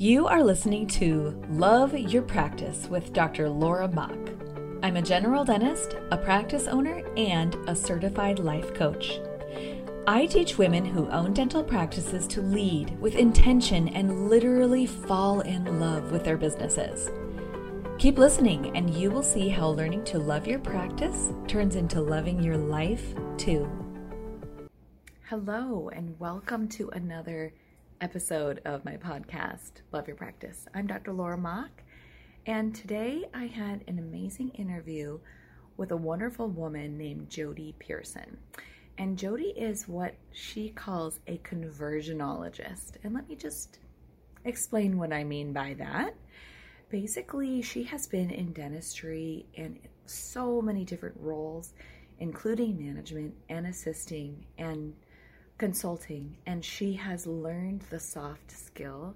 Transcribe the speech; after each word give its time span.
You 0.00 0.26
are 0.28 0.42
listening 0.42 0.86
to 0.86 1.38
Love 1.50 1.92
Your 1.92 2.22
Practice 2.22 2.86
with 2.88 3.12
Dr. 3.12 3.50
Laura 3.50 3.86
Mock. 3.86 4.16
I'm 4.82 4.96
a 4.96 5.02
general 5.02 5.44
dentist, 5.44 5.94
a 6.10 6.16
practice 6.16 6.66
owner, 6.66 7.04
and 7.18 7.54
a 7.68 7.76
certified 7.76 8.38
life 8.38 8.72
coach. 8.72 9.20
I 10.06 10.24
teach 10.24 10.56
women 10.56 10.86
who 10.86 11.10
own 11.10 11.34
dental 11.34 11.62
practices 11.62 12.26
to 12.28 12.40
lead 12.40 12.98
with 12.98 13.14
intention 13.14 13.88
and 13.88 14.30
literally 14.30 14.86
fall 14.86 15.42
in 15.42 15.78
love 15.78 16.10
with 16.12 16.24
their 16.24 16.38
businesses. 16.38 17.10
Keep 17.98 18.16
listening, 18.16 18.74
and 18.74 18.88
you 18.94 19.10
will 19.10 19.22
see 19.22 19.50
how 19.50 19.68
learning 19.68 20.04
to 20.04 20.18
love 20.18 20.46
your 20.46 20.60
practice 20.60 21.30
turns 21.46 21.76
into 21.76 22.00
loving 22.00 22.42
your 22.42 22.56
life 22.56 23.14
too. 23.36 23.68
Hello, 25.28 25.90
and 25.90 26.18
welcome 26.18 26.68
to 26.68 26.88
another 26.88 27.52
episode 28.00 28.62
of 28.64 28.84
my 28.84 28.96
podcast, 28.96 29.82
Love 29.92 30.06
Your 30.06 30.16
Practice. 30.16 30.64
I'm 30.74 30.86
Dr. 30.86 31.12
Laura 31.12 31.36
Mock, 31.36 31.82
and 32.46 32.74
today 32.74 33.26
I 33.34 33.44
had 33.44 33.84
an 33.86 33.98
amazing 33.98 34.50
interview 34.50 35.18
with 35.76 35.90
a 35.90 35.96
wonderful 35.96 36.48
woman 36.48 36.96
named 36.96 37.28
Jody 37.28 37.74
Pearson. 37.78 38.38
And 38.96 39.18
Jody 39.18 39.52
is 39.56 39.86
what 39.86 40.14
she 40.32 40.70
calls 40.70 41.20
a 41.26 41.38
conversionologist. 41.38 42.92
And 43.04 43.12
let 43.12 43.28
me 43.28 43.36
just 43.36 43.78
explain 44.46 44.96
what 44.96 45.12
I 45.12 45.22
mean 45.22 45.52
by 45.52 45.74
that. 45.78 46.14
Basically, 46.88 47.60
she 47.60 47.82
has 47.84 48.06
been 48.06 48.30
in 48.30 48.54
dentistry 48.54 49.44
in 49.54 49.78
so 50.06 50.62
many 50.62 50.86
different 50.86 51.16
roles, 51.20 51.74
including 52.18 52.78
management 52.78 53.34
and 53.50 53.66
assisting 53.66 54.46
and 54.56 54.94
consulting, 55.60 56.38
and 56.46 56.64
she 56.64 56.94
has 56.94 57.26
learned 57.26 57.82
the 57.90 58.00
soft 58.00 58.50
skill 58.50 59.14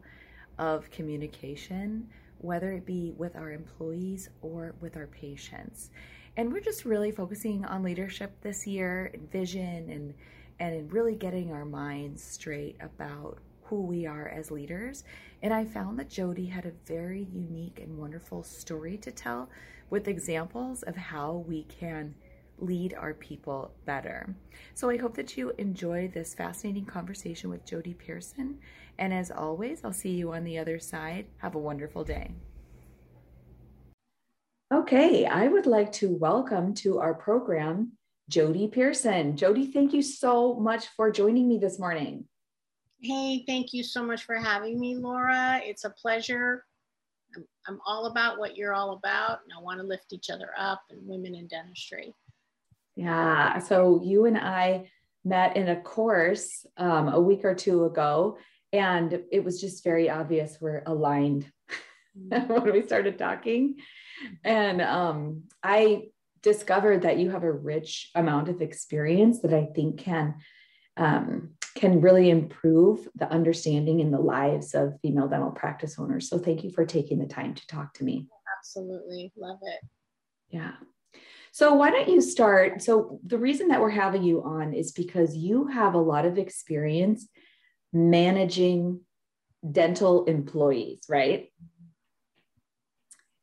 of 0.59 0.91
communication, 0.91 2.07
whether 2.37 2.71
it 2.73 2.85
be 2.85 3.15
with 3.17 3.35
our 3.35 3.51
employees 3.51 4.29
or 4.43 4.75
with 4.83 4.95
our 4.95 5.07
patients. 5.07 5.91
And 6.37 6.53
we're 6.53 6.61
just 6.61 6.85
really 6.85 7.11
focusing 7.11 7.65
on 7.65 7.83
leadership 7.83 8.39
this 8.43 8.67
year 8.67 9.11
and 9.15 9.31
vision 9.33 9.89
and 9.89 10.15
and 10.61 10.93
really 10.93 11.15
getting 11.15 11.51
our 11.51 11.65
minds 11.65 12.23
straight 12.23 12.77
about 12.79 13.39
who 13.63 13.81
we 13.81 14.05
are 14.05 14.29
as 14.29 14.51
leaders. 14.51 15.05
And 15.43 15.53
I 15.53 15.65
found 15.65 15.99
that 15.99 16.11
Jody 16.11 16.45
had 16.45 16.67
a 16.67 16.73
very 16.85 17.27
unique 17.33 17.81
and 17.83 17.97
wonderful 17.97 18.43
story 18.43 18.99
to 18.99 19.11
tell 19.11 19.49
with 19.89 20.09
examples 20.09 20.83
of 20.83 20.95
how 20.95 21.43
we 21.49 21.65
can 21.65 22.15
lead 22.59 22.95
our 22.95 23.15
people 23.15 23.73
better. 23.85 24.35
So 24.75 24.91
I 24.91 24.97
hope 24.97 25.15
that 25.17 25.37
you 25.37 25.53
enjoy 25.59 26.09
this 26.09 26.35
fascinating 26.35 26.87
conversation 26.87 27.51
with 27.51 27.65
Jody 27.65 27.95
Pearson. 27.95 28.59
And 28.99 29.13
as 29.13 29.31
always, 29.31 29.85
I'll 29.85 29.93
see 29.93 30.11
you 30.11 30.33
on 30.33 30.45
the 30.45 30.59
other 30.59 30.79
side. 30.79 31.27
Have 31.39 31.55
a 31.55 31.59
wonderful 31.59 32.05
day. 32.05 32.35
Okay, 34.73 35.27
I 35.27 35.49
would 35.49 35.67
like 35.67 35.93
to 35.93 36.09
welcome 36.09 36.75
to 36.75 36.99
our 36.99 37.15
program 37.15 37.93
Jody 38.29 38.69
Pearson. 38.69 39.37
Jody, 39.37 39.67
thank 39.67 39.93
you 39.93 40.03
so 40.03 40.55
much 40.55 40.87
for 40.97 41.11
joining 41.11 41.49
me 41.49 41.59
this 41.59 41.79
morning. 41.79 42.25
Hey, 43.01 43.45
thank 43.47 43.75
you 43.75 43.83
so 43.83 44.03
much 44.03 44.25
for 44.25 44.37
having 44.37 44.81
me, 44.81 44.97
Laura. 44.97 45.61
It's 45.63 45.85
a 45.85 45.91
pleasure. 45.91 46.65
I'm, 47.37 47.45
I'm 47.69 47.79
all 47.87 48.07
about 48.07 48.39
what 48.39 48.57
you're 48.57 48.73
all 48.73 48.93
about, 48.93 49.41
and 49.45 49.53
I 49.57 49.63
want 49.63 49.79
to 49.81 49.87
lift 49.87 50.13
each 50.13 50.31
other 50.31 50.49
up 50.57 50.83
and 50.91 51.07
women 51.07 51.35
in 51.35 51.47
dentistry. 51.47 52.15
Yeah. 52.97 53.59
So 53.59 54.01
you 54.03 54.27
and 54.27 54.39
I 54.39 54.91
met 55.25 55.57
in 55.57 55.69
a 55.69 55.81
course 55.81 56.67
um, 56.77 57.09
a 57.09 57.21
week 57.21 57.45
or 57.45 57.55
two 57.55 57.85
ago, 57.85 58.39
and 58.73 59.23
it 59.31 59.45
was 59.45 59.61
just 59.61 59.85
very 59.85 60.11
obvious 60.11 60.59
we're 60.61 60.83
aligned 60.87 61.51
mm-hmm. 62.19 62.53
when 62.53 62.73
we 62.73 62.83
started 62.83 63.19
talking. 63.19 63.77
And 64.45 64.81
um, 64.81 65.45
I 65.63 66.09
discovered 66.43 67.03
that 67.03 67.19
you 67.19 67.31
have 67.31 67.43
a 67.43 67.53
rich 67.53 68.11
amount 68.15 68.49
of 68.49 68.61
experience 68.61 69.41
that 69.41 69.55
I 69.55 69.67
think 69.75 69.99
can 69.99 70.37
um, 70.97 71.51
can 71.75 72.01
really 72.01 72.31
improve 72.31 73.09
the 73.17 73.29
understanding 73.33 73.99
in 73.99 74.13
the 74.13 74.21
lives 74.21 74.75
of 74.75 75.01
female 75.01 75.27
dental 75.27 75.51
practice 75.51 75.99
owners. 75.99 76.29
So 76.29 76.39
thank 76.39 76.63
you 76.63 76.71
for 76.71 76.87
taking 76.87 77.19
the 77.19 77.27
time 77.27 77.55
to 77.55 77.67
talk 77.67 77.95
to 77.95 78.05
me. 78.05 78.29
Absolutely, 78.59 79.33
love 79.37 79.59
it. 79.63 79.89
Yeah. 80.51 80.75
So, 81.55 81.75
why 81.75 81.93
don't 81.93 82.09
you 82.09 82.21
start? 82.21 82.83
So, 82.83 83.21
the 83.25 83.39
reason 83.39 83.69
that 83.69 83.81
we're 83.81 83.89
having 83.89 84.25
you 84.25 84.43
on 84.43 84.75
is 84.75 84.91
because 84.91 85.37
you 85.37 85.69
have 85.69 85.95
a 85.95 85.99
lot 85.99 86.27
of 86.27 86.37
experience 86.37 87.29
managing 87.93 89.03
dental 89.71 90.25
employees, 90.25 91.03
right? 91.09 91.53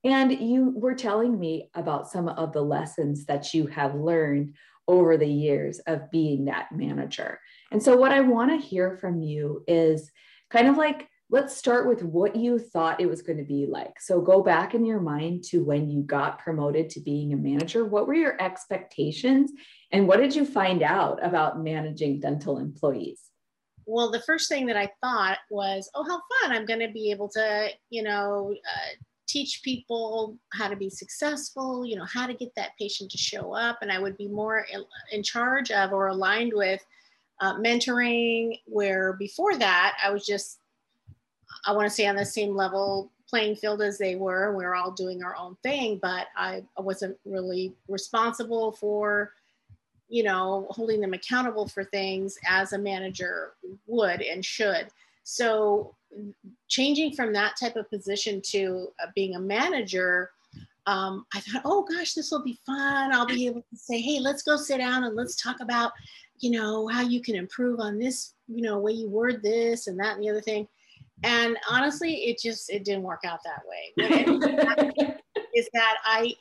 And 0.04 0.30
you 0.30 0.74
were 0.76 0.94
telling 0.94 1.40
me 1.40 1.70
about 1.74 2.10
some 2.10 2.28
of 2.28 2.52
the 2.52 2.62
lessons 2.62 3.28
that 3.28 3.54
you 3.54 3.68
have 3.68 3.96
learned 3.96 4.56
over 4.90 5.16
the 5.16 5.26
years 5.26 5.80
of 5.80 6.12
being 6.12 6.46
that 6.46 6.68
manager. 6.74 7.40
And 7.72 7.82
so, 7.82 7.96
what 7.96 8.12
I 8.12 8.20
want 8.20 8.52
to 8.52 8.58
hear 8.58 8.98
from 8.98 9.22
you 9.22 9.64
is 9.70 10.12
kind 10.50 10.68
of 10.68 10.76
like 10.76 11.08
let's 11.32 11.56
start 11.56 11.88
with 11.88 12.04
what 12.04 12.36
you 12.36 12.60
thought 12.60 13.00
it 13.00 13.06
was 13.06 13.22
going 13.22 13.38
to 13.38 13.46
be 13.46 13.66
like. 13.66 14.02
So 14.02 14.20
go 14.20 14.44
back 14.44 14.76
in 14.76 14.84
your 14.84 15.00
mind 15.00 15.46
to 15.46 15.64
when 15.64 15.90
you 15.90 16.04
got 16.04 16.40
promoted 16.40 16.90
to 16.92 17.00
being 17.00 17.32
a 17.32 17.38
manager. 17.38 17.86
What 17.86 18.06
were 18.06 18.14
your 18.14 18.40
expectations 18.42 19.52
and 19.94 20.10
what 20.10 20.20
did 20.20 20.36
you 20.36 20.46
find 20.46 20.84
out 20.84 21.26
about 21.26 21.64
managing 21.64 22.20
dental 22.20 22.58
employees? 22.58 23.22
Well, 23.86 24.12
the 24.12 24.22
first 24.22 24.50
thing 24.50 24.66
that 24.68 24.76
I 24.76 24.92
thought 25.02 25.38
was, 25.50 25.90
oh, 25.96 26.04
how 26.04 26.22
fun. 26.42 26.56
I'm 26.56 26.66
going 26.66 26.86
to 26.86 26.92
be 26.92 27.12
able 27.12 27.30
to, 27.30 27.70
you 27.90 28.04
know, 28.04 28.54
uh, 28.54 28.90
teach 29.28 29.62
people 29.64 30.38
how 30.52 30.68
to 30.68 30.76
be 30.76 30.90
successful, 30.90 31.86
you 31.86 31.96
know, 31.96 32.06
how 32.06 32.28
to 32.28 32.34
get 32.34 32.54
that 32.58 32.72
patient 32.78 33.10
to 33.12 33.18
show 33.18 33.56
up. 33.56 33.80
And 33.82 33.92
I 33.92 34.00
would 34.00 34.18
be 34.18 34.28
more 34.28 34.66
in 35.12 35.24
charge 35.24 35.72
of 35.72 35.94
or 35.94 36.08
aligned 36.08 36.52
with 36.54 36.82
uh, 37.40 37.56
mentoring, 37.56 38.60
where 38.66 39.14
before 39.14 39.58
that, 39.58 39.98
I 40.04 40.12
was 40.12 40.26
just 40.26 40.61
I 41.66 41.74
want 41.74 41.88
to 41.88 41.94
say 41.94 42.08
on 42.08 42.16
the 42.16 42.26
same 42.26 42.56
level 42.56 43.12
playing 43.32 43.56
field 43.56 43.82
as 43.82 43.98
they 43.98 44.16
were. 44.16 44.56
We 44.56 44.66
are 44.66 44.76
all 44.76 44.92
doing 44.92 45.24
our 45.24 45.36
own 45.38 45.56
thing, 45.64 46.00
but 46.02 46.28
I, 46.36 46.64
I 46.78 46.82
wasn't 46.82 47.18
really 47.26 47.74
responsible 47.88 48.74
for, 48.74 49.32
you 50.10 50.24
know, 50.24 50.68
holding 50.70 51.00
them 51.00 51.14
accountable 51.14 51.68
for 51.68 51.86
things 51.86 52.38
as 52.48 52.74
a 52.74 52.78
manager 52.78 53.54
would 53.88 54.22
and 54.22 54.44
should. 54.44 54.88
So 55.24 55.96
changing 56.68 57.14
from 57.16 57.32
that 57.34 57.56
type 57.58 57.78
of 57.78 57.90
position 57.90 58.42
to 58.48 58.90
uh, 59.02 59.08
being 59.16 59.36
a 59.36 59.40
manager, 59.40 60.32
um, 60.86 61.26
I 61.34 61.40
thought, 61.40 61.62
oh 61.64 61.86
gosh, 61.90 62.14
this 62.14 62.32
will 62.32 62.44
be 62.44 62.60
fun. 62.66 63.14
I'll 63.14 63.26
be 63.26 63.46
able 63.46 63.62
to 63.62 63.78
say, 63.78 64.02
hey, 64.02 64.20
let's 64.20 64.44
go 64.44 64.58
sit 64.58 64.80
down 64.80 65.06
and 65.06 65.16
let's 65.16 65.42
talk 65.42 65.62
about, 65.62 65.94
you 66.40 66.52
know, 66.52 66.88
how 66.88 67.02
you 67.02 67.22
can 67.22 67.36
improve 67.36 67.80
on 67.80 67.98
this, 67.98 68.34
you 68.50 68.62
know, 68.62 68.78
way 68.78 68.92
you 68.92 69.08
word 69.08 69.42
this 69.42 69.88
and 69.88 69.98
that 70.00 70.16
and 70.16 70.24
the 70.24 70.30
other 70.30 70.42
thing 70.42 70.68
and 71.24 71.58
honestly 71.70 72.14
it 72.26 72.40
just 72.40 72.70
it 72.70 72.84
didn't 72.84 73.04
work 73.04 73.22
out 73.26 73.40
that 73.44 73.62
way 73.68 75.16
is 75.56 75.70
that 75.74 75.98
i 76.06 76.34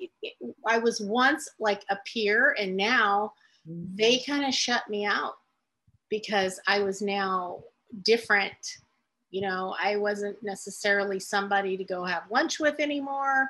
i 0.66 0.78
was 0.78 1.00
once 1.00 1.48
like 1.58 1.82
a 1.90 1.98
peer 2.04 2.54
and 2.58 2.76
now 2.76 3.32
mm-hmm. 3.68 3.84
they 3.94 4.18
kind 4.18 4.44
of 4.44 4.54
shut 4.54 4.88
me 4.88 5.04
out 5.04 5.34
because 6.08 6.60
i 6.66 6.80
was 6.80 7.02
now 7.02 7.62
different 8.02 8.78
you 9.30 9.40
know 9.40 9.74
i 9.82 9.96
wasn't 9.96 10.36
necessarily 10.42 11.20
somebody 11.20 11.76
to 11.76 11.84
go 11.84 12.04
have 12.04 12.22
lunch 12.30 12.58
with 12.58 12.80
anymore 12.80 13.48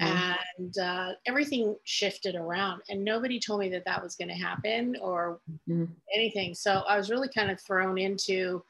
mm-hmm. 0.00 0.32
and 0.58 0.78
uh, 0.78 1.12
everything 1.26 1.74
shifted 1.84 2.34
around 2.34 2.82
and 2.88 3.04
nobody 3.04 3.38
told 3.38 3.60
me 3.60 3.68
that 3.68 3.84
that 3.84 4.02
was 4.02 4.16
going 4.16 4.28
to 4.28 4.34
happen 4.34 4.96
or 5.00 5.40
mm-hmm. 5.68 5.84
anything 6.14 6.54
so 6.54 6.82
i 6.88 6.96
was 6.96 7.10
really 7.10 7.28
kind 7.28 7.50
of 7.50 7.60
thrown 7.60 7.98
into 7.98 8.62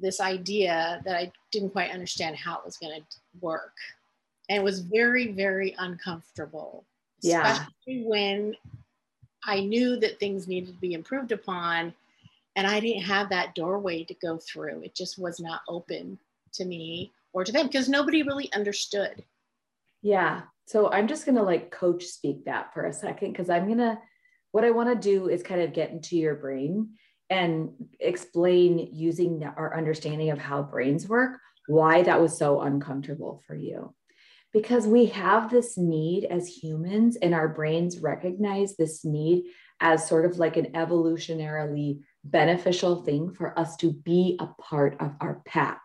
this 0.00 0.20
idea 0.20 1.00
that 1.04 1.16
I 1.16 1.32
didn't 1.52 1.70
quite 1.70 1.92
understand 1.92 2.36
how 2.36 2.58
it 2.58 2.64
was 2.64 2.76
going 2.76 3.00
to 3.00 3.06
work. 3.40 3.74
And 4.48 4.58
it 4.58 4.64
was 4.64 4.80
very, 4.80 5.32
very 5.32 5.74
uncomfortable. 5.78 6.84
Yeah. 7.22 7.52
Especially 7.52 8.04
when 8.04 8.54
I 9.44 9.60
knew 9.60 9.98
that 10.00 10.18
things 10.18 10.48
needed 10.48 10.74
to 10.74 10.80
be 10.80 10.94
improved 10.94 11.32
upon 11.32 11.94
and 12.56 12.66
I 12.66 12.80
didn't 12.80 13.02
have 13.02 13.28
that 13.30 13.54
doorway 13.54 14.04
to 14.04 14.14
go 14.14 14.38
through. 14.38 14.82
It 14.82 14.94
just 14.94 15.18
was 15.18 15.40
not 15.40 15.62
open 15.68 16.18
to 16.54 16.64
me 16.64 17.12
or 17.32 17.44
to 17.44 17.52
them 17.52 17.66
because 17.66 17.88
nobody 17.88 18.22
really 18.22 18.52
understood. 18.52 19.24
Yeah. 20.02 20.42
So 20.66 20.90
I'm 20.90 21.06
just 21.06 21.26
going 21.26 21.36
to 21.36 21.42
like 21.42 21.70
coach 21.70 22.04
speak 22.04 22.44
that 22.44 22.74
for 22.74 22.86
a 22.86 22.92
second 22.92 23.32
because 23.32 23.50
I'm 23.50 23.66
going 23.66 23.78
to, 23.78 23.98
what 24.52 24.64
I 24.64 24.70
want 24.72 24.88
to 24.88 24.96
do 24.96 25.28
is 25.28 25.42
kind 25.42 25.60
of 25.60 25.72
get 25.72 25.90
into 25.90 26.16
your 26.16 26.34
brain 26.34 26.90
and 27.30 27.70
explain 27.98 28.90
using 28.92 29.44
our 29.44 29.76
understanding 29.76 30.30
of 30.30 30.38
how 30.38 30.62
brains 30.62 31.08
work 31.08 31.38
why 31.68 32.02
that 32.02 32.20
was 32.20 32.36
so 32.36 32.60
uncomfortable 32.60 33.42
for 33.46 33.54
you 33.54 33.94
because 34.52 34.86
we 34.86 35.06
have 35.06 35.50
this 35.50 35.78
need 35.78 36.24
as 36.24 36.48
humans 36.48 37.16
and 37.16 37.32
our 37.32 37.48
brains 37.48 37.98
recognize 38.00 38.76
this 38.76 39.04
need 39.04 39.44
as 39.80 40.06
sort 40.06 40.24
of 40.24 40.38
like 40.38 40.56
an 40.56 40.72
evolutionarily 40.72 42.00
beneficial 42.24 43.02
thing 43.04 43.32
for 43.32 43.56
us 43.58 43.76
to 43.76 43.92
be 43.92 44.36
a 44.40 44.46
part 44.60 44.96
of 45.00 45.14
our 45.20 45.40
pack 45.46 45.80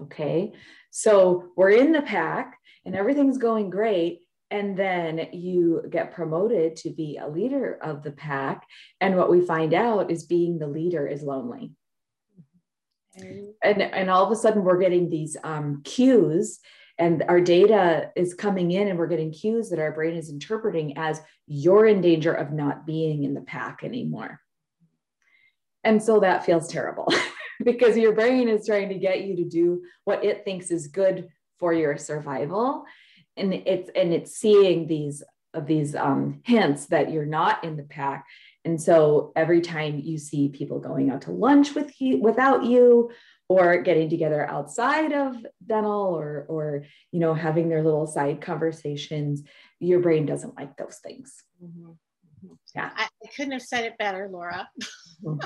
Okay. 0.00 0.52
So 0.90 1.50
we're 1.56 1.70
in 1.70 1.92
the 1.92 2.02
pack 2.02 2.58
and 2.84 2.94
everything's 2.94 3.38
going 3.38 3.70
great. 3.70 4.20
And 4.50 4.76
then 4.78 5.28
you 5.32 5.82
get 5.90 6.14
promoted 6.14 6.76
to 6.76 6.90
be 6.90 7.18
a 7.18 7.28
leader 7.28 7.78
of 7.82 8.02
the 8.02 8.12
pack. 8.12 8.66
And 9.00 9.16
what 9.16 9.30
we 9.30 9.44
find 9.44 9.74
out 9.74 10.10
is 10.10 10.24
being 10.24 10.58
the 10.58 10.66
leader 10.66 11.06
is 11.06 11.22
lonely. 11.22 11.72
And, 13.62 13.82
and 13.82 14.10
all 14.10 14.24
of 14.24 14.30
a 14.30 14.36
sudden, 14.36 14.64
we're 14.64 14.78
getting 14.78 15.10
these 15.10 15.36
um, 15.42 15.82
cues, 15.84 16.60
and 16.98 17.24
our 17.28 17.40
data 17.40 18.10
is 18.16 18.34
coming 18.34 18.70
in, 18.70 18.88
and 18.88 18.98
we're 18.98 19.08
getting 19.08 19.32
cues 19.32 19.70
that 19.70 19.78
our 19.78 19.92
brain 19.92 20.16
is 20.16 20.30
interpreting 20.30 20.96
as 20.96 21.20
you're 21.46 21.86
in 21.86 22.00
danger 22.00 22.32
of 22.32 22.52
not 22.52 22.86
being 22.86 23.24
in 23.24 23.34
the 23.34 23.40
pack 23.40 23.80
anymore. 23.82 24.40
And 25.84 26.02
so 26.02 26.20
that 26.20 26.44
feels 26.44 26.68
terrible 26.68 27.12
because 27.64 27.96
your 27.96 28.12
brain 28.12 28.48
is 28.48 28.66
trying 28.66 28.88
to 28.90 28.96
get 28.96 29.22
you 29.22 29.36
to 29.36 29.44
do 29.44 29.82
what 30.04 30.24
it 30.24 30.44
thinks 30.44 30.70
is 30.70 30.88
good 30.88 31.28
for 31.58 31.72
your 31.72 31.96
survival 31.96 32.84
and 33.38 33.54
it's 33.54 33.90
and 33.94 34.12
it's 34.12 34.36
seeing 34.36 34.86
these 34.86 35.22
of 35.54 35.66
these 35.66 35.94
um, 35.94 36.40
hints 36.44 36.86
that 36.86 37.10
you're 37.10 37.24
not 37.24 37.64
in 37.64 37.76
the 37.76 37.82
pack 37.82 38.26
and 38.64 38.80
so 38.80 39.32
every 39.34 39.60
time 39.60 40.00
you 40.04 40.18
see 40.18 40.48
people 40.48 40.78
going 40.78 41.10
out 41.10 41.22
to 41.22 41.30
lunch 41.30 41.74
with 41.74 42.00
you 42.00 42.20
without 42.20 42.64
you 42.64 43.10
or 43.48 43.80
getting 43.80 44.10
together 44.10 44.46
outside 44.48 45.12
of 45.12 45.36
dental 45.66 46.14
or 46.14 46.44
or 46.48 46.84
you 47.12 47.20
know 47.20 47.34
having 47.34 47.68
their 47.68 47.82
little 47.82 48.06
side 48.06 48.40
conversations 48.40 49.42
your 49.80 50.00
brain 50.00 50.26
doesn't 50.26 50.56
like 50.56 50.76
those 50.76 50.98
things 51.02 51.42
mm-hmm. 51.62 51.90
Mm-hmm. 51.90 52.54
yeah 52.74 52.90
I, 52.94 53.04
I, 53.04 53.28
couldn't 53.34 53.52
have 53.52 53.62
said 53.62 53.84
it 53.84 53.98
better 53.98 54.28
laura 54.30 54.68
mm-hmm. 55.24 55.38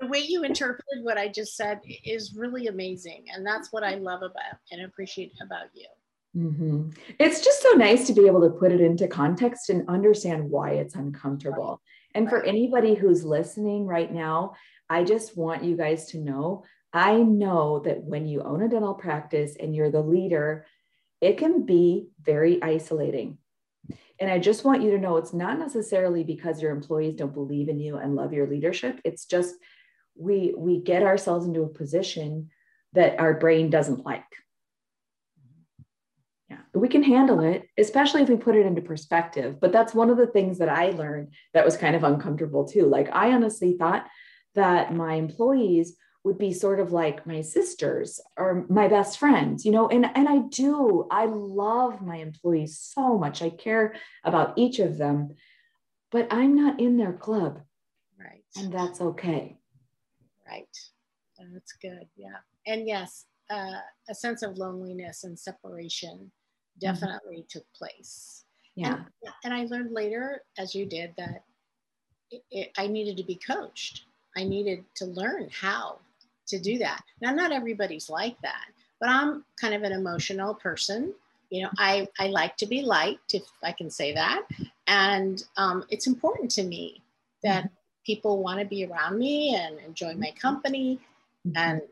the 0.00 0.06
way 0.08 0.18
you 0.18 0.42
interpreted 0.42 1.02
what 1.02 1.16
i 1.16 1.28
just 1.28 1.56
said 1.56 1.80
is 2.04 2.34
really 2.36 2.66
amazing 2.66 3.26
and 3.32 3.46
that's 3.46 3.72
what 3.72 3.84
i 3.84 3.94
love 3.94 4.22
about 4.22 4.58
and 4.72 4.82
appreciate 4.82 5.32
about 5.40 5.66
you 5.74 5.86
Mm-hmm. 6.36 6.90
It's 7.18 7.44
just 7.44 7.62
so 7.62 7.70
nice 7.70 8.06
to 8.08 8.12
be 8.12 8.26
able 8.26 8.40
to 8.42 8.58
put 8.58 8.72
it 8.72 8.80
into 8.80 9.06
context 9.06 9.70
and 9.70 9.88
understand 9.88 10.50
why 10.50 10.70
it's 10.72 10.96
uncomfortable. 10.96 11.80
And 12.14 12.28
for 12.28 12.42
anybody 12.42 12.94
who's 12.94 13.24
listening 13.24 13.86
right 13.86 14.12
now, 14.12 14.54
I 14.90 15.04
just 15.04 15.36
want 15.36 15.64
you 15.64 15.76
guys 15.76 16.06
to 16.08 16.18
know 16.18 16.64
I 16.94 17.16
know 17.16 17.80
that 17.80 18.04
when 18.04 18.28
you 18.28 18.40
own 18.42 18.62
a 18.62 18.68
dental 18.68 18.94
practice 18.94 19.56
and 19.58 19.74
you're 19.74 19.90
the 19.90 20.00
leader, 20.00 20.64
it 21.20 21.38
can 21.38 21.66
be 21.66 22.06
very 22.22 22.62
isolating. 22.62 23.38
And 24.20 24.30
I 24.30 24.38
just 24.38 24.64
want 24.64 24.82
you 24.82 24.92
to 24.92 24.98
know 24.98 25.16
it's 25.16 25.34
not 25.34 25.58
necessarily 25.58 26.22
because 26.22 26.62
your 26.62 26.70
employees 26.70 27.16
don't 27.16 27.34
believe 27.34 27.68
in 27.68 27.80
you 27.80 27.96
and 27.96 28.14
love 28.14 28.32
your 28.32 28.46
leadership. 28.46 29.00
It's 29.04 29.26
just 29.26 29.56
we 30.16 30.54
we 30.56 30.80
get 30.80 31.02
ourselves 31.02 31.46
into 31.46 31.62
a 31.62 31.68
position 31.68 32.50
that 32.92 33.18
our 33.18 33.34
brain 33.34 33.70
doesn't 33.70 34.06
like 34.06 34.22
we 36.74 36.88
can 36.88 37.02
handle 37.02 37.40
it 37.40 37.68
especially 37.78 38.22
if 38.22 38.28
we 38.28 38.36
put 38.36 38.56
it 38.56 38.66
into 38.66 38.82
perspective. 38.82 39.60
But 39.60 39.72
that's 39.72 39.94
one 39.94 40.10
of 40.10 40.16
the 40.16 40.26
things 40.26 40.58
that 40.58 40.68
i 40.68 40.90
learned 40.90 41.28
that 41.52 41.64
was 41.64 41.76
kind 41.76 41.96
of 41.96 42.04
uncomfortable 42.04 42.66
too. 42.66 42.86
Like 42.86 43.08
i 43.12 43.32
honestly 43.32 43.76
thought 43.78 44.06
that 44.54 44.94
my 44.94 45.14
employees 45.14 45.96
would 46.24 46.38
be 46.38 46.52
sort 46.52 46.80
of 46.80 46.90
like 46.90 47.26
my 47.26 47.42
sisters 47.42 48.20
or 48.38 48.64
my 48.68 48.88
best 48.88 49.18
friends 49.18 49.64
you 49.64 49.72
know? 49.72 49.88
And 49.88 50.06
and 50.14 50.28
i 50.28 50.38
do 50.38 51.06
i 51.10 51.26
love 51.26 52.02
my 52.02 52.16
employees 52.16 52.78
so 52.78 53.18
much. 53.18 53.42
I 53.42 53.50
care 53.50 53.94
about 54.24 54.54
each 54.56 54.78
of 54.78 54.98
them 54.98 55.34
but 56.10 56.28
i'm 56.30 56.54
not 56.54 56.80
in 56.80 56.96
their 56.96 57.12
club. 57.12 57.60
Right. 58.18 58.44
And 58.56 58.72
that's 58.72 59.00
okay. 59.00 59.58
Right. 60.46 60.76
That's 61.52 61.72
good. 61.72 62.08
Yeah. 62.16 62.38
And 62.66 62.86
yes 62.86 63.26
uh, 63.50 63.80
a 64.08 64.14
sense 64.14 64.42
of 64.42 64.56
loneliness 64.56 65.24
and 65.24 65.38
separation. 65.38 66.30
Definitely 66.80 67.38
mm-hmm. 67.38 67.58
took 67.58 67.72
place. 67.72 68.44
Yeah. 68.76 68.94
And, 68.94 69.34
and, 69.44 69.54
I 69.54 69.64
learned 69.64 69.92
later, 69.92 70.42
as 70.58 70.74
you 70.74 70.84
did, 70.84 71.14
that 71.16 71.44
it, 72.30 72.42
it, 72.50 72.72
I 72.76 72.86
needed 72.88 73.16
to 73.18 73.22
be 73.22 73.36
coached. 73.36 74.02
I 74.36 74.44
needed 74.44 74.84
to 74.96 75.06
learn 75.06 75.48
how 75.52 75.98
to 76.48 76.58
do 76.58 76.78
that. 76.78 77.02
Now, 77.20 77.32
not 77.32 77.52
everybody's 77.52 78.10
like 78.10 78.40
that, 78.42 78.66
but 79.00 79.08
I'm 79.08 79.44
kind 79.60 79.74
of 79.74 79.82
an 79.82 79.92
emotional 79.92 80.54
person. 80.54 81.14
You 81.50 81.64
know, 81.64 81.70
I, 81.78 82.08
I 82.18 82.28
like 82.28 82.56
to 82.58 82.66
be 82.66 82.82
liked, 82.82 83.34
if 83.34 83.44
I 83.62 83.72
can 83.72 83.90
say 83.90 84.12
that. 84.14 84.42
And 84.86 85.42
um, 85.56 85.84
it's 85.88 86.06
important 86.06 86.50
to 86.52 86.64
me 86.64 87.00
that 87.42 87.64
mm-hmm. 87.64 87.74
people 88.04 88.42
want 88.42 88.58
to 88.58 88.66
be 88.66 88.84
around 88.84 89.18
me 89.18 89.54
and 89.54 89.78
enjoy 89.86 90.14
my 90.14 90.32
company. 90.32 90.98
Mm-hmm. 91.46 91.56
And 91.56 91.82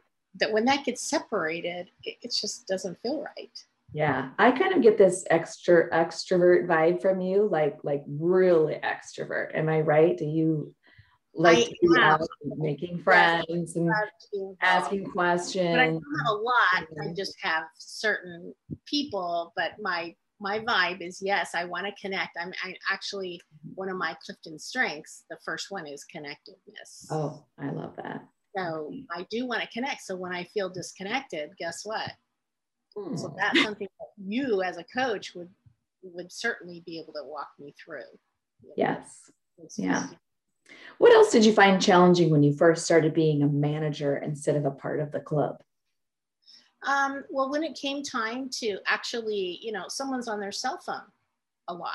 that 0.40 0.52
when 0.52 0.64
that 0.64 0.84
gets 0.84 1.02
separated, 1.02 1.90
it, 2.04 2.16
it 2.22 2.32
just 2.32 2.66
doesn't 2.66 3.00
feel 3.02 3.22
right. 3.22 3.64
Yeah, 3.94 4.30
I 4.38 4.52
kind 4.52 4.74
of 4.74 4.82
get 4.82 4.96
this 4.96 5.24
extra 5.30 5.90
extrovert 5.90 6.66
vibe 6.66 7.02
from 7.02 7.20
you, 7.20 7.48
like 7.50 7.78
like 7.82 8.02
really 8.06 8.80
extrovert. 8.82 9.54
Am 9.54 9.68
I 9.68 9.80
right? 9.80 10.16
Do 10.16 10.24
you 10.24 10.74
like 11.34 11.72
making 12.56 13.02
friends 13.02 13.76
and 13.76 13.90
asking 14.62 15.04
questions? 15.06 15.70
But 15.70 15.80
I 15.80 15.86
don't 15.86 15.94
have 15.94 16.30
a 16.30 16.34
lot. 16.34 16.86
I 17.02 17.14
just 17.14 17.36
have 17.42 17.64
certain 17.78 18.54
people. 18.86 19.52
But 19.56 19.72
my 19.80 20.14
my 20.40 20.60
vibe 20.60 21.06
is 21.06 21.20
yes, 21.22 21.50
I 21.54 21.64
want 21.64 21.86
to 21.86 21.92
connect. 22.00 22.36
I'm 22.40 22.52
I 22.64 22.74
actually 22.90 23.40
mm-hmm. 23.66 23.74
one 23.74 23.90
of 23.90 23.96
my 23.96 24.16
Clifton 24.24 24.58
strengths. 24.58 25.24
The 25.28 25.36
first 25.44 25.66
one 25.70 25.86
is 25.86 26.04
connectiveness. 26.14 27.06
Oh, 27.10 27.44
I 27.58 27.70
love 27.70 27.94
that. 27.96 28.24
So 28.56 28.92
I 29.14 29.26
do 29.30 29.46
want 29.46 29.62
to 29.62 29.68
connect. 29.68 30.02
So 30.02 30.16
when 30.16 30.32
I 30.34 30.44
feel 30.44 30.68
disconnected, 30.68 31.50
guess 31.58 31.82
what? 31.84 32.10
Mm. 32.96 33.18
So 33.18 33.34
that's 33.36 33.62
something 33.62 33.88
that 33.98 34.08
you 34.16 34.62
as 34.62 34.78
a 34.78 34.84
coach 34.84 35.34
would 35.34 35.48
would 36.02 36.32
certainly 36.32 36.82
be 36.84 36.98
able 36.98 37.12
to 37.12 37.24
walk 37.24 37.48
me 37.58 37.74
through. 37.82 38.00
Yes. 38.76 39.30
yeah. 39.76 40.08
What 40.98 41.12
else 41.12 41.30
did 41.30 41.44
you 41.44 41.52
find 41.52 41.80
challenging 41.80 42.30
when 42.30 42.42
you 42.42 42.52
first 42.52 42.84
started 42.84 43.14
being 43.14 43.42
a 43.42 43.46
manager 43.46 44.16
instead 44.16 44.56
of 44.56 44.64
a 44.64 44.70
part 44.70 44.98
of 44.98 45.12
the 45.12 45.20
club? 45.20 45.62
Um, 46.84 47.24
well, 47.30 47.50
when 47.50 47.62
it 47.62 47.76
came 47.76 48.02
time 48.02 48.50
to 48.58 48.78
actually, 48.86 49.60
you 49.62 49.70
know, 49.70 49.84
someone's 49.86 50.26
on 50.26 50.40
their 50.40 50.50
cell 50.50 50.80
phone 50.84 51.02
a 51.68 51.74
lot, 51.74 51.92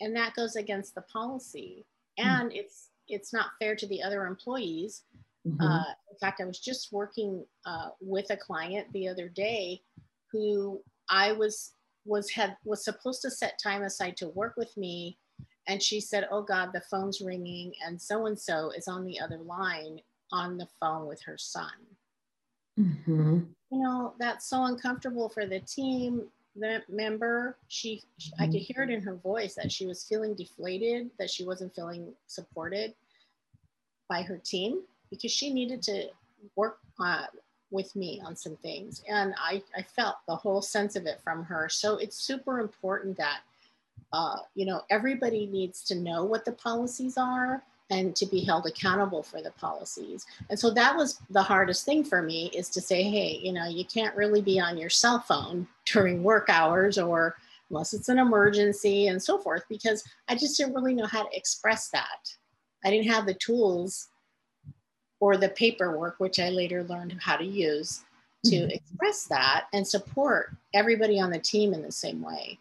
and 0.00 0.14
that 0.14 0.34
goes 0.34 0.56
against 0.56 0.94
the 0.94 1.02
policy, 1.02 1.86
hmm. 2.18 2.28
and 2.28 2.50
mm. 2.50 2.56
it's 2.56 2.90
it's 3.08 3.32
not 3.32 3.52
fair 3.58 3.74
to 3.74 3.86
the 3.86 4.02
other 4.02 4.26
employees 4.26 5.04
Mm-hmm. 5.48 5.60
Uh, 5.60 5.84
in 6.10 6.18
fact, 6.20 6.40
I 6.40 6.44
was 6.44 6.58
just 6.58 6.92
working 6.92 7.44
uh, 7.64 7.90
with 8.00 8.30
a 8.30 8.36
client 8.36 8.86
the 8.92 9.08
other 9.08 9.28
day 9.28 9.82
who 10.32 10.80
I 11.08 11.32
was 11.32 11.72
was 12.04 12.30
had 12.30 12.56
was 12.64 12.84
supposed 12.84 13.22
to 13.22 13.30
set 13.30 13.58
time 13.62 13.82
aside 13.82 14.16
to 14.18 14.28
work 14.28 14.54
with 14.56 14.76
me, 14.76 15.18
and 15.66 15.82
she 15.82 16.00
said, 16.00 16.28
"Oh 16.30 16.42
God, 16.42 16.70
the 16.72 16.82
phone's 16.90 17.20
ringing, 17.20 17.72
and 17.86 18.00
so 18.00 18.26
and 18.26 18.38
so 18.38 18.70
is 18.70 18.88
on 18.88 19.04
the 19.04 19.20
other 19.20 19.38
line 19.38 20.00
on 20.32 20.58
the 20.58 20.68
phone 20.80 21.06
with 21.06 21.22
her 21.22 21.38
son." 21.38 21.72
Mm-hmm. 22.78 23.40
You 23.70 23.78
know, 23.82 24.14
that's 24.18 24.48
so 24.48 24.64
uncomfortable 24.64 25.28
for 25.28 25.46
the 25.46 25.60
team 25.60 26.28
the 26.58 26.82
member 26.88 27.56
she, 27.68 28.02
mm-hmm. 28.20 28.42
i 28.42 28.46
could 28.46 28.60
hear 28.60 28.82
it 28.82 28.90
in 28.90 29.00
her 29.00 29.14
voice 29.14 29.54
that 29.54 29.70
she 29.70 29.86
was 29.86 30.04
feeling 30.04 30.34
deflated 30.34 31.10
that 31.18 31.30
she 31.30 31.44
wasn't 31.44 31.74
feeling 31.74 32.12
supported 32.26 32.94
by 34.08 34.22
her 34.22 34.38
team 34.38 34.82
because 35.10 35.30
she 35.30 35.52
needed 35.52 35.82
to 35.82 36.08
work 36.56 36.78
uh, 37.00 37.26
with 37.70 37.94
me 37.94 38.20
on 38.24 38.34
some 38.34 38.56
things. 38.56 39.02
And 39.08 39.34
I, 39.38 39.62
I 39.76 39.82
felt 39.82 40.16
the 40.26 40.36
whole 40.36 40.62
sense 40.62 40.96
of 40.96 41.06
it 41.06 41.20
from 41.22 41.44
her. 41.44 41.68
So 41.68 41.96
it's 41.96 42.16
super 42.16 42.60
important 42.60 43.16
that, 43.18 43.40
uh, 44.12 44.36
you 44.54 44.64
know, 44.64 44.82
everybody 44.90 45.46
needs 45.46 45.82
to 45.84 45.94
know 45.94 46.24
what 46.24 46.44
the 46.44 46.52
policies 46.52 47.18
are 47.18 47.62
and 47.90 48.14
to 48.16 48.26
be 48.26 48.40
held 48.40 48.66
accountable 48.66 49.22
for 49.22 49.40
the 49.40 49.50
policies. 49.52 50.26
And 50.50 50.58
so 50.58 50.70
that 50.70 50.94
was 50.96 51.20
the 51.30 51.42
hardest 51.42 51.84
thing 51.84 52.04
for 52.04 52.22
me 52.22 52.50
is 52.54 52.68
to 52.70 52.80
say, 52.80 53.02
hey, 53.02 53.40
you 53.42 53.52
know, 53.52 53.66
you 53.66 53.84
can't 53.84 54.14
really 54.16 54.42
be 54.42 54.60
on 54.60 54.76
your 54.76 54.90
cell 54.90 55.20
phone 55.20 55.66
during 55.86 56.22
work 56.22 56.48
hours 56.50 56.98
or 56.98 57.36
unless 57.70 57.92
it's 57.92 58.08
an 58.08 58.18
emergency 58.18 59.08
and 59.08 59.22
so 59.22 59.38
forth, 59.38 59.62
because 59.68 60.04
I 60.28 60.34
just 60.34 60.56
didn't 60.56 60.74
really 60.74 60.94
know 60.94 61.06
how 61.06 61.22
to 61.22 61.36
express 61.36 61.88
that. 61.88 62.34
I 62.84 62.90
didn't 62.90 63.10
have 63.10 63.26
the 63.26 63.34
tools 63.34 64.08
or 65.20 65.36
the 65.36 65.48
paperwork, 65.48 66.18
which 66.18 66.38
I 66.38 66.50
later 66.50 66.84
learned 66.84 67.16
how 67.20 67.36
to 67.36 67.44
use 67.44 68.04
to 68.44 68.56
mm-hmm. 68.56 68.70
express 68.70 69.24
that 69.24 69.66
and 69.72 69.86
support 69.86 70.54
everybody 70.72 71.18
on 71.20 71.30
the 71.30 71.38
team 71.38 71.74
in 71.74 71.82
the 71.82 71.92
same 71.92 72.22
way. 72.22 72.58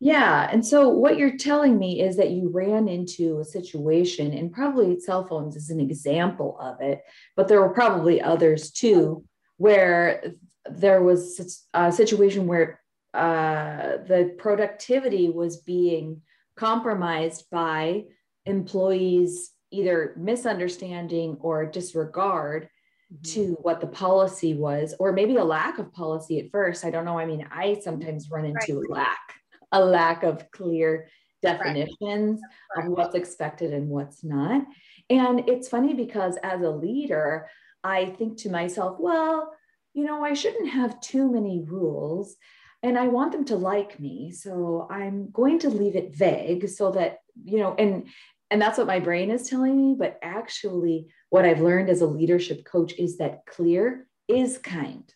Yeah. 0.00 0.48
And 0.52 0.64
so 0.64 0.88
what 0.88 1.18
you're 1.18 1.36
telling 1.36 1.76
me 1.76 2.00
is 2.00 2.16
that 2.18 2.30
you 2.30 2.48
ran 2.50 2.86
into 2.86 3.40
a 3.40 3.44
situation, 3.44 4.32
and 4.32 4.52
probably 4.52 5.00
cell 5.00 5.26
phones 5.26 5.56
is 5.56 5.70
an 5.70 5.80
example 5.80 6.56
of 6.60 6.80
it, 6.80 7.02
but 7.34 7.48
there 7.48 7.60
were 7.60 7.74
probably 7.74 8.22
others 8.22 8.70
too, 8.70 9.24
where 9.56 10.34
there 10.70 11.02
was 11.02 11.64
a 11.74 11.90
situation 11.90 12.46
where 12.46 12.80
uh, 13.12 13.96
the 14.06 14.34
productivity 14.38 15.30
was 15.30 15.56
being 15.56 16.22
compromised 16.54 17.50
by 17.50 18.04
employees 18.46 19.50
either 19.70 20.14
misunderstanding 20.16 21.36
or 21.40 21.66
disregard 21.66 22.68
mm-hmm. 23.12 23.22
to 23.34 23.56
what 23.62 23.80
the 23.80 23.86
policy 23.86 24.54
was, 24.54 24.94
or 24.98 25.12
maybe 25.12 25.36
a 25.36 25.44
lack 25.44 25.78
of 25.78 25.92
policy 25.92 26.38
at 26.40 26.50
first. 26.50 26.84
I 26.84 26.90
don't 26.90 27.04
know. 27.04 27.18
I 27.18 27.26
mean, 27.26 27.46
I 27.50 27.78
sometimes 27.82 28.30
run 28.30 28.44
into 28.44 28.80
right. 28.80 28.90
lack, 28.90 29.34
a 29.72 29.84
lack 29.84 30.22
of 30.22 30.50
clear 30.50 31.08
definitions 31.42 32.40
right. 32.76 32.86
of 32.86 32.92
what's 32.92 33.14
expected 33.14 33.72
and 33.72 33.88
what's 33.88 34.24
not. 34.24 34.64
And 35.10 35.48
it's 35.48 35.68
funny 35.68 35.94
because 35.94 36.36
as 36.42 36.62
a 36.62 36.70
leader, 36.70 37.48
I 37.84 38.06
think 38.06 38.38
to 38.38 38.50
myself, 38.50 38.96
well, 38.98 39.52
you 39.94 40.04
know, 40.04 40.24
I 40.24 40.34
shouldn't 40.34 40.70
have 40.70 41.00
too 41.00 41.30
many 41.30 41.62
rules 41.64 42.36
and 42.82 42.98
I 42.98 43.08
want 43.08 43.32
them 43.32 43.44
to 43.46 43.56
like 43.56 43.98
me. 43.98 44.30
So 44.32 44.86
I'm 44.90 45.30
going 45.30 45.58
to 45.60 45.70
leave 45.70 45.96
it 45.96 46.14
vague 46.14 46.68
so 46.68 46.92
that, 46.92 47.18
you 47.44 47.58
know, 47.58 47.74
and 47.74 48.08
and 48.50 48.60
that's 48.60 48.78
what 48.78 48.86
my 48.86 49.00
brain 49.00 49.30
is 49.30 49.48
telling 49.48 49.76
me, 49.76 49.96
but 49.98 50.18
actually 50.22 51.08
what 51.30 51.44
I've 51.44 51.60
learned 51.60 51.90
as 51.90 52.00
a 52.00 52.06
leadership 52.06 52.64
coach 52.64 52.94
is 52.98 53.18
that 53.18 53.44
clear 53.46 54.08
is 54.26 54.58
kind. 54.58 55.12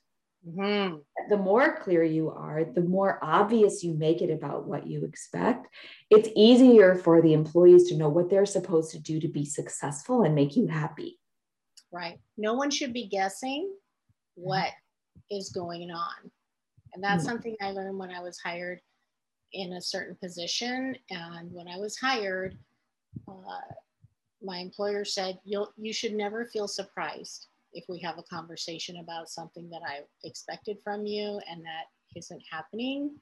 Mm-hmm. 0.47 0.97
The 1.29 1.37
more 1.37 1.77
clear 1.77 2.03
you 2.03 2.31
are, 2.31 2.65
the 2.65 2.83
more 2.83 3.19
obvious 3.23 3.85
you 3.85 3.95
make 3.95 4.21
it 4.21 4.31
about 4.31 4.67
what 4.67 4.87
you 4.87 5.05
expect. 5.05 5.69
It's 6.11 6.29
easier 6.35 6.97
for 6.97 7.23
the 7.23 7.33
employees 7.33 7.89
to 7.89 7.97
know 7.97 8.09
what 8.09 8.29
they're 8.29 8.45
supposed 8.45 8.91
to 8.93 8.99
do 8.99 9.21
to 9.21 9.29
be 9.29 9.45
successful 9.45 10.23
and 10.23 10.35
make 10.35 10.57
you 10.57 10.67
happy. 10.67 11.19
Right. 11.93 12.19
No 12.37 12.55
one 12.55 12.71
should 12.71 12.93
be 12.93 13.07
guessing 13.07 13.71
what 14.35 14.71
is 15.31 15.51
going 15.51 15.91
on. 15.91 16.31
And 16.93 17.03
that's 17.03 17.23
mm-hmm. 17.23 17.31
something 17.31 17.57
I 17.63 17.71
learned 17.71 17.99
when 17.99 18.11
I 18.11 18.21
was 18.21 18.39
hired 18.45 18.81
in 19.53 19.75
a 19.75 19.81
certain 19.81 20.17
position. 20.21 20.97
And 21.11 21.53
when 21.53 21.69
I 21.69 21.77
was 21.77 21.97
hired, 21.99 22.59
uh, 23.29 23.75
my 24.43 24.59
employer 24.59 25.05
said, 25.05 25.39
You'll, 25.45 25.73
you 25.77 25.93
should 25.93 26.15
never 26.15 26.45
feel 26.45 26.69
surprised 26.69 27.47
if 27.73 27.85
we 27.89 27.99
have 28.01 28.19
a 28.19 28.23
conversation 28.23 28.99
about 28.99 29.31
something 29.31 29.71
that 29.71 29.83
I 29.87 30.01
expected 30.25 30.79
from 30.83 31.07
you 31.07 31.41
and 31.51 31.63
that 31.63 31.87
isn't 32.17 32.43
happening. 32.51 33.13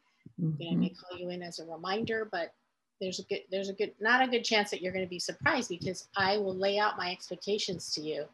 Mm-hmm. 0.41 0.63
You 0.63 0.71
know, 0.71 0.77
I 0.77 0.81
may 0.81 0.89
call 0.91 1.19
you 1.19 1.31
in 1.31 1.43
as 1.43 1.59
a 1.59 1.67
reminder, 1.67 2.29
but 2.31 2.53
there's 3.01 3.21
a 3.21 3.25
good, 3.25 3.43
there's 3.51 3.69
a 3.69 3.73
good, 3.73 3.93
not 4.01 4.23
a 4.23 4.31
good 4.31 4.45
chance 4.45 4.71
that 4.71 4.83
you're 4.83 4.93
going 4.93 5.05
to 5.05 5.11
be 5.11 5.19
surprised 5.19 5.69
because 5.69 6.09
I 6.17 6.37
will 6.37 6.57
lay 6.57 6.79
out 6.79 6.99
my 6.99 7.11
expectations 7.11 7.93
to 7.95 8.01
you. 8.01 8.25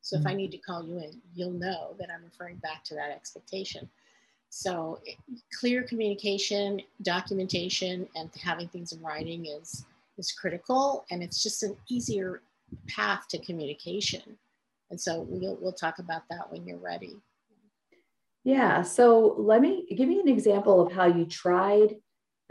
So 0.00 0.16
mm-hmm. 0.16 0.22
if 0.22 0.26
I 0.26 0.30
mm-hmm. 0.30 0.36
need 0.38 0.50
to 0.52 0.58
call 0.58 0.84
you 0.84 0.98
in, 0.98 1.20
you'll 1.34 1.50
know 1.50 1.94
that 1.98 2.08
I'm 2.14 2.24
referring 2.24 2.56
back 2.56 2.84
to 2.84 2.94
that 2.94 3.10
expectation. 3.10 3.88
So 4.50 5.00
clear 5.58 5.82
communication, 5.82 6.80
documentation, 7.02 8.06
and 8.14 8.30
having 8.40 8.68
things 8.68 8.92
in 8.92 9.02
writing 9.02 9.46
is 9.46 9.84
is 10.18 10.32
critical, 10.32 11.04
and 11.10 11.22
it's 11.22 11.42
just 11.42 11.62
an 11.62 11.76
easier 11.88 12.42
path 12.88 13.26
to 13.30 13.38
communication. 13.38 14.22
And 14.90 15.00
so 15.00 15.26
we'll 15.28 15.58
we'll 15.60 15.72
talk 15.72 15.98
about 15.98 16.22
that 16.30 16.50
when 16.50 16.66
you're 16.66 16.78
ready. 16.78 17.16
Yeah. 18.44 18.82
So 18.82 19.34
let 19.38 19.60
me 19.60 19.86
give 19.96 20.08
me 20.08 20.20
an 20.20 20.28
example 20.28 20.80
of 20.80 20.92
how 20.92 21.06
you 21.06 21.24
tried 21.24 21.96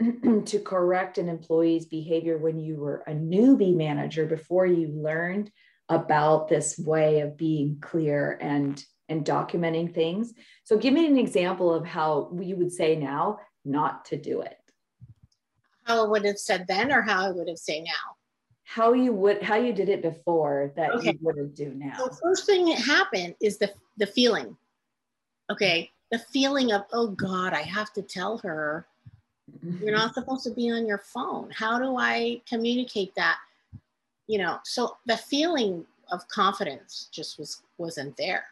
to 0.00 0.58
correct 0.64 1.18
an 1.18 1.28
employee's 1.28 1.86
behavior 1.86 2.36
when 2.36 2.58
you 2.58 2.76
were 2.76 3.04
a 3.06 3.12
newbie 3.12 3.76
manager 3.76 4.26
before 4.26 4.66
you 4.66 4.88
learned 4.88 5.50
about 5.88 6.48
this 6.48 6.78
way 6.78 7.20
of 7.20 7.36
being 7.36 7.78
clear 7.80 8.38
and 8.40 8.82
and 9.08 9.24
documenting 9.24 9.94
things. 9.94 10.32
So 10.64 10.78
give 10.78 10.94
me 10.94 11.06
an 11.06 11.18
example 11.18 11.72
of 11.72 11.86
how 11.86 12.36
you 12.40 12.56
would 12.56 12.72
say 12.72 12.96
now 12.96 13.38
not 13.64 14.06
to 14.06 14.16
do 14.16 14.40
it. 14.40 14.56
How 15.84 16.04
I 16.04 16.08
would 16.08 16.24
have 16.24 16.38
said 16.38 16.66
then 16.66 16.92
or 16.92 17.02
how 17.02 17.26
I 17.26 17.30
would 17.30 17.48
have 17.48 17.58
said 17.58 17.84
now? 17.84 18.16
How 18.64 18.92
you 18.92 19.12
would 19.12 19.42
how 19.42 19.56
you 19.56 19.72
did 19.72 19.88
it 19.88 20.02
before 20.02 20.72
that 20.76 20.92
okay. 20.92 21.12
you 21.12 21.18
wouldn't 21.20 21.54
do 21.54 21.72
now. 21.74 21.96
The 22.04 22.16
first 22.22 22.46
thing 22.46 22.66
that 22.66 22.78
happened 22.78 23.34
is 23.40 23.58
the 23.58 23.72
the 23.98 24.06
feeling. 24.06 24.56
Okay. 25.50 25.90
The 26.10 26.18
feeling 26.18 26.72
of, 26.72 26.84
oh 26.92 27.08
God, 27.08 27.52
I 27.52 27.62
have 27.62 27.92
to 27.94 28.02
tell 28.02 28.38
her 28.38 28.86
you're 29.62 29.96
not 29.96 30.14
supposed 30.14 30.44
to 30.44 30.50
be 30.50 30.70
on 30.70 30.86
your 30.86 30.98
phone. 30.98 31.50
How 31.50 31.78
do 31.78 31.96
I 31.96 32.40
communicate 32.48 33.14
that? 33.16 33.38
You 34.26 34.38
know, 34.38 34.58
so 34.64 34.96
the 35.06 35.16
feeling 35.16 35.84
of 36.10 36.26
confidence 36.28 37.08
just 37.12 37.38
was 37.38 37.62
wasn't 37.78 38.16
there. 38.16 38.44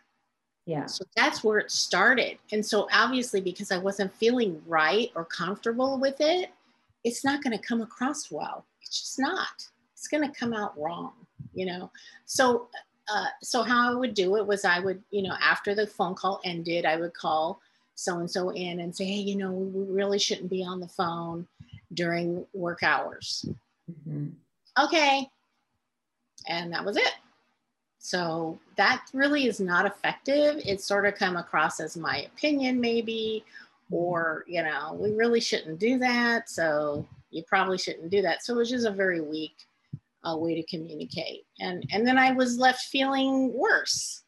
Yeah. 0.66 0.86
So 0.86 1.04
that's 1.16 1.42
where 1.42 1.58
it 1.58 1.70
started. 1.70 2.38
And 2.52 2.64
so 2.64 2.88
obviously, 2.92 3.40
because 3.40 3.72
I 3.72 3.78
wasn't 3.78 4.14
feeling 4.14 4.62
right 4.66 5.10
or 5.14 5.24
comfortable 5.24 5.98
with 5.98 6.16
it, 6.20 6.50
it's 7.04 7.24
not 7.24 7.42
going 7.42 7.56
to 7.56 7.64
come 7.64 7.80
across 7.80 8.30
well. 8.30 8.64
It's 8.82 9.00
just 9.00 9.18
not. 9.18 9.66
It's 9.94 10.08
going 10.08 10.28
to 10.28 10.38
come 10.38 10.52
out 10.52 10.78
wrong, 10.78 11.12
you 11.54 11.66
know? 11.66 11.90
So, 12.26 12.68
uh, 13.12 13.26
so 13.42 13.62
how 13.62 13.92
I 13.92 13.94
would 13.94 14.14
do 14.14 14.36
it 14.36 14.46
was 14.46 14.64
I 14.64 14.78
would, 14.80 15.02
you 15.10 15.22
know, 15.22 15.34
after 15.40 15.74
the 15.74 15.86
phone 15.86 16.14
call 16.14 16.40
ended, 16.44 16.84
I 16.84 16.96
would 16.96 17.14
call 17.14 17.60
so 17.94 18.18
and 18.18 18.30
so 18.30 18.50
in 18.50 18.80
and 18.80 18.94
say, 18.94 19.04
hey, 19.04 19.20
you 19.20 19.36
know, 19.36 19.52
we 19.52 19.84
really 19.92 20.18
shouldn't 20.18 20.50
be 20.50 20.64
on 20.64 20.80
the 20.80 20.88
phone 20.88 21.46
during 21.94 22.46
work 22.52 22.82
hours. 22.82 23.44
Mm-hmm. 23.90 24.28
Okay. 24.82 25.28
And 26.48 26.72
that 26.72 26.84
was 26.84 26.96
it. 26.96 27.14
So 27.98 28.58
that 28.76 29.04
really 29.12 29.46
is 29.46 29.60
not 29.60 29.86
effective. 29.86 30.60
It 30.64 30.80
sort 30.80 31.06
of 31.06 31.14
come 31.14 31.36
across 31.36 31.78
as 31.78 31.96
my 31.96 32.22
opinion, 32.22 32.80
maybe. 32.80 33.44
Or, 33.92 34.44
you 34.48 34.62
know, 34.62 34.96
we 34.98 35.12
really 35.12 35.40
shouldn't 35.40 35.78
do 35.78 35.98
that. 35.98 36.48
So 36.48 37.06
you 37.30 37.42
probably 37.46 37.78
shouldn't 37.78 38.10
do 38.10 38.22
that. 38.22 38.42
So 38.42 38.54
it 38.54 38.56
was 38.56 38.70
just 38.70 38.86
a 38.86 38.90
very 38.90 39.20
weak 39.20 39.54
uh, 40.24 40.36
way 40.36 40.54
to 40.54 40.62
communicate. 40.66 41.44
And, 41.60 41.84
and 41.92 42.06
then 42.06 42.18
I 42.18 42.32
was 42.32 42.58
left 42.58 42.82
feeling 42.82 43.52
worse. 43.52 44.22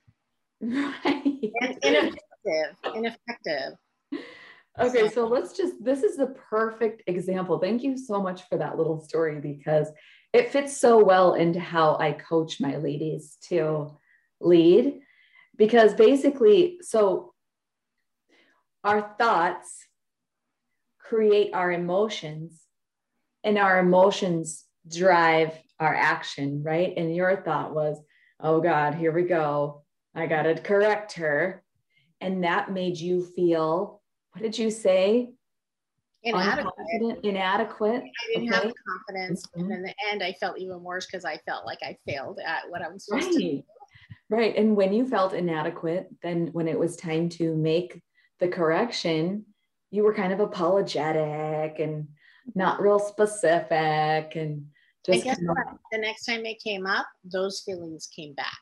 Right. 0.60 1.40
And 1.60 1.78
ineffective, 1.82 2.76
ineffective. 2.94 3.72
Okay, 4.80 5.08
so 5.08 5.26
let's 5.26 5.56
just, 5.56 5.82
this 5.84 6.02
is 6.02 6.16
the 6.16 6.26
perfect 6.26 7.02
example. 7.06 7.58
Thank 7.58 7.82
you 7.82 7.96
so 7.96 8.20
much 8.20 8.48
for 8.48 8.58
that 8.58 8.76
little 8.76 9.00
story 9.00 9.40
because 9.40 9.88
it 10.32 10.50
fits 10.50 10.76
so 10.76 11.02
well 11.02 11.34
into 11.34 11.60
how 11.60 11.96
I 11.98 12.12
coach 12.12 12.60
my 12.60 12.76
ladies 12.76 13.38
to 13.48 13.96
lead 14.40 15.00
because 15.56 15.94
basically, 15.94 16.78
so 16.82 17.33
our 18.84 19.14
thoughts 19.18 19.86
create 20.98 21.54
our 21.54 21.72
emotions 21.72 22.60
and 23.42 23.58
our 23.58 23.78
emotions 23.78 24.64
drive 24.90 25.52
our 25.80 25.94
action, 25.94 26.62
right? 26.62 26.92
And 26.96 27.14
your 27.14 27.42
thought 27.42 27.74
was, 27.74 28.00
oh 28.40 28.60
God, 28.60 28.94
here 28.94 29.12
we 29.12 29.22
go. 29.22 29.82
I 30.14 30.26
got 30.26 30.42
to 30.42 30.54
correct 30.60 31.14
her. 31.14 31.62
And 32.20 32.44
that 32.44 32.72
made 32.72 32.98
you 32.98 33.24
feel, 33.34 34.02
what 34.32 34.42
did 34.42 34.58
you 34.58 34.70
say? 34.70 35.30
inadequate. 36.24 37.20
inadequate. 37.22 38.02
I 38.02 38.32
didn't 38.32 38.48
okay. 38.48 38.54
have 38.54 38.62
the 38.62 38.74
confidence. 38.88 39.46
Mm-hmm. 39.46 39.60
And 39.60 39.72
in 39.72 39.82
the 39.82 39.94
end, 40.10 40.22
I 40.22 40.32
felt 40.40 40.58
even 40.58 40.82
worse 40.82 41.06
because 41.06 41.24
I 41.24 41.38
felt 41.46 41.66
like 41.66 41.80
I 41.82 41.96
failed 42.06 42.38
at 42.44 42.62
what 42.68 42.82
I 42.82 42.88
was 42.88 43.04
supposed 43.04 43.26
right. 43.26 43.34
to 43.34 43.38
do. 43.38 43.62
Right. 44.30 44.56
And 44.56 44.74
when 44.74 44.92
you 44.92 45.06
felt 45.06 45.34
inadequate, 45.34 46.08
then 46.22 46.48
when 46.52 46.66
it 46.66 46.78
was 46.78 46.96
time 46.96 47.28
to 47.30 47.54
make 47.54 48.02
the 48.40 48.48
correction, 48.48 49.46
you 49.90 50.02
were 50.02 50.14
kind 50.14 50.32
of 50.32 50.40
apologetic 50.40 51.78
and 51.78 52.08
not 52.54 52.80
real 52.80 52.98
specific 52.98 54.36
and 54.36 54.66
just 55.06 55.24
guess 55.24 55.38
what? 55.42 55.76
the 55.92 55.98
next 55.98 56.24
time 56.24 56.46
it 56.46 56.62
came 56.62 56.86
up, 56.86 57.06
those 57.24 57.60
feelings 57.60 58.08
came 58.14 58.32
back. 58.34 58.58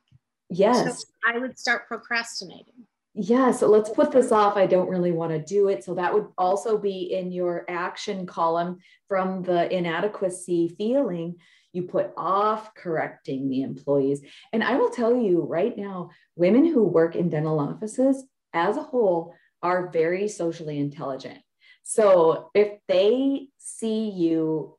Yes. 0.51 1.01
So 1.01 1.07
I 1.27 1.39
would 1.39 1.59
start 1.59 1.87
procrastinating 1.87 2.87
yeah, 3.15 3.51
so 3.51 3.69
let's 3.69 3.91
put 3.91 4.11
this 4.11 4.33
off. 4.33 4.57
I 4.57 4.67
don't 4.67 4.89
really 4.89 5.13
want 5.13 5.33
to 5.33 5.39
do 5.39 5.69
it. 5.69 5.85
So 5.85 5.95
that 5.95 6.15
would 6.15 6.29
also 6.39 6.79
be 6.79 7.13
in 7.13 7.31
your 7.31 7.67
action 7.69 8.25
column 8.25 8.79
from 9.07 9.43
the 9.43 9.71
inadequacy 9.71 10.75
feeling. 10.79 11.37
You 11.75 11.83
put 11.83 12.13
off 12.17 12.75
correcting 12.75 13.51
the 13.51 13.63
employees. 13.63 14.23
And 14.55 14.65
I 14.65 14.77
will 14.77 14.89
tell 14.89 15.15
you 15.15 15.43
right 15.43 15.77
now, 15.77 16.11
women 16.37 16.65
who 16.65 16.85
work 16.85 17.15
in 17.15 17.29
dental 17.29 17.61
offices 17.61 18.25
as 18.55 18.79
a 18.79 18.83
whole 18.83 19.35
are 19.63 19.91
very 19.91 20.29
socially 20.29 20.79
intelligent. 20.79 21.39
So 21.83 22.51
if 22.55 22.79
they 22.89 23.49
see 23.59 24.11
you 24.11 24.79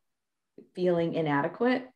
feeling 0.75 1.13
inadequate, 1.13 1.87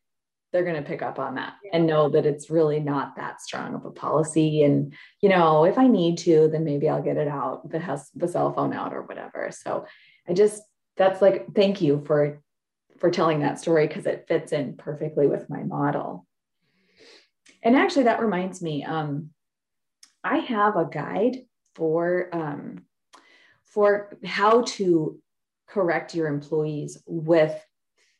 they're 0.52 0.64
going 0.64 0.82
to 0.82 0.90
pick 0.90 1.02
up 1.02 1.20
on 1.20 1.36
that 1.36 1.56
and 1.74 1.86
know 1.86 2.10
that 2.10 2.26
it's 2.26 2.50
really 2.50 2.80
not 2.80 3.18
that 3.18 3.42
strong 3.42 3.76
of 3.76 3.86
a 3.86 3.92
policy. 3.92 4.64
And, 4.64 4.94
you 5.22 5.30
know, 5.30 5.66
if 5.66 5.78
I 5.78 5.88
need 5.88 6.18
to, 6.20 6.48
then 6.52 6.64
maybe 6.64 6.88
I'll 6.88 7.04
get 7.04 7.18
it 7.18 7.28
out, 7.28 7.70
the 7.70 7.80
has 7.80 8.10
the 8.16 8.28
cell 8.28 8.54
phone 8.54 8.74
out 8.74 8.94
or 8.94 9.02
whatever. 9.02 9.52
So 9.52 9.86
I 10.28 10.34
just, 10.34 10.62
that's 10.96 11.22
like, 11.22 11.48
thank 11.54 11.82
you 11.82 12.04
for, 12.06 12.42
for 12.98 13.12
telling 13.12 13.42
that 13.42 13.60
story 13.60 13.88
because 13.88 14.06
it 14.06 14.26
fits 14.28 14.52
in 14.54 14.78
perfectly 14.78 15.28
with 15.28 15.50
my 15.50 15.64
model. 15.64 16.26
And 17.62 17.76
actually 17.76 18.04
that 18.04 18.22
reminds 18.22 18.62
me, 18.62 18.84
um, 18.84 19.32
I 20.24 20.38
have 20.38 20.76
a 20.78 20.88
guide 20.90 21.40
for, 21.78 22.30
um, 22.34 22.84
for 23.64 24.18
how 24.26 24.64
to 24.64 25.20
correct 25.68 26.14
your 26.14 26.28
employees 26.28 27.02
with 27.06 27.56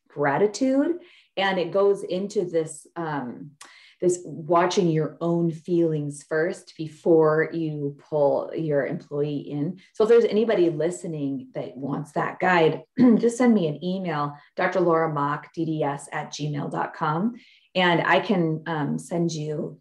gratitude 0.08 0.98
and 1.36 1.58
it 1.58 1.70
goes 1.70 2.02
into 2.02 2.44
this 2.44 2.86
um, 2.96 3.52
this 4.00 4.20
watching 4.24 4.88
your 4.88 5.16
own 5.20 5.50
feelings 5.50 6.22
first 6.22 6.74
before 6.76 7.50
you 7.52 7.96
pull 8.08 8.52
your 8.54 8.86
employee 8.86 9.38
in. 9.38 9.80
So 9.92 10.04
if 10.04 10.08
there's 10.08 10.24
anybody 10.24 10.70
listening 10.70 11.48
that 11.54 11.76
wants 11.76 12.12
that 12.12 12.38
guide, 12.38 12.82
just 13.16 13.38
send 13.38 13.54
me 13.54 13.66
an 13.66 13.84
email, 13.84 14.34
Dr. 14.54 14.80
Laura 14.80 15.12
Mock, 15.12 15.48
DDS 15.56 16.02
at 16.12 16.30
gmail.com, 16.32 17.34
and 17.74 18.02
I 18.06 18.20
can 18.20 18.62
um, 18.66 18.98
send 19.00 19.32
you 19.32 19.80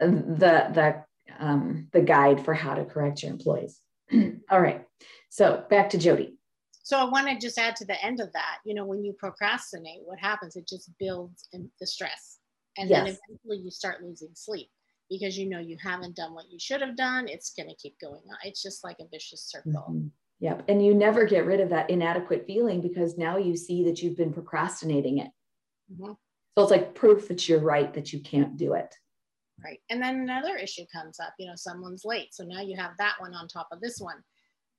the, 0.00 0.70
the, 0.72 1.03
um, 1.38 1.88
the 1.92 2.00
guide 2.00 2.44
for 2.44 2.54
how 2.54 2.74
to 2.74 2.84
correct 2.84 3.22
your 3.22 3.32
employees. 3.32 3.80
All 4.50 4.60
right. 4.60 4.84
So 5.30 5.64
back 5.68 5.90
to 5.90 5.98
Jody. 5.98 6.36
So 6.82 6.98
I 6.98 7.04
want 7.04 7.28
to 7.28 7.38
just 7.38 7.58
add 7.58 7.76
to 7.76 7.86
the 7.86 8.02
end 8.04 8.20
of 8.20 8.32
that. 8.34 8.58
You 8.64 8.74
know, 8.74 8.84
when 8.84 9.02
you 9.04 9.14
procrastinate, 9.14 10.02
what 10.04 10.18
happens? 10.18 10.56
It 10.56 10.68
just 10.68 10.90
builds 10.98 11.48
in 11.52 11.70
the 11.80 11.86
stress, 11.86 12.38
and 12.76 12.90
yes. 12.90 13.04
then 13.04 13.16
eventually 13.28 13.64
you 13.64 13.70
start 13.70 14.02
losing 14.02 14.30
sleep 14.34 14.68
because 15.08 15.38
you 15.38 15.48
know 15.48 15.58
you 15.58 15.76
haven't 15.82 16.16
done 16.16 16.34
what 16.34 16.44
you 16.50 16.58
should 16.58 16.82
have 16.82 16.96
done. 16.96 17.26
It's 17.28 17.52
going 17.54 17.68
to 17.68 17.74
keep 17.76 17.98
going 18.00 18.22
on. 18.28 18.36
It's 18.44 18.62
just 18.62 18.84
like 18.84 18.96
a 19.00 19.08
vicious 19.10 19.42
circle. 19.42 19.72
Mm-hmm. 19.72 20.06
Yep. 20.40 20.64
And 20.68 20.84
you 20.84 20.94
never 20.94 21.24
get 21.24 21.46
rid 21.46 21.60
of 21.60 21.70
that 21.70 21.88
inadequate 21.88 22.46
feeling 22.46 22.80
because 22.80 23.16
now 23.16 23.36
you 23.36 23.56
see 23.56 23.84
that 23.84 24.02
you've 24.02 24.16
been 24.16 24.32
procrastinating 24.32 25.18
it. 25.18 25.30
Mm-hmm. 25.92 26.12
So 26.56 26.62
it's 26.62 26.70
like 26.70 26.94
proof 26.94 27.28
that 27.28 27.48
you're 27.48 27.60
right 27.60 27.92
that 27.94 28.12
you 28.12 28.20
can't 28.20 28.56
do 28.56 28.74
it. 28.74 28.94
Right. 29.64 29.80
And 29.88 30.02
then 30.02 30.16
another 30.16 30.56
issue 30.56 30.84
comes 30.94 31.18
up, 31.18 31.32
you 31.38 31.46
know, 31.46 31.54
someone's 31.56 32.04
late. 32.04 32.34
So 32.34 32.44
now 32.44 32.60
you 32.60 32.76
have 32.76 32.92
that 32.98 33.14
one 33.18 33.32
on 33.32 33.48
top 33.48 33.68
of 33.72 33.80
this 33.80 33.98
one. 33.98 34.22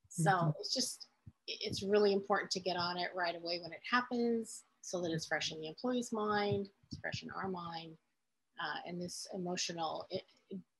So 0.09 0.29
mm-hmm. 0.29 0.49
it's 0.59 0.73
just 0.73 1.07
it's 1.47 1.83
really 1.83 2.13
important 2.13 2.51
to 2.51 2.59
get 2.59 2.77
on 2.77 2.97
it 2.97 3.09
right 3.15 3.35
away 3.35 3.59
when 3.61 3.71
it 3.71 3.79
happens 3.89 4.63
so 4.81 5.01
that 5.01 5.11
it's 5.11 5.25
fresh 5.25 5.51
in 5.51 5.59
the 5.59 5.67
employee's 5.67 6.11
mind, 6.11 6.67
it's 6.87 6.99
fresh 6.99 7.23
in 7.23 7.29
our 7.31 7.47
mind. 7.47 7.93
Uh, 8.59 8.79
and 8.87 9.01
this 9.01 9.27
emotional, 9.33 10.07
it, 10.09 10.23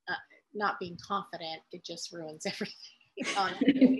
uh, 0.08 0.14
not 0.54 0.80
being 0.80 0.98
confident, 1.06 1.62
it 1.72 1.84
just 1.84 2.14
ruins 2.14 2.46
everything. 3.26 4.00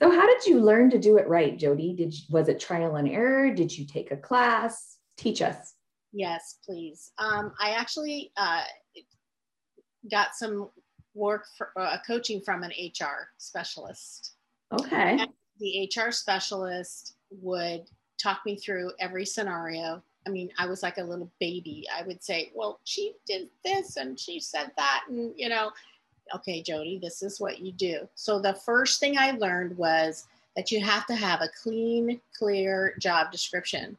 so 0.00 0.10
how 0.10 0.26
did 0.26 0.46
you 0.46 0.60
learn 0.60 0.90
to 0.90 0.98
do 0.98 1.16
it 1.16 1.28
right, 1.28 1.58
Jody? 1.58 1.94
Did 1.94 2.12
you, 2.12 2.24
was 2.30 2.48
it 2.48 2.60
trial 2.60 2.96
and 2.96 3.08
error? 3.08 3.52
Did 3.52 3.76
you 3.76 3.86
take 3.86 4.10
a 4.10 4.16
class? 4.16 4.96
Teach 5.16 5.40
us. 5.42 5.74
Yes, 6.12 6.58
please. 6.64 7.12
Um, 7.18 7.52
I 7.60 7.70
actually 7.70 8.32
uh, 8.36 8.62
got 10.10 10.34
some 10.34 10.70
work 11.14 11.46
for 11.56 11.70
uh, 11.76 11.98
coaching 12.06 12.40
from 12.40 12.62
an 12.62 12.70
HR 12.70 13.28
specialist. 13.38 14.34
Okay. 14.72 15.18
And 15.20 15.28
the 15.58 15.90
HR 15.94 16.10
specialist 16.10 17.14
would 17.30 17.84
talk 18.22 18.40
me 18.46 18.56
through 18.56 18.92
every 19.00 19.24
scenario. 19.24 20.02
I 20.26 20.30
mean, 20.30 20.50
I 20.58 20.66
was 20.66 20.82
like 20.82 20.98
a 20.98 21.02
little 21.02 21.30
baby. 21.40 21.84
I 21.94 22.02
would 22.02 22.22
say, 22.22 22.50
well, 22.54 22.80
she 22.84 23.14
did 23.26 23.48
this 23.64 23.96
and 23.96 24.18
she 24.18 24.40
said 24.40 24.70
that. 24.76 25.04
And, 25.08 25.32
you 25.36 25.48
know, 25.48 25.70
okay, 26.34 26.62
Jody, 26.62 26.98
this 27.00 27.22
is 27.22 27.40
what 27.40 27.60
you 27.60 27.72
do. 27.72 28.08
So 28.14 28.40
the 28.40 28.54
first 28.54 29.00
thing 29.00 29.16
I 29.18 29.32
learned 29.32 29.76
was 29.76 30.26
that 30.56 30.70
you 30.70 30.82
have 30.82 31.06
to 31.06 31.14
have 31.14 31.40
a 31.40 31.50
clean, 31.62 32.20
clear 32.36 32.94
job 32.98 33.30
description. 33.30 33.96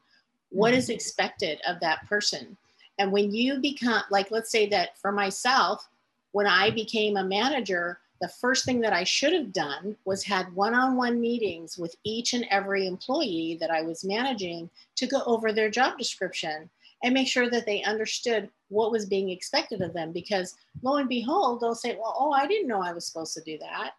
What 0.50 0.74
is 0.74 0.86
mm-hmm. 0.86 0.94
expected 0.94 1.60
of 1.68 1.80
that 1.80 2.08
person? 2.08 2.58
And 2.98 3.12
when 3.12 3.32
you 3.32 3.60
become, 3.60 4.04
like, 4.10 4.30
let's 4.32 4.52
say 4.52 4.68
that 4.70 4.98
for 4.98 5.12
myself, 5.12 5.88
when 6.32 6.48
I 6.48 6.70
became 6.70 7.18
a 7.18 7.24
manager, 7.24 8.00
the 8.22 8.28
first 8.28 8.66
thing 8.66 8.82
that 8.82 8.94
I 8.94 9.04
should 9.06 9.34
have 9.34 9.54
done 9.54 9.96
was 10.04 10.24
had 10.24 10.54
one 10.54 10.74
on 10.74 10.98
one 10.98 11.22
meetings 11.22 11.78
with 11.78 11.96
each 12.04 12.34
and 12.34 12.46
every 12.52 12.86
employee 12.86 13.58
that 13.62 13.72
I 13.72 13.82
was 13.82 14.04
managing 14.04 14.70
to 14.98 15.08
go 15.08 15.22
over 15.26 15.54
their 15.54 15.70
job 15.70 15.98
description 15.98 16.70
and 17.04 17.14
make 17.14 17.30
sure 17.30 17.50
that 17.50 17.66
they 17.66 17.82
understood 17.84 18.50
what 18.68 18.92
was 18.92 19.06
being 19.06 19.30
expected 19.30 19.82
of 19.82 19.94
them. 19.94 20.12
Because 20.12 20.56
lo 20.82 20.98
and 20.98 21.08
behold, 21.08 21.62
they'll 21.62 21.76
say, 21.76 21.96
Well, 21.96 22.16
oh, 22.20 22.32
I 22.32 22.46
didn't 22.46 22.68
know 22.68 22.82
I 22.82 22.92
was 22.92 23.06
supposed 23.06 23.34
to 23.36 23.42
do 23.42 23.58
that. 23.60 23.92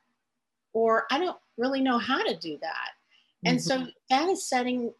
Or 0.74 1.06
I 1.10 1.18
don't 1.18 1.38
really 1.56 1.80
know 1.80 1.98
how 1.98 2.22
to 2.22 2.36
do 2.36 2.58
that. 2.60 2.90
Mm-hmm. 3.44 3.48
And 3.48 3.62
so 3.62 3.78
mm-hmm. 3.78 3.88
that 4.10 4.28
is 4.28 4.46
setting 4.46 4.92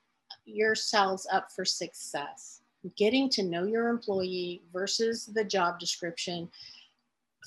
yourselves 0.44 1.26
up 1.32 1.50
for 1.52 1.64
success. 1.64 2.60
Getting 2.96 3.28
to 3.30 3.42
know 3.42 3.64
your 3.64 3.88
employee 3.88 4.62
versus 4.72 5.26
the 5.26 5.44
job 5.44 5.78
description 5.78 6.48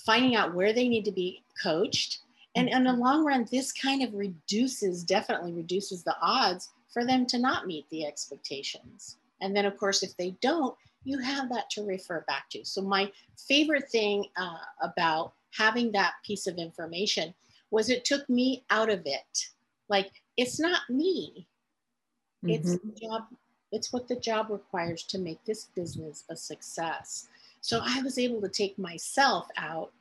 finding 0.05 0.35
out 0.35 0.53
where 0.53 0.73
they 0.73 0.87
need 0.87 1.05
to 1.05 1.11
be 1.11 1.43
coached. 1.61 2.19
And 2.55 2.69
in 2.69 2.83
the 2.83 2.91
mm-hmm. 2.91 3.01
long 3.01 3.25
run, 3.25 3.47
this 3.51 3.71
kind 3.71 4.03
of 4.03 4.13
reduces, 4.13 5.03
definitely 5.03 5.53
reduces 5.53 6.03
the 6.03 6.15
odds 6.21 6.69
for 6.89 7.05
them 7.05 7.25
to 7.27 7.39
not 7.39 7.67
meet 7.67 7.89
the 7.89 8.05
expectations. 8.05 9.17
And 9.41 9.55
then, 9.55 9.65
of 9.65 9.77
course, 9.77 10.03
if 10.03 10.15
they 10.17 10.31
don't, 10.41 10.75
you 11.03 11.17
have 11.19 11.49
that 11.49 11.69
to 11.71 11.83
refer 11.83 12.23
back 12.27 12.49
to. 12.51 12.63
So, 12.63 12.81
my 12.81 13.11
favorite 13.47 13.89
thing 13.89 14.25
uh, 14.37 14.57
about 14.81 15.33
having 15.51 15.91
that 15.91 16.13
piece 16.25 16.47
of 16.47 16.57
information 16.57 17.33
was 17.71 17.89
it 17.89 18.05
took 18.05 18.29
me 18.29 18.63
out 18.69 18.89
of 18.89 19.01
it. 19.05 19.49
Like, 19.89 20.11
it's 20.37 20.59
not 20.59 20.81
me, 20.89 21.47
mm-hmm. 22.43 22.89
the 22.89 22.99
job, 22.99 23.23
it's 23.71 23.91
what 23.91 24.07
the 24.07 24.15
job 24.15 24.47
requires 24.49 25.03
to 25.03 25.17
make 25.17 25.43
this 25.45 25.65
business 25.75 26.23
a 26.29 26.35
success. 26.35 27.27
So 27.61 27.79
I 27.81 28.01
was 28.01 28.17
able 28.17 28.41
to 28.41 28.49
take 28.49 28.77
myself 28.77 29.47
out 29.57 29.91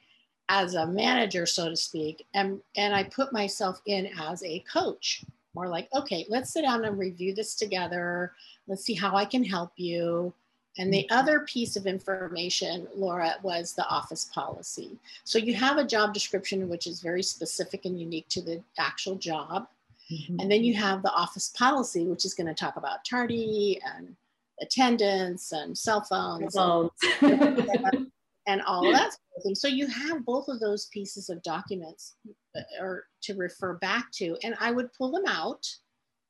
as 0.48 0.74
a 0.74 0.86
manager, 0.86 1.46
so 1.46 1.68
to 1.68 1.76
speak, 1.76 2.26
and, 2.34 2.60
and 2.76 2.94
I 2.94 3.04
put 3.04 3.32
myself 3.32 3.80
in 3.86 4.10
as 4.20 4.42
a 4.42 4.60
coach. 4.60 5.24
More 5.54 5.68
like, 5.68 5.88
okay, 5.94 6.26
let's 6.28 6.52
sit 6.52 6.62
down 6.62 6.84
and 6.84 6.98
review 6.98 7.34
this 7.34 7.54
together. 7.54 8.32
Let's 8.66 8.84
see 8.84 8.94
how 8.94 9.16
I 9.16 9.24
can 9.24 9.44
help 9.44 9.72
you. 9.76 10.32
And 10.78 10.92
the 10.92 11.04
mm-hmm. 11.04 11.18
other 11.18 11.40
piece 11.40 11.76
of 11.76 11.86
information, 11.86 12.88
Laura, 12.94 13.34
was 13.42 13.74
the 13.74 13.86
office 13.86 14.30
policy. 14.32 14.98
So 15.24 15.38
you 15.38 15.54
have 15.54 15.76
a 15.76 15.84
job 15.84 16.14
description, 16.14 16.68
which 16.68 16.86
is 16.86 17.00
very 17.00 17.22
specific 17.22 17.84
and 17.84 18.00
unique 18.00 18.28
to 18.30 18.40
the 18.40 18.62
actual 18.78 19.16
job. 19.16 19.68
Mm-hmm. 20.12 20.40
And 20.40 20.50
then 20.50 20.64
you 20.64 20.74
have 20.74 21.02
the 21.02 21.12
office 21.12 21.48
policy, 21.56 22.06
which 22.06 22.24
is 22.24 22.34
going 22.34 22.46
to 22.46 22.54
talk 22.54 22.76
about 22.76 23.04
tardy 23.04 23.80
and 23.84 24.14
attendance 24.60 25.52
and 25.52 25.76
cell 25.76 26.02
phones 26.02 26.54
and, 26.56 26.90
and, 28.46 28.62
all 28.62 28.82
that 28.92 29.12
sort 29.12 29.36
of 29.36 29.42
thing. 29.42 29.54
So 29.54 29.68
you 29.68 29.86
have 29.86 30.24
both 30.24 30.48
of 30.48 30.60
those 30.60 30.86
pieces 30.86 31.30
of 31.30 31.42
documents 31.42 32.14
uh, 32.56 32.60
or 32.80 33.04
to 33.22 33.34
refer 33.34 33.74
back 33.74 34.10
to, 34.12 34.36
and 34.44 34.54
I 34.60 34.70
would 34.70 34.92
pull 34.92 35.10
them 35.10 35.26
out 35.26 35.66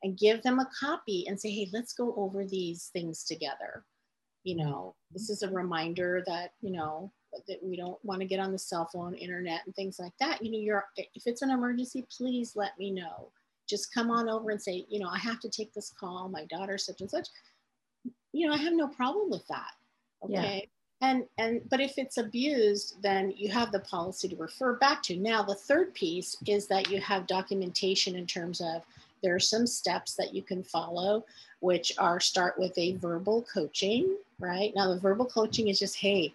and 0.03 0.19
give 0.19 0.43
them 0.43 0.59
a 0.59 0.69
copy 0.79 1.27
and 1.29 1.41
say, 1.41 1.51
hey, 1.51 1.69
let's 1.73 1.93
go 1.93 2.15
over 2.17 2.45
these 2.45 2.91
things 2.93 3.25
together. 3.25 3.85
You 4.45 4.57
know, 4.57 4.95
this 5.13 5.31
is 5.31 5.43
a 5.43 5.51
reminder 5.51 6.25
that, 6.27 6.53
you 6.61 6.73
know, 6.73 7.13
that 7.47 7.63
we 7.63 7.77
don't 7.77 8.03
want 8.05 8.21
to 8.21 8.27
get 8.27 8.41
on 8.41 8.53
the 8.53 8.59
cell 8.59 8.89
phone, 8.93 9.15
internet, 9.15 9.61
and 9.67 9.75
things 9.75 9.99
like 9.99 10.13
that. 10.21 10.43
You 10.45 10.53
know, 10.53 10.59
you're 10.59 10.85
if 10.97 11.27
it's 11.27 11.43
an 11.43 11.51
emergency, 11.51 12.05
please 12.15 12.57
let 12.57 12.79
me 12.79 12.91
know. 12.91 13.31
Just 13.73 13.93
come 13.93 14.11
on 14.11 14.29
over 14.29 14.51
and 14.51 14.63
say, 14.63 14.85
you 14.89 15.01
know, 15.01 15.09
I 15.09 15.19
have 15.19 15.41
to 15.41 15.49
take 15.49 15.73
this 15.73 15.93
call. 15.99 16.29
My 16.29 16.45
daughter, 16.45 16.79
such 16.79 17.01
and 17.01 17.11
such 17.11 17.29
you 18.33 18.47
know, 18.47 18.55
I 18.55 18.59
have 18.59 18.73
no 18.73 18.89
problem 18.89 19.31
with 19.31 19.47
that. 19.49 19.73
Okay. 20.25 20.33
Yeah. 20.33 21.09
And 21.09 21.25
and 21.37 21.61
but 21.69 21.81
if 21.81 21.95
it's 21.99 22.19
abused, 22.19 23.03
then 23.03 23.33
you 23.37 23.51
have 23.51 23.73
the 23.73 23.81
policy 23.81 24.29
to 24.29 24.37
refer 24.37 24.75
back 24.75 25.03
to. 25.05 25.17
Now 25.17 25.43
the 25.43 25.55
third 25.55 25.95
piece 25.95 26.37
is 26.47 26.69
that 26.69 26.91
you 26.91 27.01
have 27.01 27.27
documentation 27.27 28.15
in 28.15 28.27
terms 28.27 28.61
of 28.61 28.83
there 29.23 29.35
are 29.35 29.41
some 29.41 29.67
steps 29.67 30.15
that 30.15 30.33
you 30.33 30.43
can 30.43 30.63
follow, 30.63 31.25
which 31.61 31.93
are 31.99 32.21
start 32.21 32.59
with 32.59 32.77
a 32.79 32.97
verbal 32.97 33.45
coaching, 33.53 34.17
right? 34.39 34.73
Now 34.77 34.89
the 34.89 35.01
verbal 35.01 35.27
coaching 35.27 35.69
is 35.69 35.79
just, 35.79 35.97
hey, 35.97 36.35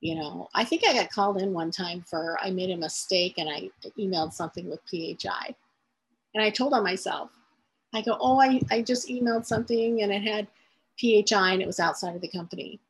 you 0.00 0.14
know, 0.14 0.48
I 0.54 0.64
think 0.64 0.82
I 0.86 0.92
got 0.92 1.10
called 1.10 1.40
in 1.40 1.52
one 1.52 1.70
time 1.70 2.04
for 2.06 2.38
I 2.40 2.50
made 2.50 2.70
a 2.70 2.76
mistake 2.76 3.38
and 3.38 3.48
I 3.48 3.70
emailed 3.98 4.32
something 4.32 4.68
with 4.68 4.80
PHI. 4.90 5.54
And 6.34 6.42
I 6.42 6.50
told 6.50 6.72
on 6.72 6.82
myself, 6.82 7.30
I 7.94 8.02
go, 8.02 8.16
oh, 8.20 8.40
I, 8.40 8.60
I 8.70 8.82
just 8.82 9.08
emailed 9.08 9.46
something 9.46 10.02
and 10.02 10.12
it 10.12 10.22
had 10.22 10.48
PHI 11.00 11.52
and 11.52 11.62
it 11.62 11.66
was 11.66 11.80
outside 11.80 12.16
of 12.16 12.20
the 12.20 12.28
company. 12.28 12.80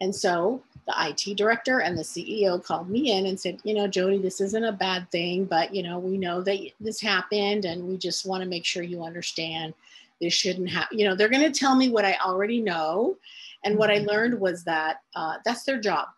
And 0.00 0.14
so 0.14 0.62
the 0.86 0.94
IT 0.96 1.36
director 1.36 1.80
and 1.80 1.96
the 1.96 2.02
CEO 2.02 2.62
called 2.62 2.88
me 2.88 3.12
in 3.12 3.26
and 3.26 3.38
said, 3.38 3.60
you 3.64 3.74
know, 3.74 3.86
Jody, 3.86 4.16
this 4.16 4.40
isn't 4.40 4.64
a 4.64 4.72
bad 4.72 5.10
thing, 5.10 5.44
but 5.44 5.74
you 5.74 5.82
know, 5.82 5.98
we 5.98 6.16
know 6.16 6.40
that 6.42 6.70
this 6.80 7.00
happened 7.00 7.66
and 7.66 7.86
we 7.86 7.98
just 7.98 8.24
want 8.24 8.42
to 8.42 8.48
make 8.48 8.64
sure 8.64 8.82
you 8.82 9.04
understand 9.04 9.74
this 10.20 10.32
shouldn't 10.32 10.70
happen. 10.70 10.98
You 10.98 11.08
know, 11.08 11.14
they're 11.14 11.28
going 11.28 11.50
to 11.50 11.58
tell 11.58 11.74
me 11.74 11.90
what 11.90 12.04
I 12.04 12.16
already 12.24 12.60
know. 12.60 13.16
And 13.64 13.76
what 13.76 13.90
I 13.90 13.98
mm-hmm. 13.98 14.08
learned 14.08 14.40
was 14.40 14.64
that 14.64 15.02
uh, 15.14 15.34
that's 15.44 15.64
their 15.64 15.78
job. 15.78 16.08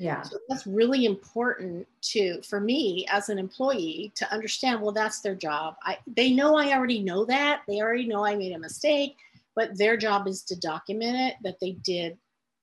Yeah. 0.00 0.22
So 0.22 0.38
that's 0.48 0.66
really 0.66 1.06
important 1.06 1.86
to 2.02 2.40
for 2.42 2.60
me 2.60 3.06
as 3.10 3.28
an 3.30 3.38
employee 3.38 4.12
to 4.14 4.32
understand, 4.32 4.80
well, 4.80 4.92
that's 4.92 5.20
their 5.20 5.34
job. 5.34 5.76
I 5.82 5.98
they 6.06 6.32
know 6.32 6.56
I 6.56 6.72
already 6.72 7.02
know 7.02 7.24
that. 7.24 7.62
They 7.66 7.80
already 7.80 8.06
know 8.06 8.24
I 8.24 8.36
made 8.36 8.52
a 8.52 8.58
mistake 8.58 9.16
but 9.58 9.76
their 9.76 9.96
job 9.96 10.28
is 10.28 10.44
to 10.44 10.54
document 10.60 11.16
it 11.16 11.34
that 11.42 11.58
they 11.60 11.72
did 11.82 12.16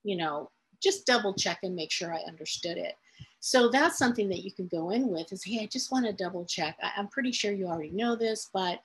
you 0.04 0.16
know 0.16 0.50
just 0.82 1.06
double 1.06 1.34
check 1.34 1.60
and 1.64 1.76
make 1.76 1.92
sure 1.92 2.14
i 2.14 2.20
understood 2.28 2.78
it 2.78 2.96
so 3.42 3.70
that's 3.70 3.98
something 3.98 4.30
that 4.30 4.44
you 4.44 4.52
can 4.52 4.68
go 4.68 4.92
in 4.92 5.10
with 5.10 5.32
is 5.34 5.44
hey 5.44 5.60
i 5.62 5.66
just 5.66 5.92
want 5.92 6.06
to 6.06 6.14
double 6.14 6.46
check 6.46 6.78
I, 6.82 6.92
i'm 6.98 7.10
pretty 7.10 7.34
sure 7.34 7.52
you 7.52 7.68
already 7.68 7.92
know 7.92 8.16
this 8.16 8.50
but 8.54 8.80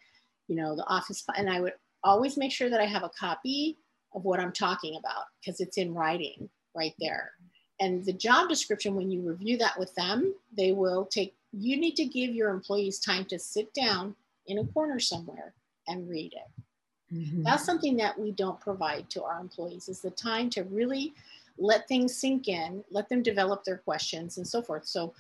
you 0.49 0.57
know 0.57 0.75
the 0.75 0.87
office 0.89 1.25
and 1.37 1.49
i 1.49 1.61
would 1.61 1.75
always 2.03 2.37
make 2.37 2.51
sure 2.51 2.69
that 2.69 2.81
i 2.81 2.87
have 2.87 3.05
a 3.05 3.11
copy 3.11 3.77
of 4.15 4.25
what 4.25 4.41
I'm 4.41 4.53
talking 4.53 4.97
about 4.97 5.25
because 5.41 5.61
it's 5.61 5.79
in 5.79 5.95
writing 5.95 6.49
right 6.75 6.95
there. 6.99 7.33
And 7.81 8.05
the 8.05 8.13
job 8.13 8.49
description, 8.49 8.95
when 8.95 9.11
you 9.11 9.23
review 9.23 9.57
that 9.59 9.79
with 9.79 9.95
them, 9.95 10.35
they 10.57 10.73
will 10.73 11.07
take, 11.07 11.35
you 11.53 11.79
need 11.79 11.97
to 11.97 12.05
give 12.05 12.35
your 12.35 12.51
employees 12.51 12.99
time 12.99 13.25
to 13.27 13.39
sit 13.39 13.73
down 13.73 14.15
in 14.47 14.59
a 14.59 14.67
corner 14.67 15.01
somewhere 15.01 15.55
and 15.89 16.09
read 16.09 16.35
it. 16.35 17.15
Mm-hmm. 17.15 17.43
That's 17.43 17.65
something 17.65 17.97
that 17.97 18.19
we 18.19 18.33
don't 18.33 18.61
provide 18.61 19.09
to 19.11 19.25
our 19.25 19.41
employees 19.41 19.89
is 19.89 20.01
the 20.01 20.11
time 20.11 20.51
to 20.51 20.63
really 20.65 21.15
let 21.59 21.89
things 21.89 22.15
sink 22.15 22.49
in, 22.49 22.85
let 22.91 23.09
them 23.09 23.23
develop 23.23 23.65
their 23.65 23.79
questions 23.79 24.37
and 24.37 24.47
so 24.47 24.63
forth. 24.63 24.87
So, 24.87 25.13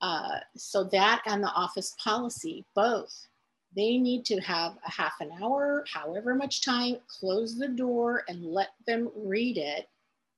uh, 0.00 0.40
so 0.56 0.84
that 0.84 1.22
and 1.26 1.42
the 1.42 1.52
office 1.52 1.94
policy, 2.02 2.64
both, 2.74 3.28
they 3.74 3.96
need 3.96 4.24
to 4.26 4.40
have 4.40 4.76
a 4.86 4.90
half 4.90 5.14
an 5.20 5.30
hour, 5.42 5.84
however 5.92 6.34
much 6.34 6.62
time, 6.62 6.96
close 7.08 7.56
the 7.56 7.68
door 7.68 8.24
and 8.28 8.44
let 8.44 8.70
them 8.86 9.10
read 9.16 9.56
it. 9.56 9.88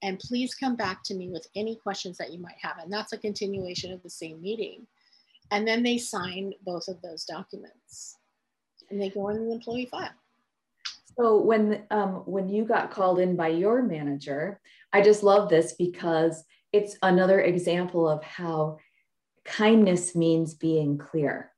And 0.04 0.18
please 0.18 0.54
come 0.54 0.76
back 0.76 1.02
to 1.04 1.14
me 1.14 1.30
with 1.30 1.46
any 1.56 1.76
questions 1.76 2.18
that 2.18 2.30
you 2.30 2.38
might 2.38 2.58
have. 2.60 2.76
And 2.78 2.92
that's 2.92 3.14
a 3.14 3.18
continuation 3.18 3.90
of 3.90 4.02
the 4.02 4.10
same 4.10 4.40
meeting. 4.42 4.86
And 5.50 5.66
then 5.66 5.82
they 5.82 5.96
sign 5.96 6.52
both 6.62 6.88
of 6.88 7.00
those 7.00 7.24
documents 7.24 8.18
and 8.90 9.00
they 9.00 9.08
go 9.08 9.30
in 9.30 9.46
the 9.48 9.54
employee 9.54 9.88
file. 9.90 10.10
So 11.18 11.40
when 11.40 11.84
um, 11.90 12.22
when 12.26 12.50
you 12.50 12.66
got 12.66 12.90
called 12.90 13.18
in 13.18 13.34
by 13.34 13.48
your 13.48 13.82
manager, 13.82 14.60
I 14.92 15.00
just 15.00 15.22
love 15.22 15.48
this 15.48 15.72
because 15.72 16.44
it's 16.72 16.98
another 17.02 17.40
example 17.40 18.06
of 18.06 18.22
how 18.22 18.78
kindness 19.44 20.14
means 20.14 20.52
being 20.52 20.98
clear. 20.98 21.50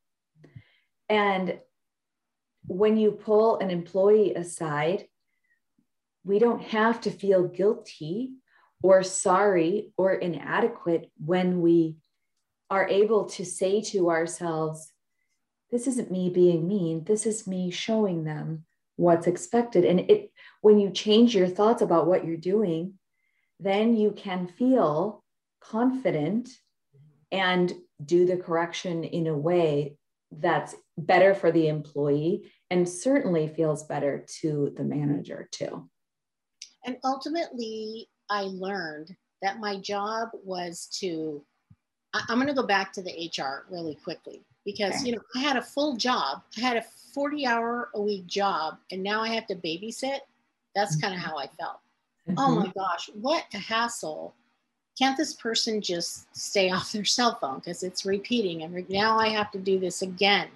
And 1.08 1.58
when 2.68 2.96
you 2.96 3.10
pull 3.10 3.58
an 3.58 3.70
employee 3.70 4.34
aside, 4.34 5.08
we 6.26 6.40
don't 6.40 6.62
have 6.62 7.00
to 7.02 7.10
feel 7.10 7.46
guilty 7.46 8.32
or 8.82 9.02
sorry 9.04 9.92
or 9.96 10.12
inadequate 10.12 11.10
when 11.24 11.60
we 11.60 11.96
are 12.68 12.88
able 12.88 13.26
to 13.26 13.44
say 13.44 13.80
to 13.80 14.10
ourselves, 14.10 14.92
This 15.70 15.86
isn't 15.86 16.10
me 16.10 16.28
being 16.30 16.66
mean. 16.66 17.04
This 17.04 17.26
is 17.26 17.46
me 17.46 17.70
showing 17.70 18.24
them 18.24 18.64
what's 18.96 19.28
expected. 19.28 19.84
And 19.84 20.00
it, 20.00 20.32
when 20.62 20.80
you 20.80 20.90
change 20.90 21.34
your 21.34 21.48
thoughts 21.48 21.80
about 21.80 22.08
what 22.08 22.24
you're 22.24 22.36
doing, 22.36 22.94
then 23.60 23.96
you 23.96 24.10
can 24.10 24.48
feel 24.48 25.22
confident 25.60 26.48
and 27.30 27.72
do 28.04 28.26
the 28.26 28.36
correction 28.36 29.04
in 29.04 29.28
a 29.28 29.36
way 29.36 29.96
that's 30.32 30.74
better 30.98 31.34
for 31.34 31.52
the 31.52 31.68
employee 31.68 32.50
and 32.68 32.88
certainly 32.88 33.46
feels 33.46 33.84
better 33.84 34.26
to 34.40 34.74
the 34.76 34.82
manager 34.82 35.48
too. 35.52 35.88
And 36.86 36.96
ultimately, 37.04 38.08
I 38.30 38.42
learned 38.42 39.14
that 39.42 39.60
my 39.60 39.78
job 39.78 40.30
was 40.44 40.88
to, 41.00 41.42
I'm 42.14 42.36
going 42.36 42.46
to 42.46 42.54
go 42.54 42.66
back 42.66 42.92
to 42.94 43.02
the 43.02 43.30
HR 43.36 43.66
really 43.70 43.96
quickly 43.96 44.42
because, 44.64 44.94
okay. 44.94 45.06
you 45.06 45.12
know, 45.12 45.22
I 45.34 45.40
had 45.40 45.56
a 45.56 45.62
full 45.62 45.96
job. 45.96 46.42
I 46.56 46.60
had 46.60 46.76
a 46.76 46.84
40 47.12 47.46
hour 47.46 47.90
a 47.94 48.00
week 48.00 48.26
job 48.26 48.78
and 48.90 49.02
now 49.02 49.20
I 49.20 49.28
have 49.28 49.46
to 49.48 49.56
babysit. 49.56 50.20
That's 50.74 50.96
kind 50.96 51.14
of 51.14 51.20
how 51.20 51.36
I 51.36 51.48
felt. 51.58 51.80
Mm-hmm. 52.28 52.38
Oh 52.38 52.54
my 52.56 52.72
gosh, 52.72 53.10
what 53.14 53.44
a 53.52 53.58
hassle. 53.58 54.34
Can't 54.98 55.16
this 55.16 55.34
person 55.34 55.80
just 55.80 56.34
stay 56.36 56.70
off 56.72 56.92
their 56.92 57.04
cell 57.04 57.38
phone 57.40 57.56
because 57.56 57.82
it's 57.82 58.06
repeating 58.06 58.62
and 58.62 58.88
now 58.88 59.18
I 59.18 59.28
have 59.28 59.50
to 59.52 59.58
do 59.58 59.78
this 59.78 60.02
again. 60.02 60.48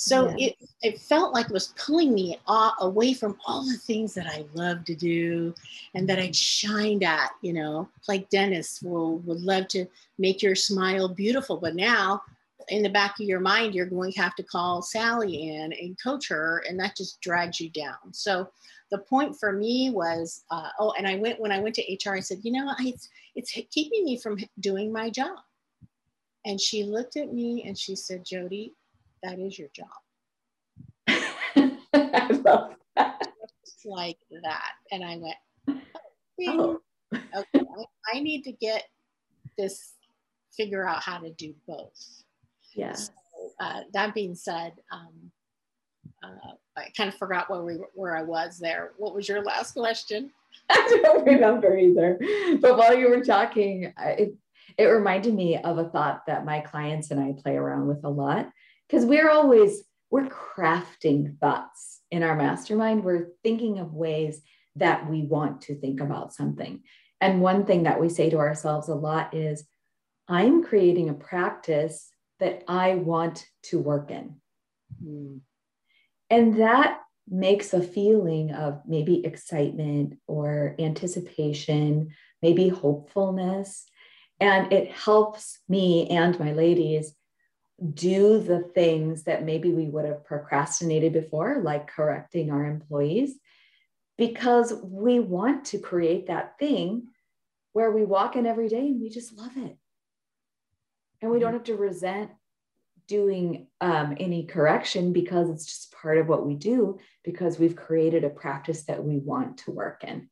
So 0.00 0.28
yeah. 0.36 0.46
it, 0.46 0.56
it 0.80 1.00
felt 1.00 1.34
like 1.34 1.46
it 1.46 1.52
was 1.52 1.74
pulling 1.76 2.14
me 2.14 2.38
away 2.46 3.14
from 3.14 3.36
all 3.44 3.64
the 3.64 3.76
things 3.76 4.14
that 4.14 4.28
I 4.28 4.44
love 4.54 4.84
to 4.84 4.94
do 4.94 5.52
and 5.92 6.08
that 6.08 6.20
I'd 6.20 6.36
shined 6.36 7.02
at, 7.02 7.32
you 7.42 7.52
know, 7.52 7.88
like 8.06 8.30
dentists 8.30 8.80
will 8.80 9.18
would 9.18 9.40
love 9.40 9.66
to 9.68 9.86
make 10.16 10.40
your 10.40 10.54
smile 10.54 11.08
beautiful. 11.08 11.56
But 11.56 11.74
now 11.74 12.22
in 12.68 12.84
the 12.84 12.88
back 12.88 13.18
of 13.18 13.26
your 13.26 13.40
mind, 13.40 13.74
you're 13.74 13.86
going 13.86 14.12
to 14.12 14.20
have 14.20 14.36
to 14.36 14.44
call 14.44 14.82
Sally 14.82 15.48
in 15.48 15.72
and 15.72 16.00
coach 16.00 16.28
her, 16.28 16.62
and 16.68 16.78
that 16.78 16.96
just 16.96 17.20
drags 17.20 17.58
you 17.58 17.68
down. 17.68 18.12
So 18.12 18.48
the 18.92 18.98
point 18.98 19.36
for 19.36 19.52
me 19.52 19.90
was, 19.90 20.44
uh, 20.52 20.68
oh, 20.78 20.94
and 20.96 21.08
I 21.08 21.16
went 21.16 21.40
when 21.40 21.50
I 21.50 21.58
went 21.58 21.74
to 21.74 21.82
HR, 21.82 22.14
I 22.14 22.20
said, 22.20 22.38
you 22.42 22.52
know, 22.52 22.72
it's 22.78 23.08
it's 23.34 23.50
keeping 23.72 24.04
me 24.04 24.16
from 24.16 24.38
doing 24.60 24.92
my 24.92 25.10
job. 25.10 25.38
And 26.46 26.60
she 26.60 26.84
looked 26.84 27.16
at 27.16 27.32
me 27.32 27.64
and 27.66 27.76
she 27.76 27.96
said, 27.96 28.24
Jody, 28.24 28.74
that 29.22 29.38
is 29.38 29.58
your 29.58 29.68
job. 29.74 29.86
I 31.08 32.28
love 32.44 32.74
that. 32.96 33.28
Like 33.84 34.18
that. 34.42 34.72
And 34.92 35.04
I 35.04 35.16
went, 35.16 35.82
oh. 36.48 36.80
okay, 37.14 37.46
I, 37.54 37.84
I 38.14 38.20
need 38.20 38.42
to 38.44 38.52
get 38.52 38.84
this, 39.56 39.94
figure 40.56 40.86
out 40.86 41.02
how 41.02 41.18
to 41.18 41.30
do 41.30 41.54
both. 41.66 42.24
Yeah. 42.74 42.92
So, 42.92 43.12
uh, 43.60 43.80
that 43.92 44.14
being 44.14 44.34
said, 44.34 44.72
um, 44.92 45.30
uh, 46.22 46.52
I 46.76 46.88
kind 46.96 47.08
of 47.08 47.16
forgot 47.16 47.50
where 47.50 47.62
we 47.62 47.74
where 47.94 48.16
I 48.16 48.22
was 48.22 48.58
there. 48.58 48.92
What 48.98 49.14
was 49.14 49.28
your 49.28 49.42
last 49.42 49.72
question? 49.72 50.30
I 50.70 51.00
don't 51.02 51.24
remember 51.24 51.76
either. 51.76 52.18
But 52.60 52.76
while 52.76 52.96
you 52.96 53.08
were 53.08 53.24
talking, 53.24 53.92
it 53.98 54.34
it 54.76 54.84
reminded 54.84 55.34
me 55.34 55.56
of 55.58 55.78
a 55.78 55.88
thought 55.88 56.26
that 56.26 56.44
my 56.44 56.60
clients 56.60 57.10
and 57.10 57.20
I 57.20 57.32
play 57.40 57.56
around 57.56 57.88
with 57.88 58.04
a 58.04 58.08
lot 58.08 58.50
because 58.88 59.04
we're 59.04 59.30
always 59.30 59.82
we're 60.10 60.28
crafting 60.28 61.38
thoughts 61.38 62.00
in 62.10 62.22
our 62.22 62.34
mastermind. 62.34 63.04
We're 63.04 63.28
thinking 63.42 63.78
of 63.78 63.92
ways 63.92 64.40
that 64.76 65.08
we 65.08 65.22
want 65.22 65.62
to 65.62 65.78
think 65.78 66.00
about 66.00 66.32
something. 66.32 66.82
And 67.20 67.42
one 67.42 67.66
thing 67.66 67.82
that 67.82 68.00
we 68.00 68.08
say 68.08 68.30
to 68.30 68.38
ourselves 68.38 68.88
a 68.88 68.94
lot 68.94 69.34
is 69.34 69.64
i'm 70.28 70.62
creating 70.62 71.08
a 71.08 71.14
practice 71.14 72.10
that 72.38 72.62
i 72.68 72.94
want 72.94 73.46
to 73.64 73.78
work 73.78 74.10
in. 74.10 74.36
Mm. 75.04 75.40
and 76.30 76.60
that 76.60 77.00
makes 77.30 77.74
a 77.74 77.82
feeling 77.82 78.52
of 78.52 78.80
maybe 78.86 79.24
excitement 79.24 80.14
or 80.26 80.74
anticipation 80.78 82.10
maybe 82.42 82.68
hopefulness. 82.68 83.84
And 84.40 84.72
it 84.72 84.90
helps 84.90 85.58
me 85.68 86.08
and 86.08 86.38
my 86.38 86.52
ladies 86.52 87.14
do 87.94 88.40
the 88.40 88.60
things 88.74 89.24
that 89.24 89.44
maybe 89.44 89.72
we 89.72 89.86
would 89.86 90.04
have 90.04 90.24
procrastinated 90.24 91.12
before, 91.12 91.60
like 91.62 91.86
correcting 91.86 92.50
our 92.50 92.64
employees, 92.64 93.34
because 94.16 94.72
we 94.82 95.20
want 95.20 95.66
to 95.66 95.78
create 95.78 96.26
that 96.26 96.58
thing 96.58 97.06
where 97.72 97.90
we 97.92 98.04
walk 98.04 98.34
in 98.34 98.46
every 98.46 98.68
day 98.68 98.88
and 98.88 99.00
we 99.00 99.08
just 99.08 99.36
love 99.36 99.56
it. 99.56 99.76
And 101.22 101.30
we 101.30 101.38
don't 101.38 101.52
have 101.52 101.64
to 101.64 101.76
resent 101.76 102.30
doing 103.06 103.68
um, 103.80 104.16
any 104.18 104.44
correction 104.44 105.12
because 105.12 105.48
it's 105.48 105.66
just 105.66 105.92
part 105.92 106.18
of 106.18 106.28
what 106.28 106.46
we 106.46 106.54
do 106.54 106.98
because 107.24 107.58
we've 107.58 107.76
created 107.76 108.24
a 108.24 108.30
practice 108.30 108.84
that 108.84 109.02
we 109.02 109.18
want 109.18 109.58
to 109.58 109.70
work 109.70 110.04
in. 110.04 110.28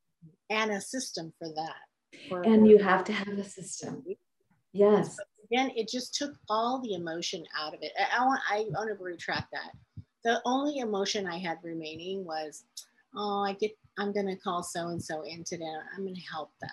And 0.51 0.71
a 0.71 0.81
system 0.81 1.33
for 1.39 1.49
that. 1.49 2.21
For, 2.29 2.43
and 2.43 2.69
you 2.69 2.79
have 2.79 3.05
to 3.05 3.13
have 3.13 3.39
a 3.39 3.45
system. 3.45 4.05
Yes 4.73 5.17
again, 5.51 5.71
it 5.77 5.89
just 5.89 6.15
took 6.15 6.35
all 6.49 6.81
the 6.81 6.95
emotion 6.95 7.45
out 7.59 7.75
of 7.75 7.83
it. 7.83 7.93
I, 7.99 8.21
I 8.21 8.25
want, 8.25 8.41
I 8.51 8.65
want 8.71 8.97
to 8.97 9.03
retract 9.03 9.53
that. 9.53 9.73
The 10.25 10.41
only 10.45 10.79
emotion 10.79 11.27
I 11.27 11.39
had 11.39 11.59
remaining 11.63 12.25
was, 12.25 12.65
oh, 13.15 13.45
I 13.45 13.53
get, 13.55 13.73
I'm 13.99 14.13
going 14.13 14.27
to 14.27 14.37
call 14.37 14.63
so 14.63 14.89
and 14.89 15.03
so 15.03 15.23
in 15.23 15.45
today. 15.45 15.73
I'm 15.95 16.03
going 16.03 16.15
to 16.15 16.21
help 16.21 16.51
them. 16.61 16.71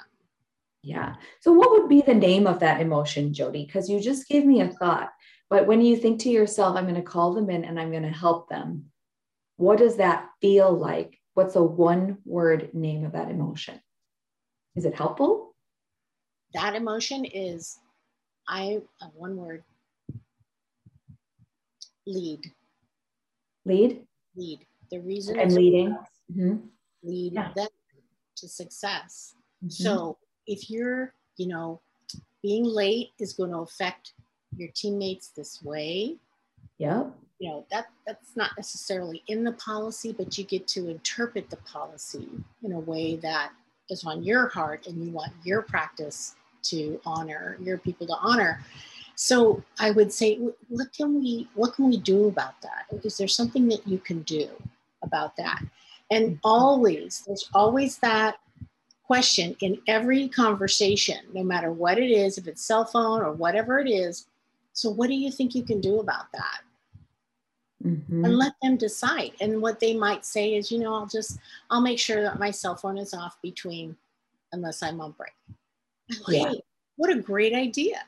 Yeah. 0.82 1.16
So, 1.40 1.54
what 1.54 1.72
would 1.72 1.88
be 1.88 2.02
the 2.02 2.14
name 2.14 2.46
of 2.46 2.60
that 2.60 2.82
emotion, 2.82 3.34
Jody? 3.34 3.66
Because 3.66 3.90
you 3.90 4.02
just 4.02 4.28
gave 4.28 4.46
me 4.46 4.62
a 4.62 4.68
thought. 4.68 5.12
But 5.50 5.66
when 5.66 5.82
you 5.82 5.96
think 5.96 6.20
to 6.22 6.30
yourself, 6.30 6.76
I'm 6.76 6.86
going 6.86 6.96
to 6.96 7.02
call 7.02 7.34
them 7.34 7.50
in 7.50 7.64
and 7.64 7.80
I'm 7.80 7.92
going 7.92 8.04
to 8.04 8.10
help 8.10 8.50
them, 8.50 8.86
what 9.58 9.78
does 9.78 9.98
that 9.98 10.28
feel 10.42 10.74
like? 10.74 11.20
What's 11.36 11.56
a 11.56 11.64
one 11.64 12.18
word 12.26 12.74
name 12.74 13.06
of 13.06 13.14
that 13.14 13.30
emotion? 13.30 13.80
Is 14.76 14.86
it 14.86 14.96
helpful? 14.96 15.56
That 16.54 16.76
emotion 16.76 17.24
is 17.24 17.80
I 18.48 18.82
uh, 19.02 19.08
one 19.16 19.36
word. 19.38 19.64
Lead. 22.06 22.52
Lead. 23.66 24.02
Lead. 24.36 24.66
The 24.92 25.00
reason 25.00 25.40
I'm 25.40 25.50
leading. 25.50 25.98
Mm-hmm. 26.32 26.58
Lead 27.04 27.34
yeah. 27.34 27.52
them 27.56 27.68
to 28.38 28.48
success. 28.48 29.36
Mm-hmm. 29.64 29.70
So 29.70 30.18
if 30.48 30.70
you're, 30.70 31.14
you 31.38 31.48
know, 31.48 31.80
being 32.42 32.66
late 32.66 33.10
is 33.20 33.34
going 33.34 33.52
to 33.52 33.60
affect 33.60 34.14
your 34.58 34.70
teammates 34.76 35.30
this 35.30 35.64
way. 35.64 36.18
Yeah. 36.78 37.06
You 37.40 37.50
know, 37.50 37.66
that 37.72 37.88
that's 38.06 38.36
not 38.36 38.52
necessarily 38.58 39.24
in 39.28 39.44
the 39.44 39.54
policy, 39.54 40.14
but 40.14 40.38
you 40.38 40.44
get 40.44 40.68
to 40.70 40.90
interpret 40.90 41.50
the 41.50 41.58
policy 41.58 42.28
in 42.64 42.74
a 42.74 42.80
way 42.80 43.16
that 43.18 43.52
is 43.90 44.04
on 44.06 44.24
your 44.24 44.48
heart 44.48 44.88
and 44.88 45.04
you 45.04 45.12
want 45.12 45.32
your 45.44 45.62
practice 45.62 46.36
to 46.64 47.00
honor, 47.06 47.58
your 47.62 47.78
people 47.78 48.08
to 48.08 48.16
honor. 48.22 48.64
So 49.16 49.64
I 49.80 49.92
would 49.92 50.12
say, 50.12 50.40
what 50.70 50.92
can 50.94 51.20
we 51.20 51.48
what 51.56 51.76
can 51.76 51.90
we 51.90 51.98
do 51.98 52.28
about 52.28 52.62
that? 52.62 52.86
Is 53.04 53.18
there 53.18 53.28
something 53.28 53.68
that 53.68 53.88
you 53.88 54.00
can 54.00 54.22
do 54.24 54.50
about 55.04 55.36
that? 55.38 55.62
And 56.12 56.32
mm-hmm. 56.32 56.40
always, 56.44 57.24
there's 57.26 57.50
always 57.54 57.98
that 58.00 58.38
question 59.04 59.56
in 59.62 59.80
every 59.88 60.28
conversation, 60.30 61.18
no 61.34 61.44
matter 61.44 61.72
what 61.72 61.98
it 61.98 62.10
is, 62.10 62.38
if 62.38 62.48
it's 62.48 62.66
cell 62.66 62.86
phone 62.86 63.22
or 63.22 63.32
whatever 63.32 63.80
it 63.80 63.90
is. 63.90 64.28
So, 64.74 64.90
what 64.90 65.08
do 65.08 65.16
you 65.16 65.32
think 65.32 65.54
you 65.54 65.64
can 65.64 65.82
do 65.82 66.00
about 66.00 66.32
that? 66.34 66.62
Mm-hmm. 67.86 68.26
And 68.26 68.38
let 68.38 68.54
them 68.62 68.78
decide. 68.78 69.34
And 69.42 69.62
what 69.62 69.80
they 69.80 69.94
might 69.94 70.26
say 70.26 70.56
is, 70.56 70.72
you 70.72 70.80
know, 70.80 70.94
I'll 70.94 71.06
just, 71.06 71.38
I'll 71.70 71.82
make 71.82 72.00
sure 72.00 72.24
that 72.24 72.40
my 72.40 72.50
cell 72.50 72.76
phone 72.76 72.98
is 72.98 73.14
off 73.14 73.38
between, 73.42 73.96
unless 74.54 74.82
I'm 74.82 75.02
on 75.02 75.12
break. 75.12 75.34
Yeah. 76.28 76.52
What 76.96 77.12
a 77.12 77.20
great 77.22 77.54
idea. 77.54 78.04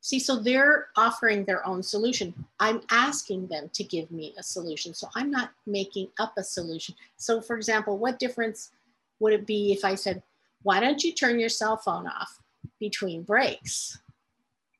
See, 0.00 0.20
so 0.20 0.36
they're 0.36 0.88
offering 0.96 1.44
their 1.44 1.66
own 1.66 1.82
solution. 1.82 2.32
I'm 2.60 2.82
asking 2.90 3.48
them 3.48 3.68
to 3.74 3.84
give 3.84 4.10
me 4.10 4.34
a 4.38 4.42
solution. 4.42 4.94
So 4.94 5.08
I'm 5.14 5.30
not 5.30 5.50
making 5.66 6.08
up 6.18 6.34
a 6.38 6.44
solution. 6.44 6.94
So, 7.16 7.40
for 7.40 7.56
example, 7.56 7.98
what 7.98 8.18
difference 8.18 8.70
would 9.18 9.32
it 9.32 9.46
be 9.46 9.72
if 9.72 9.84
I 9.84 9.96
said, 9.96 10.22
why 10.62 10.80
don't 10.80 11.02
you 11.02 11.12
turn 11.12 11.38
your 11.38 11.48
cell 11.48 11.76
phone 11.76 12.06
off 12.06 12.38
between 12.78 13.22
breaks? 13.22 13.98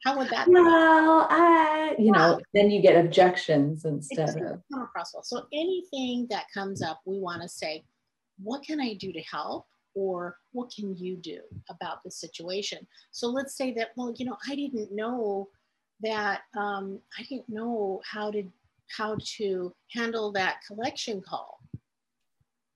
How 0.04 0.16
would 0.16 0.30
that? 0.30 0.46
Well, 0.46 1.26
I, 1.28 1.96
you 1.98 2.12
know, 2.12 2.40
then 2.54 2.70
you 2.70 2.80
get 2.80 3.04
objections 3.04 3.84
instead 3.84 4.28
of 4.28 4.62
come 4.72 4.82
across 4.82 5.12
well. 5.12 5.24
So 5.24 5.46
anything 5.52 6.28
that 6.30 6.44
comes 6.54 6.82
up, 6.82 7.00
we 7.04 7.18
want 7.18 7.42
to 7.42 7.48
say, 7.48 7.84
what 8.42 8.62
can 8.62 8.80
I 8.80 8.94
do 8.94 9.12
to 9.12 9.20
help? 9.20 9.66
Or 9.98 10.36
what 10.52 10.70
can 10.72 10.96
you 10.96 11.16
do 11.16 11.40
about 11.68 12.04
the 12.04 12.10
situation? 12.12 12.86
So 13.10 13.26
let's 13.26 13.56
say 13.56 13.74
that, 13.74 13.88
well, 13.96 14.14
you 14.16 14.26
know, 14.26 14.36
I 14.48 14.54
didn't 14.54 14.92
know 14.92 15.48
that 16.02 16.42
um, 16.56 17.00
I 17.18 17.24
didn't 17.24 17.48
know 17.48 18.00
how 18.04 18.30
to 18.30 18.44
how 18.96 19.16
to 19.36 19.74
handle 19.92 20.30
that 20.32 20.60
collection 20.66 21.20
call. 21.20 21.58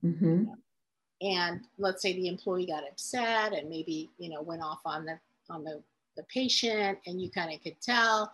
Mm-hmm. 0.03 0.43
And 1.21 1.61
let's 1.77 2.01
say 2.01 2.11
the 2.11 2.27
employee 2.27 2.65
got 2.65 2.83
upset 2.83 3.53
and 3.53 3.69
maybe 3.69 4.11
you 4.17 4.29
know 4.29 4.41
went 4.41 4.61
off 4.61 4.81
on 4.85 5.05
the 5.05 5.17
on 5.49 5.63
the 5.63 5.81
the 6.17 6.23
patient 6.23 6.99
and 7.07 7.21
you 7.21 7.31
kind 7.31 7.53
of 7.53 7.63
could 7.63 7.79
tell, 7.81 8.33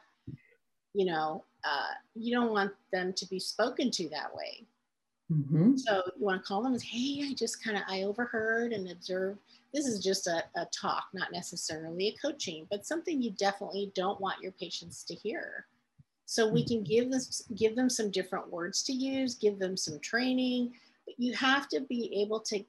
you 0.96 1.06
know, 1.06 1.46
uh, 1.64 1.94
you 2.16 2.34
don't 2.34 2.52
want 2.52 2.72
them 2.92 3.14
to 3.14 3.28
be 3.28 3.40
spoken 3.40 3.92
to 3.92 4.10
that 4.10 4.36
way. 4.36 4.66
Mm-hmm. 5.32 5.78
So 5.78 6.02
you 6.18 6.26
want 6.26 6.42
to 6.42 6.48
call 6.48 6.64
them 6.64 6.74
and 6.74 6.82
say, 6.82 6.88
hey, 6.88 7.28
I 7.30 7.34
just 7.34 7.64
kind 7.64 7.78
of, 7.78 7.84
I 7.88 8.04
overheard 8.04 8.74
and 8.74 8.90
observed. 8.90 9.40
This 9.74 9.86
is 9.86 10.04
just 10.04 10.26
a, 10.26 10.44
a 10.56 10.66
talk, 10.66 11.06
not 11.14 11.32
necessarily 11.32 12.08
a 12.08 12.18
coaching, 12.18 12.66
but 12.72 12.86
something 12.86 13.22
you 13.22 13.32
definitely 13.32 13.92
don't 13.96 14.20
want 14.20 14.42
your 14.42 14.52
patients 14.54 15.04
to 15.04 15.14
hear. 15.14 15.66
So 16.26 16.48
we 16.48 16.66
can 16.66 16.84
give 16.84 17.12
this, 17.12 17.44
give 17.56 17.76
them 17.76 17.90
some 17.90 18.10
different 18.12 18.52
words 18.52 18.84
to 18.84 18.94
use, 18.94 19.36
give 19.36 19.60
them 19.60 19.78
some 19.78 20.00
training, 20.00 20.74
but 21.06 21.16
you 21.20 21.34
have 21.34 21.68
to 21.70 21.82
be 21.82 22.22
able 22.22 22.40
to 22.42 22.64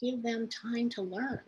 give 0.00 0.22
them 0.22 0.48
time 0.48 0.88
to 0.90 1.02
learn. 1.02 1.40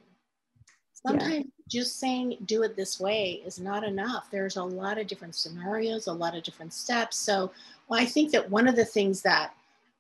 Sometimes 0.94 1.33
yeah. 1.35 1.42
just 1.68 1.98
saying 1.98 2.38
do 2.46 2.62
it 2.62 2.76
this 2.76 3.00
way 3.00 3.42
is 3.44 3.59
not 3.59 3.83
enough. 3.83 4.28
There's 4.31 4.57
a 4.57 4.62
lot 4.62 4.98
of 4.98 5.07
different 5.09 5.35
scenarios, 5.35 6.07
a 6.07 6.12
lot 6.12 6.37
of 6.37 6.44
different 6.44 6.72
steps. 6.72 7.16
So 7.16 7.50
well, 7.88 8.00
I 8.00 8.05
think 8.05 8.31
that 8.33 8.48
one 8.48 8.68
of 8.68 8.76
the 8.76 8.85
things 8.85 9.20
that 9.22 9.52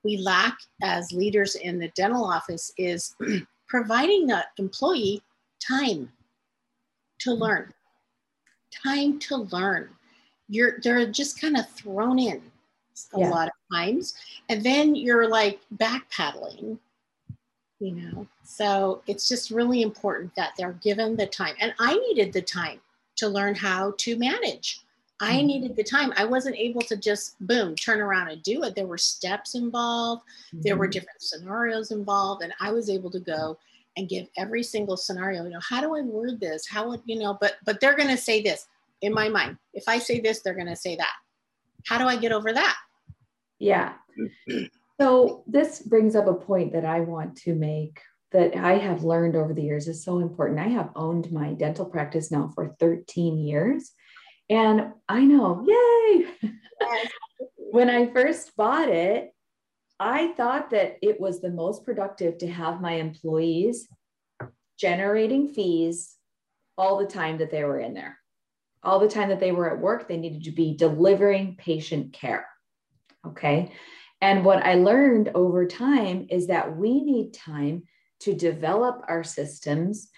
we 0.04 0.18
lack 0.18 0.58
as 0.82 1.12
leaders 1.12 1.54
in 1.54 1.78
the 1.78 1.88
dental 1.88 2.24
office 2.24 2.72
is 2.78 3.14
providing 3.68 4.26
the 4.26 4.44
employee 4.58 5.22
time 5.66 6.10
to 7.20 7.30
mm-hmm. 7.30 7.42
learn. 7.42 7.74
Time 8.84 9.18
to 9.20 9.36
learn. 9.36 9.90
You're 10.48 10.80
they're 10.80 11.06
just 11.06 11.40
kind 11.40 11.56
of 11.56 11.68
thrown 11.70 12.18
in 12.18 12.42
a 13.14 13.20
yeah. 13.20 13.30
lot 13.30 13.48
of 13.48 13.54
times. 13.72 14.14
And 14.48 14.62
then 14.62 14.94
you're 14.94 15.28
like 15.28 15.60
backpedaling 15.76 16.78
you 17.82 17.92
know 17.92 18.26
so 18.44 19.02
it's 19.08 19.28
just 19.28 19.50
really 19.50 19.82
important 19.82 20.32
that 20.36 20.52
they're 20.56 20.78
given 20.84 21.16
the 21.16 21.26
time 21.26 21.54
and 21.60 21.74
i 21.80 21.96
needed 21.96 22.32
the 22.32 22.40
time 22.40 22.80
to 23.16 23.28
learn 23.28 23.54
how 23.54 23.92
to 23.98 24.16
manage 24.16 24.80
i 25.22 25.36
mm-hmm. 25.36 25.46
needed 25.46 25.76
the 25.76 25.82
time 25.82 26.12
i 26.16 26.24
wasn't 26.24 26.54
able 26.56 26.82
to 26.82 26.96
just 26.96 27.34
boom 27.46 27.74
turn 27.74 28.00
around 28.00 28.28
and 28.28 28.42
do 28.42 28.62
it 28.62 28.74
there 28.74 28.86
were 28.86 28.98
steps 28.98 29.54
involved 29.54 30.22
mm-hmm. 30.22 30.60
there 30.62 30.76
were 30.76 30.86
mm-hmm. 30.86 30.92
different 30.92 31.22
scenarios 31.22 31.90
involved 31.90 32.42
and 32.42 32.52
i 32.60 32.70
was 32.70 32.90
able 32.90 33.10
to 33.10 33.20
go 33.20 33.56
and 33.96 34.08
give 34.08 34.26
every 34.36 34.62
single 34.62 34.96
scenario 34.96 35.44
you 35.44 35.50
know 35.50 35.60
how 35.66 35.80
do 35.80 35.96
i 35.96 36.00
word 36.02 36.38
this 36.40 36.66
how 36.66 36.88
would 36.88 37.00
you 37.06 37.18
know 37.18 37.38
but 37.40 37.54
but 37.64 37.80
they're 37.80 37.96
going 37.96 38.08
to 38.08 38.16
say 38.16 38.42
this 38.42 38.66
in 39.00 39.14
my 39.14 39.28
mind 39.28 39.56
if 39.72 39.84
i 39.88 39.98
say 39.98 40.20
this 40.20 40.42
they're 40.42 40.54
going 40.54 40.66
to 40.66 40.76
say 40.76 40.96
that 40.96 41.14
how 41.86 41.96
do 41.96 42.04
i 42.04 42.16
get 42.16 42.32
over 42.32 42.52
that 42.52 42.76
yeah 43.58 43.94
So, 45.02 45.42
this 45.48 45.80
brings 45.80 46.14
up 46.14 46.28
a 46.28 46.34
point 46.34 46.72
that 46.74 46.84
I 46.84 47.00
want 47.00 47.36
to 47.38 47.56
make 47.56 48.00
that 48.30 48.54
I 48.56 48.78
have 48.78 49.02
learned 49.02 49.34
over 49.34 49.52
the 49.52 49.62
years 49.62 49.88
is 49.88 50.04
so 50.04 50.20
important. 50.20 50.60
I 50.60 50.68
have 50.68 50.90
owned 50.94 51.32
my 51.32 51.54
dental 51.54 51.84
practice 51.84 52.30
now 52.30 52.52
for 52.54 52.76
13 52.78 53.36
years. 53.36 53.90
And 54.52 54.92
I 55.08 55.24
know, 55.24 55.64
yay! 55.66 56.50
when 57.56 57.88
I 57.88 58.12
first 58.12 58.54
bought 58.54 58.90
it, 58.90 59.32
I 59.98 60.34
thought 60.34 60.68
that 60.70 60.98
it 61.00 61.18
was 61.18 61.40
the 61.40 61.48
most 61.48 61.86
productive 61.86 62.36
to 62.38 62.46
have 62.48 62.82
my 62.82 62.96
employees 62.96 63.88
generating 64.78 65.48
fees 65.54 66.16
all 66.76 66.98
the 66.98 67.06
time 67.06 67.38
that 67.38 67.50
they 67.50 67.64
were 67.64 67.80
in 67.80 67.94
there. 67.94 68.18
All 68.82 68.98
the 68.98 69.08
time 69.08 69.30
that 69.30 69.40
they 69.40 69.52
were 69.52 69.72
at 69.72 69.80
work, 69.80 70.06
they 70.06 70.18
needed 70.18 70.44
to 70.44 70.50
be 70.50 70.76
delivering 70.76 71.56
patient 71.56 72.12
care. 72.12 72.46
Okay. 73.26 73.72
And 74.20 74.44
what 74.44 74.62
I 74.66 74.74
learned 74.74 75.30
over 75.34 75.66
time 75.66 76.26
is 76.28 76.48
that 76.48 76.76
we 76.76 77.02
need 77.02 77.32
time 77.32 77.84
to 78.20 78.34
develop 78.34 79.02
our 79.08 79.24
systems, 79.24 80.10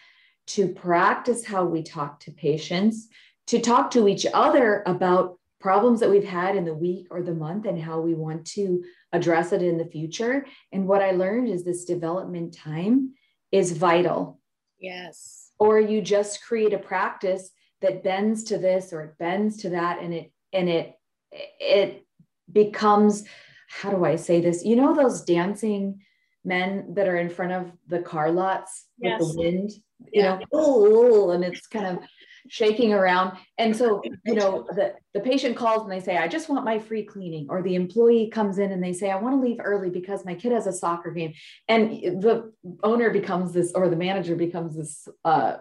to 0.49 0.75
practice 0.75 1.45
how 1.45 1.67
we 1.67 1.85
talk 1.85 2.19
to 2.21 2.33
patients, 2.33 3.07
to 3.49 3.61
talk 3.61 3.91
to 3.93 4.09
each 4.09 4.27
other 4.33 4.83
about 4.87 5.39
problems 5.61 6.01
that 6.01 6.11
we've 6.11 6.25
had 6.25 6.57
in 6.57 6.65
the 6.65 6.75
week 6.75 7.07
or 7.11 7.23
the 7.23 7.35
month 7.35 7.67
and 7.67 7.81
how 7.81 8.01
we 8.01 8.15
want 8.15 8.47
to 8.47 8.85
address 9.13 9.53
it 9.53 9.63
in 9.63 9.79
the 9.79 9.87
future. 9.87 10.45
And 10.73 10.87
what 10.87 11.03
I 11.03 11.13
learned 11.13 11.49
is 11.49 11.65
this 11.65 11.85
development 11.85 12.55
time 12.55 13.15
is 13.51 13.73
vital. 13.73 14.41
Yes. 14.79 15.53
Or 15.59 15.81
you 15.81 16.03
just 16.03 16.45
create 16.45 16.75
a 16.75 16.79
practice 16.79 17.51
that 17.81 18.03
bends 18.03 18.45
to 18.45 18.59
this 18.59 18.93
or 18.93 19.03
it 19.03 19.19
bends 19.19 19.59
to 19.59 19.71
that 19.71 20.03
and 20.03 20.13
it 20.13 20.33
and 20.53 20.69
it 20.69 20.95
it 21.33 22.07
becomes 22.51 23.25
how 23.69 23.91
do 23.91 24.05
I 24.05 24.17
say 24.17 24.41
this? 24.41 24.65
You 24.65 24.77
know, 24.77 24.95
those 24.95 25.23
dancing 25.23 26.01
men 26.45 26.95
that 26.95 27.09
are 27.09 27.17
in 27.17 27.31
front 27.31 27.53
of 27.53 27.73
the 27.89 28.01
car 28.01 28.31
lots 28.31 28.85
yes. 28.99 29.21
with 29.21 29.33
the 29.33 29.39
wind, 29.39 29.71
you 30.13 30.23
yeah. 30.23 30.39
know, 30.53 31.31
and 31.31 31.43
it's 31.43 31.67
kind 31.67 31.87
of 31.87 32.05
shaking 32.49 32.93
around. 32.93 33.37
And 33.59 33.77
so, 33.77 34.03
you 34.25 34.35
know, 34.35 34.67
the, 34.71 34.95
the 35.13 35.21
patient 35.21 35.57
calls 35.57 35.83
and 35.83 35.93
they 35.93 36.01
say, 36.01 36.17
I 36.17 36.29
just 36.29 36.49
want 36.49 36.65
my 36.65 36.79
free 36.79 37.05
cleaning. 37.05 37.47
Or 37.49 37.63
the 37.63 37.75
employee 37.75 38.29
comes 38.31 38.59
in 38.59 38.73
and 38.73 38.83
they 38.83 38.93
say, 38.93 39.11
I 39.11 39.17
want 39.17 39.35
to 39.35 39.41
leave 39.41 39.61
early 39.63 39.91
because 39.91 40.25
my 40.25 40.35
kid 40.35 40.53
has 40.53 40.67
a 40.67 40.73
soccer 40.73 41.11
game. 41.11 41.35
And 41.69 42.23
the 42.23 42.53
owner 42.83 43.11
becomes 43.11 43.53
this, 43.53 43.73
or 43.75 43.89
the 43.89 43.97
manager 43.97 44.37
becomes 44.37 44.77
this 44.77 45.09
uh, 45.25 45.57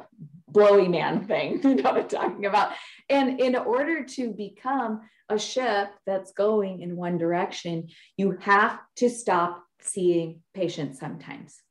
blowy 0.47 0.87
man 0.87 1.25
thing, 1.25 1.59
you 1.63 1.75
know 1.75 1.91
what 1.91 1.97
I'm 2.01 2.07
talking 2.07 2.45
about. 2.45 2.73
And 3.09 3.39
in 3.39 3.55
order 3.55 4.03
to 4.03 4.31
become 4.31 5.01
a 5.29 5.39
ship 5.39 5.89
that's 6.05 6.33
going 6.33 6.81
in 6.81 6.95
one 6.95 7.17
direction, 7.17 7.87
you 8.17 8.37
have 8.41 8.79
to 8.97 9.09
stop 9.09 9.63
seeing 9.81 10.41
patients 10.53 10.99
sometimes 10.99 11.62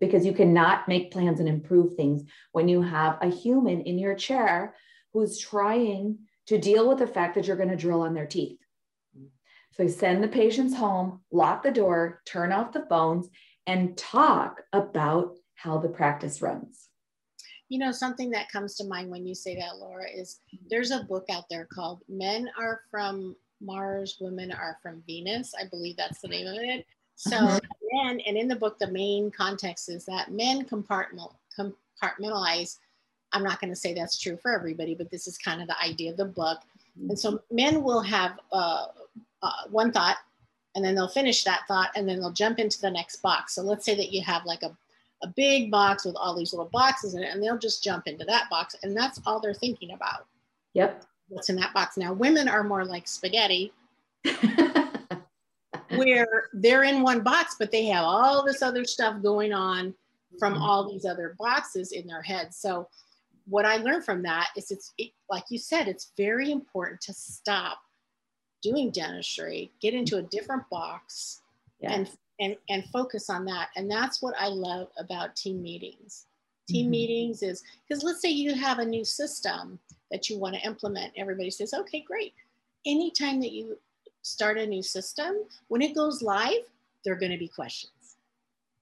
because 0.00 0.24
you 0.24 0.32
cannot 0.32 0.88
make 0.88 1.10
plans 1.10 1.40
and 1.40 1.48
improve 1.48 1.94
things 1.94 2.22
when 2.52 2.68
you 2.68 2.82
have 2.82 3.18
a 3.20 3.28
human 3.28 3.80
in 3.82 3.98
your 3.98 4.14
chair 4.14 4.74
who's 5.12 5.38
trying 5.38 6.18
to 6.46 6.58
deal 6.58 6.88
with 6.88 6.98
the 6.98 7.06
fact 7.06 7.34
that 7.34 7.46
you're 7.46 7.56
going 7.56 7.68
to 7.68 7.76
drill 7.76 8.02
on 8.02 8.14
their 8.14 8.26
teeth. 8.26 8.58
So 9.72 9.86
send 9.86 10.24
the 10.24 10.28
patients 10.28 10.74
home, 10.74 11.20
lock 11.30 11.62
the 11.62 11.70
door, 11.70 12.22
turn 12.24 12.52
off 12.52 12.72
the 12.72 12.86
phones, 12.88 13.28
and 13.66 13.96
talk 13.96 14.62
about 14.72 15.36
how 15.54 15.78
the 15.78 15.88
practice 15.88 16.42
runs. 16.42 16.88
You 17.68 17.78
know, 17.78 17.92
something 17.92 18.30
that 18.30 18.50
comes 18.50 18.76
to 18.76 18.86
mind 18.86 19.10
when 19.10 19.26
you 19.26 19.34
say 19.34 19.56
that, 19.56 19.76
Laura, 19.76 20.06
is 20.10 20.40
there's 20.70 20.90
a 20.90 21.04
book 21.04 21.26
out 21.30 21.44
there 21.50 21.68
called 21.72 22.00
Men 22.08 22.48
Are 22.58 22.80
From 22.90 23.36
Mars, 23.60 24.16
Women 24.20 24.50
Are 24.52 24.78
From 24.82 25.02
Venus. 25.06 25.52
I 25.54 25.66
believe 25.68 25.96
that's 25.96 26.20
the 26.20 26.28
name 26.28 26.46
of 26.46 26.56
it. 26.56 26.86
So. 27.16 27.58
men, 27.92 28.20
and 28.20 28.36
in 28.36 28.48
the 28.48 28.56
book, 28.56 28.78
the 28.78 28.90
main 28.90 29.30
context 29.30 29.88
is 29.88 30.04
that 30.06 30.30
men 30.30 30.64
compartmental, 30.64 31.34
compartmentalize. 31.58 32.78
I'm 33.32 33.42
not 33.42 33.60
going 33.60 33.70
to 33.70 33.76
say 33.76 33.92
that's 33.92 34.18
true 34.18 34.38
for 34.40 34.52
everybody, 34.52 34.94
but 34.94 35.10
this 35.10 35.26
is 35.26 35.36
kind 35.36 35.60
of 35.60 35.68
the 35.68 35.80
idea 35.82 36.10
of 36.10 36.16
the 36.16 36.24
book. 36.24 36.60
And 37.08 37.18
so, 37.18 37.40
men 37.50 37.82
will 37.82 38.00
have 38.00 38.38
uh, 38.52 38.86
uh, 39.42 39.50
one 39.70 39.92
thought, 39.92 40.16
and 40.74 40.84
then 40.84 40.94
they'll 40.94 41.08
finish 41.08 41.44
that 41.44 41.62
thought, 41.68 41.90
and 41.94 42.08
then 42.08 42.18
they'll 42.18 42.32
jump 42.32 42.58
into 42.58 42.80
the 42.80 42.90
next 42.90 43.16
box. 43.16 43.54
So, 43.54 43.62
let's 43.62 43.84
say 43.84 43.94
that 43.94 44.12
you 44.12 44.22
have 44.22 44.44
like 44.44 44.62
a 44.62 44.76
a 45.22 45.28
big 45.28 45.70
box 45.70 46.04
with 46.04 46.16
all 46.16 46.36
these 46.36 46.52
little 46.52 46.70
boxes 46.72 47.14
in 47.14 47.22
it, 47.22 47.32
and 47.32 47.42
they'll 47.42 47.58
just 47.58 47.82
jump 47.82 48.06
into 48.06 48.24
that 48.24 48.48
box, 48.50 48.76
and 48.82 48.96
that's 48.96 49.20
all 49.26 49.40
they're 49.40 49.54
thinking 49.54 49.92
about. 49.92 50.26
Yep. 50.74 51.04
What's 51.28 51.50
in 51.50 51.56
that 51.56 51.74
box 51.74 51.96
now? 51.96 52.12
Women 52.12 52.48
are 52.48 52.62
more 52.62 52.84
like 52.84 53.08
spaghetti. 53.08 53.72
where 55.98 56.48
they're 56.52 56.84
in 56.84 57.02
one 57.02 57.22
box, 57.22 57.56
but 57.58 57.70
they 57.70 57.86
have 57.86 58.04
all 58.04 58.44
this 58.44 58.62
other 58.62 58.84
stuff 58.84 59.22
going 59.22 59.52
on 59.52 59.94
from 60.38 60.54
mm-hmm. 60.54 60.62
all 60.62 60.90
these 60.90 61.04
other 61.04 61.34
boxes 61.38 61.92
in 61.92 62.06
their 62.06 62.22
head. 62.22 62.54
So, 62.54 62.88
what 63.46 63.64
I 63.64 63.76
learned 63.76 64.04
from 64.04 64.22
that 64.22 64.48
is 64.56 64.70
it's 64.70 64.92
it, 64.98 65.10
like 65.30 65.44
you 65.48 65.58
said, 65.58 65.88
it's 65.88 66.12
very 66.16 66.50
important 66.50 67.00
to 67.02 67.14
stop 67.14 67.78
doing 68.62 68.90
dentistry, 68.90 69.72
get 69.80 69.94
into 69.94 70.18
a 70.18 70.22
different 70.22 70.68
box, 70.70 71.40
yes. 71.80 71.92
and 71.94 72.10
and 72.40 72.56
and 72.68 72.84
focus 72.92 73.30
on 73.30 73.44
that. 73.46 73.68
And 73.76 73.90
that's 73.90 74.20
what 74.22 74.34
I 74.38 74.48
love 74.48 74.88
about 74.98 75.36
team 75.36 75.62
meetings. 75.62 76.26
Team 76.68 76.84
mm-hmm. 76.84 76.90
meetings 76.90 77.42
is 77.42 77.62
because 77.88 78.04
let's 78.04 78.20
say 78.20 78.28
you 78.28 78.54
have 78.54 78.78
a 78.78 78.84
new 78.84 79.04
system 79.04 79.78
that 80.10 80.28
you 80.28 80.38
want 80.38 80.54
to 80.54 80.60
implement. 80.62 81.12
Everybody 81.16 81.50
says, 81.50 81.74
okay, 81.74 82.00
great. 82.00 82.34
Anytime 82.86 83.40
that 83.40 83.52
you 83.52 83.78
start 84.28 84.58
a 84.58 84.66
new 84.66 84.82
system, 84.82 85.34
when 85.68 85.82
it 85.82 85.94
goes 85.94 86.22
live, 86.22 86.64
there 87.04 87.14
are 87.14 87.18
going 87.18 87.32
to 87.32 87.38
be 87.38 87.48
questions. 87.48 87.92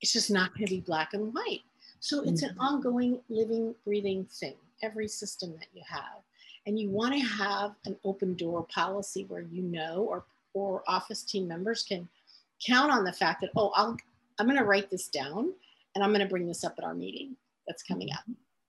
It's 0.00 0.12
just 0.12 0.30
not 0.30 0.54
going 0.54 0.66
to 0.66 0.74
be 0.74 0.80
black 0.80 1.14
and 1.14 1.32
white. 1.32 1.62
So 2.00 2.22
it's 2.22 2.42
an 2.42 2.50
mm-hmm. 2.50 2.61
ongoing, 2.61 3.20
living, 3.28 3.74
breathing 3.85 4.26
thing, 4.26 4.54
every 4.82 5.09
system 5.09 5.54
that 5.59 5.68
you 5.74 5.82
have. 5.88 6.22
And 6.66 6.78
you 6.78 6.90
want 6.90 7.14
to 7.14 7.20
have 7.20 7.74
an 7.85 7.96
open 8.04 8.35
door 8.35 8.66
policy 8.72 9.24
where 9.24 9.42
you 9.42 9.62
know 9.62 10.06
or, 10.09 10.24
or 10.52 10.82
office 10.87 11.22
team 11.22 11.48
members 11.48 11.82
can 11.82 12.09
count 12.64 12.90
on 12.90 13.04
the 13.04 13.12
fact 13.12 13.40
that, 13.40 13.50
oh, 13.56 13.72
I'll, 13.74 13.96
I'm 14.38 14.46
going 14.46 14.59
to 14.59 14.64
write 14.64 14.90
this 14.90 15.09
down 15.09 15.52
and 15.94 16.04
I'm 16.04 16.11
going 16.11 16.20
to 16.20 16.28
bring 16.28 16.46
this 16.46 16.64
up 16.64 16.74
at 16.78 16.85
our 16.85 16.94
meeting 16.94 17.37
that's 17.66 17.82
coming 17.82 18.11
up. 18.12 18.24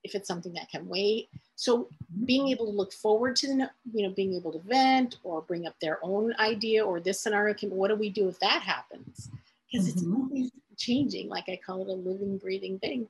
If 0.08 0.14
it's 0.14 0.28
something 0.28 0.54
that 0.54 0.70
can 0.70 0.88
wait. 0.88 1.28
So 1.54 1.78
mm-hmm. 1.78 2.24
being 2.24 2.48
able 2.48 2.66
to 2.66 2.72
look 2.72 2.92
forward 2.92 3.36
to 3.36 3.46
the, 3.46 3.70
you 3.92 4.06
know, 4.06 4.14
being 4.14 4.34
able 4.34 4.52
to 4.52 4.58
vent 4.60 5.16
or 5.22 5.42
bring 5.42 5.66
up 5.66 5.74
their 5.80 5.98
own 6.02 6.34
idea 6.40 6.84
or 6.84 6.98
this 6.98 7.20
scenario 7.20 7.54
can, 7.54 7.70
what 7.70 7.88
do 7.88 7.96
we 7.96 8.08
do 8.08 8.28
if 8.28 8.38
that 8.40 8.62
happens? 8.62 9.30
Because 9.70 9.86
mm-hmm. 9.86 9.98
it's 9.98 10.06
always 10.16 10.50
changing. 10.76 11.28
Like 11.28 11.48
I 11.48 11.60
call 11.64 11.82
it 11.82 11.88
a 11.88 11.92
living, 11.92 12.38
breathing 12.38 12.78
thing. 12.78 13.06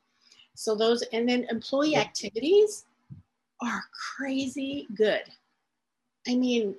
So 0.55 0.75
those, 0.75 1.03
and 1.13 1.29
then 1.29 1.47
employee 1.51 1.95
activities 1.97 2.87
are 3.61 3.85
crazy 4.17 4.89
good. 4.97 5.23
I 6.27 6.35
mean, 6.35 6.75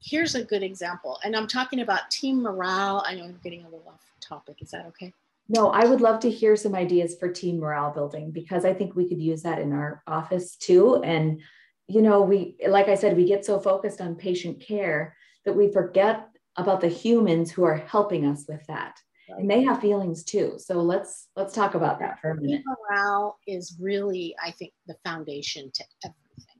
here's 0.00 0.36
a 0.36 0.44
good 0.44 0.62
example. 0.62 1.18
And 1.24 1.34
I'm 1.34 1.48
talking 1.48 1.80
about 1.80 2.10
team 2.10 2.42
morale. 2.42 3.02
I 3.06 3.14
know 3.16 3.24
I'm 3.24 3.40
getting 3.42 3.62
a 3.62 3.64
little 3.64 3.88
off 3.88 4.06
topic. 4.20 4.62
Is 4.62 4.70
that 4.70 4.86
okay? 4.86 5.12
No, 5.48 5.70
I 5.70 5.86
would 5.86 6.00
love 6.00 6.20
to 6.20 6.30
hear 6.30 6.56
some 6.56 6.74
ideas 6.74 7.16
for 7.18 7.32
team 7.32 7.58
morale 7.58 7.92
building 7.92 8.30
because 8.32 8.64
I 8.64 8.74
think 8.74 8.94
we 8.94 9.08
could 9.08 9.20
use 9.20 9.42
that 9.42 9.60
in 9.60 9.72
our 9.72 10.02
office 10.06 10.56
too. 10.56 11.02
And, 11.02 11.40
you 11.86 12.02
know, 12.02 12.20
we, 12.20 12.56
like 12.68 12.88
I 12.88 12.94
said, 12.94 13.16
we 13.16 13.24
get 13.24 13.46
so 13.46 13.58
focused 13.58 14.00
on 14.00 14.14
patient 14.14 14.60
care 14.60 15.16
that 15.46 15.56
we 15.56 15.72
forget 15.72 16.28
about 16.56 16.82
the 16.82 16.88
humans 16.88 17.50
who 17.50 17.64
are 17.64 17.76
helping 17.76 18.26
us 18.26 18.44
with 18.46 18.66
that. 18.66 18.98
Right. 19.30 19.40
And 19.40 19.50
they 19.50 19.62
have 19.62 19.80
feelings 19.80 20.24
too. 20.24 20.54
So 20.58 20.82
let's 20.82 21.28
let's 21.36 21.54
talk 21.54 21.74
about 21.74 21.98
that 22.00 22.20
for 22.20 22.30
a 22.30 22.34
minute. 22.34 22.58
Team 22.58 22.64
morale 22.90 23.38
is 23.46 23.76
really, 23.80 24.34
I 24.42 24.50
think, 24.50 24.72
the 24.86 24.96
foundation 25.04 25.70
to 25.72 25.84
everything. 26.04 26.58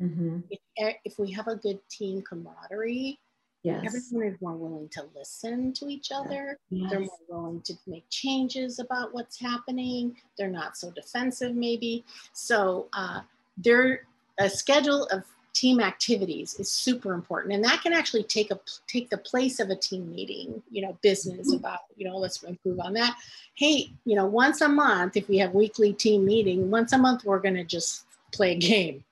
Mm-hmm. 0.00 0.38
If, 0.76 0.96
if 1.04 1.18
we 1.18 1.30
have 1.32 1.48
a 1.48 1.56
good 1.56 1.80
team 1.90 2.22
camaraderie, 2.22 3.18
Yes. 3.62 3.84
Everyone 3.86 4.34
is 4.34 4.40
more 4.40 4.54
willing 4.54 4.88
to 4.90 5.04
listen 5.14 5.72
to 5.74 5.88
each 5.88 6.10
other. 6.12 6.58
Yes. 6.70 6.90
They're 6.90 7.00
more 7.00 7.18
willing 7.28 7.60
to 7.62 7.74
make 7.86 8.04
changes 8.10 8.80
about 8.80 9.14
what's 9.14 9.38
happening. 9.38 10.16
They're 10.36 10.50
not 10.50 10.76
so 10.76 10.90
defensive, 10.90 11.54
maybe. 11.54 12.04
So, 12.32 12.88
uh, 12.92 13.20
there 13.56 14.06
a 14.38 14.50
schedule 14.50 15.04
of 15.06 15.22
team 15.52 15.80
activities 15.80 16.54
is 16.58 16.72
super 16.72 17.12
important, 17.12 17.54
and 17.54 17.62
that 17.64 17.82
can 17.82 17.92
actually 17.92 18.24
take 18.24 18.50
a 18.50 18.58
take 18.88 19.10
the 19.10 19.18
place 19.18 19.60
of 19.60 19.70
a 19.70 19.76
team 19.76 20.10
meeting. 20.10 20.60
You 20.70 20.82
know, 20.82 20.98
business 21.02 21.48
mm-hmm. 21.48 21.58
about 21.58 21.80
you 21.96 22.08
know 22.08 22.16
let's 22.16 22.42
improve 22.42 22.80
on 22.80 22.94
that. 22.94 23.16
Hey, 23.54 23.92
you 24.04 24.16
know, 24.16 24.26
once 24.26 24.60
a 24.60 24.68
month, 24.68 25.16
if 25.16 25.28
we 25.28 25.38
have 25.38 25.54
weekly 25.54 25.92
team 25.92 26.24
meeting, 26.24 26.70
once 26.70 26.92
a 26.92 26.98
month 26.98 27.24
we're 27.24 27.38
going 27.38 27.54
to 27.54 27.64
just 27.64 28.06
play 28.32 28.52
a 28.52 28.58
game. 28.58 29.04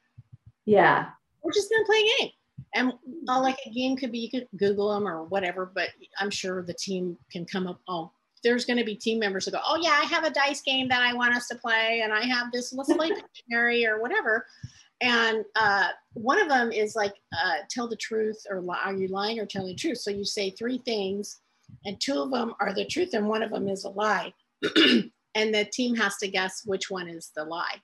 Yeah, 0.65 1.11
we're 1.43 1.53
just 1.53 1.71
going 1.71 1.83
to 1.83 1.87
play 1.87 1.99
a 1.99 2.23
game 2.23 2.33
and 2.75 2.93
uh, 3.29 3.41
like 3.41 3.59
a 3.67 3.71
game 3.71 3.97
could 3.97 4.13
be 4.13 4.19
you 4.19 4.31
could 4.31 4.49
google 4.57 4.93
them 4.93 5.07
or 5.07 5.25
whatever 5.25 5.71
but 5.75 5.89
i'm 6.19 6.31
sure 6.31 6.63
the 6.63 6.75
team 6.75 7.17
can 7.31 7.45
come 7.45 7.67
up 7.67 7.81
oh 7.89 8.11
there's 8.43 8.65
going 8.65 8.79
to 8.79 8.85
be 8.85 8.97
team 8.97 9.19
members 9.19 9.45
who 9.45 9.51
go 9.51 9.61
oh 9.67 9.79
yeah 9.83 10.01
i 10.03 10.07
have 10.07 10.25
a 10.25 10.31
dice 10.31 10.63
game 10.63 10.89
that 10.89 11.03
i 11.03 11.13
want 11.13 11.35
us 11.35 11.47
to 11.49 11.55
play 11.57 12.01
and 12.03 12.13
i 12.13 12.25
have 12.25 12.51
this 12.53 12.73
let's 12.73 12.93
play 12.93 13.09
dictionary 13.35 13.87
or 13.87 14.01
whatever. 14.01 14.47
And 15.01 15.45
uh, 15.57 15.89
one 16.13 16.41
of 16.41 16.49
them 16.49 16.73
is 16.73 16.95
like 16.95 17.15
uh, 17.33 17.59
tell 17.71 17.89
the 17.89 17.97
truth 17.97 18.45
or 18.51 18.63
are 18.75 18.95
you 18.95 19.09
lying 19.09 19.39
or 19.39 19.47
telling 19.47 19.69
the 19.69 19.75
truth? 19.75 19.99
So 19.99 20.11
you 20.11 20.25
say 20.25 20.51
three 20.51 20.79
things 20.85 21.41
and 21.85 21.99
two 22.01 22.21
of 22.21 22.31
them 22.31 22.55
are 22.61 22.75
the 22.75 22.85
truth 22.85 23.15
and 23.15 23.27
one 23.27 23.43
of 23.43 23.51
them 23.51 23.69
is 23.69 23.85
a 23.85 23.91
lie. 23.91 24.33
And 25.37 25.55
the 25.55 25.65
team 25.65 25.95
has 25.95 26.17
to 26.17 26.27
guess 26.27 26.63
which 26.67 26.91
one 26.91 27.09
is 27.09 27.31
the 27.37 27.45
lie. 27.45 27.81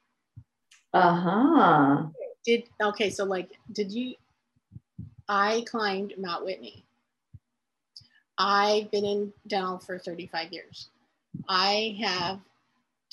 Uh-huh. 0.93 2.07
Did 2.45 2.65
okay 2.83 3.09
so 3.09 3.23
like 3.25 3.51
did 3.71 3.93
you 3.93 4.15
I 5.29 5.65
climbed 5.69 6.15
Mount 6.19 6.45
Whitney. 6.45 6.85
I've 8.39 8.91
been 8.91 9.05
in 9.05 9.33
dental 9.47 9.79
for 9.79 9.99
35 9.99 10.53
years. 10.53 10.89
I 11.49 11.97
have 12.01 12.41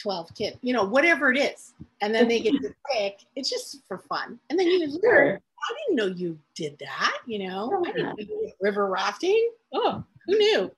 12 0.02 0.36
kids, 0.36 0.58
you 0.62 0.74
know, 0.74 0.84
whatever 0.84 1.32
it 1.32 1.38
is. 1.38 1.74
And 2.02 2.14
then 2.14 2.28
they 2.28 2.40
get 2.40 2.52
to 2.62 2.74
pick. 2.92 3.20
It's 3.36 3.50
just 3.50 3.82
for 3.88 3.98
fun. 3.98 4.40
And 4.50 4.60
then 4.60 4.68
you 4.68 5.00
learn. 5.04 5.40
I 5.40 5.76
didn't 5.88 5.96
know 5.96 6.14
you 6.18 6.38
did 6.56 6.78
that, 6.80 7.18
you 7.26 7.48
know. 7.48 7.84
I 7.86 7.92
didn't 7.92 8.06
know 8.08 8.16
you 8.18 8.26
did 8.26 8.54
river 8.60 8.88
rafting. 8.88 9.52
Oh, 9.74 10.04
who 10.26 10.38
knew? 10.38 10.72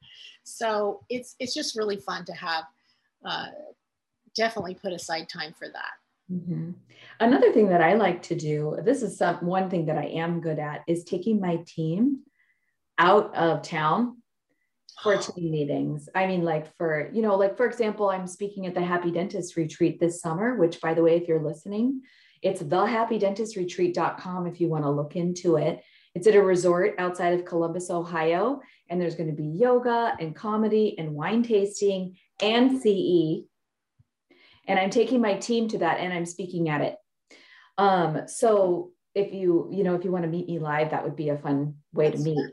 So 0.43 1.02
it's 1.10 1.36
it's 1.39 1.56
just 1.56 1.76
really 1.76 1.98
fun 1.98 2.24
to 2.26 2.34
have 2.34 2.65
uh, 3.26 3.48
definitely 4.36 4.76
put 4.76 4.93
aside 4.93 5.28
time 5.28 5.54
for 5.58 5.67
that. 5.69 5.93
Mm-hmm. 6.31 6.71
Another 7.19 7.51
thing 7.51 7.69
that 7.69 7.81
I 7.81 7.93
like 7.93 8.23
to 8.23 8.35
do, 8.35 8.77
this 8.83 9.03
is 9.03 9.17
some 9.17 9.45
one 9.45 9.69
thing 9.69 9.85
that 9.85 9.97
I 9.97 10.05
am 10.05 10.41
good 10.41 10.59
at, 10.59 10.81
is 10.88 11.03
taking 11.03 11.39
my 11.39 11.59
team 11.67 12.21
out 12.97 13.35
of 13.35 13.61
town 13.61 14.21
for 15.03 15.17
team 15.17 15.51
meetings. 15.51 16.09
I 16.15 16.27
mean, 16.27 16.43
like 16.43 16.75
for, 16.77 17.09
you 17.13 17.21
know, 17.21 17.35
like 17.35 17.57
for 17.57 17.65
example, 17.65 18.09
I'm 18.09 18.27
speaking 18.27 18.65
at 18.65 18.73
the 18.73 18.81
Happy 18.81 19.11
Dentist 19.11 19.55
Retreat 19.55 19.99
this 19.99 20.21
summer, 20.21 20.55
which 20.55 20.81
by 20.81 20.93
the 20.93 21.03
way, 21.03 21.15
if 21.15 21.27
you're 21.27 21.43
listening, 21.43 22.01
it's 22.41 22.61
thehappydentistretreat.com 22.61 24.47
if 24.47 24.59
you 24.59 24.67
want 24.67 24.83
to 24.83 24.89
look 24.89 25.15
into 25.15 25.57
it. 25.57 25.83
It's 26.15 26.27
at 26.27 26.35
a 26.35 26.41
resort 26.41 26.95
outside 26.97 27.33
of 27.33 27.45
Columbus, 27.45 27.89
Ohio, 27.89 28.61
and 28.89 29.01
there's 29.01 29.15
going 29.15 29.29
to 29.29 29.35
be 29.35 29.47
yoga 29.47 30.15
and 30.19 30.35
comedy 30.35 30.95
and 30.97 31.13
wine 31.13 31.43
tasting 31.43 32.15
and 32.41 32.81
CE 32.81 33.45
and 34.67 34.80
I'm 34.80 34.89
taking 34.89 35.21
my 35.21 35.36
team 35.36 35.67
to 35.69 35.80
that 35.80 35.99
and 35.99 36.13
I'm 36.13 36.25
speaking 36.25 36.69
at 36.69 36.82
it. 36.82 36.95
Um, 37.78 38.21
so 38.28 38.91
if 39.13 39.34
you, 39.34 39.69
you 39.71 39.84
know, 39.84 39.95
if 39.95 40.04
you 40.04 40.12
want 40.12 40.23
to 40.23 40.30
meet 40.30 40.47
me 40.47 40.60
live, 40.60 40.91
that 40.91 41.04
would 41.04 41.15
be 41.15 41.30
a 41.30 41.38
fun 41.38 41.75
way 41.93 42.10
That's 42.10 42.23
to 42.23 42.30
meet. 42.30 42.51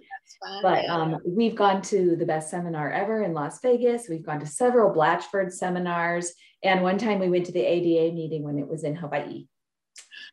But 0.63 0.85
um, 0.89 1.19
we've 1.27 1.57
gone 1.57 1.83
to 1.83 2.17
the 2.17 2.27
best 2.27 2.51
seminar 2.51 2.91
ever 2.91 3.23
in 3.23 3.35
Las 3.35 3.61
Vegas. 3.61 4.07
We've 4.09 4.25
gone 4.25 4.41
to 4.41 4.47
several 4.47 4.95
Blatchford 4.95 5.53
seminars. 5.53 6.33
And 6.63 6.83
one 6.83 6.99
time 6.99 7.19
we 7.19 7.29
went 7.29 7.47
to 7.47 7.53
the 7.53 7.61
ADA 7.61 8.15
meeting 8.15 8.43
when 8.43 8.59
it 8.59 8.69
was 8.69 8.85
in 8.85 8.95
Hawaii. 8.95 9.47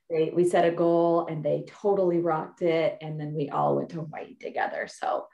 They, 0.10 0.32
we 0.34 0.48
set 0.48 0.66
a 0.66 0.72
goal 0.72 1.28
and 1.28 1.44
they 1.44 1.66
totally 1.68 2.20
rocked 2.20 2.62
it. 2.62 2.98
And 3.02 3.20
then 3.20 3.34
we 3.34 3.50
all 3.50 3.76
went 3.76 3.90
to 3.90 3.98
Hawaii 3.98 4.36
together. 4.36 4.88
So 4.88 5.28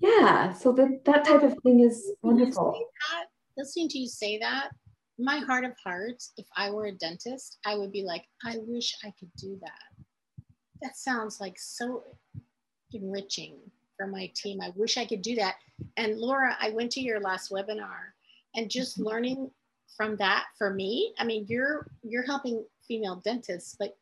yeah, 0.00 0.52
so 0.52 0.72
that, 0.72 1.04
that 1.04 1.24
type 1.24 1.42
of 1.42 1.56
thing 1.62 1.80
is 1.80 2.12
wonderful. 2.22 2.78
Listening 3.56 3.88
to 3.88 3.98
you 3.98 4.08
say 4.08 4.38
that, 4.38 4.68
my 5.18 5.38
heart 5.38 5.64
of 5.64 5.72
hearts, 5.82 6.32
if 6.36 6.46
I 6.56 6.70
were 6.70 6.86
a 6.86 6.92
dentist, 6.92 7.58
I 7.64 7.76
would 7.76 7.92
be 7.92 8.02
like, 8.02 8.24
I 8.44 8.56
wish 8.66 8.94
I 9.04 9.12
could 9.18 9.30
do 9.36 9.58
that. 9.62 10.04
That 10.82 10.96
sounds 10.96 11.40
like 11.40 11.58
so 11.58 12.04
enriching 12.92 13.56
for 13.96 14.06
my 14.06 14.30
team. 14.34 14.60
I 14.60 14.72
wish 14.76 14.98
I 14.98 15.06
could 15.06 15.22
do 15.22 15.34
that. 15.36 15.56
And 15.96 16.18
Laura, 16.18 16.56
I 16.60 16.70
went 16.70 16.92
to 16.92 17.00
your 17.00 17.20
last 17.20 17.50
webinar 17.50 18.12
and 18.54 18.70
just 18.70 18.98
mm-hmm. 18.98 19.08
learning 19.08 19.50
from 19.96 20.16
that 20.16 20.46
for 20.58 20.72
me, 20.72 21.14
I 21.18 21.24
mean, 21.24 21.46
you're 21.48 21.86
you're 22.02 22.24
helping 22.24 22.64
female 22.86 23.16
dentists, 23.24 23.76
but 23.78 23.96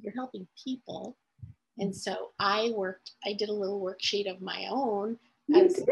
you're 0.00 0.12
helping 0.14 0.46
people. 0.62 1.16
And 1.78 1.94
so 1.94 2.30
I 2.38 2.72
worked, 2.74 3.12
I 3.24 3.32
did 3.32 3.48
a 3.48 3.52
little 3.52 3.80
worksheet 3.80 4.30
of 4.30 4.42
my 4.42 4.66
own. 4.68 5.16
You 5.46 5.68
did. 5.68 5.86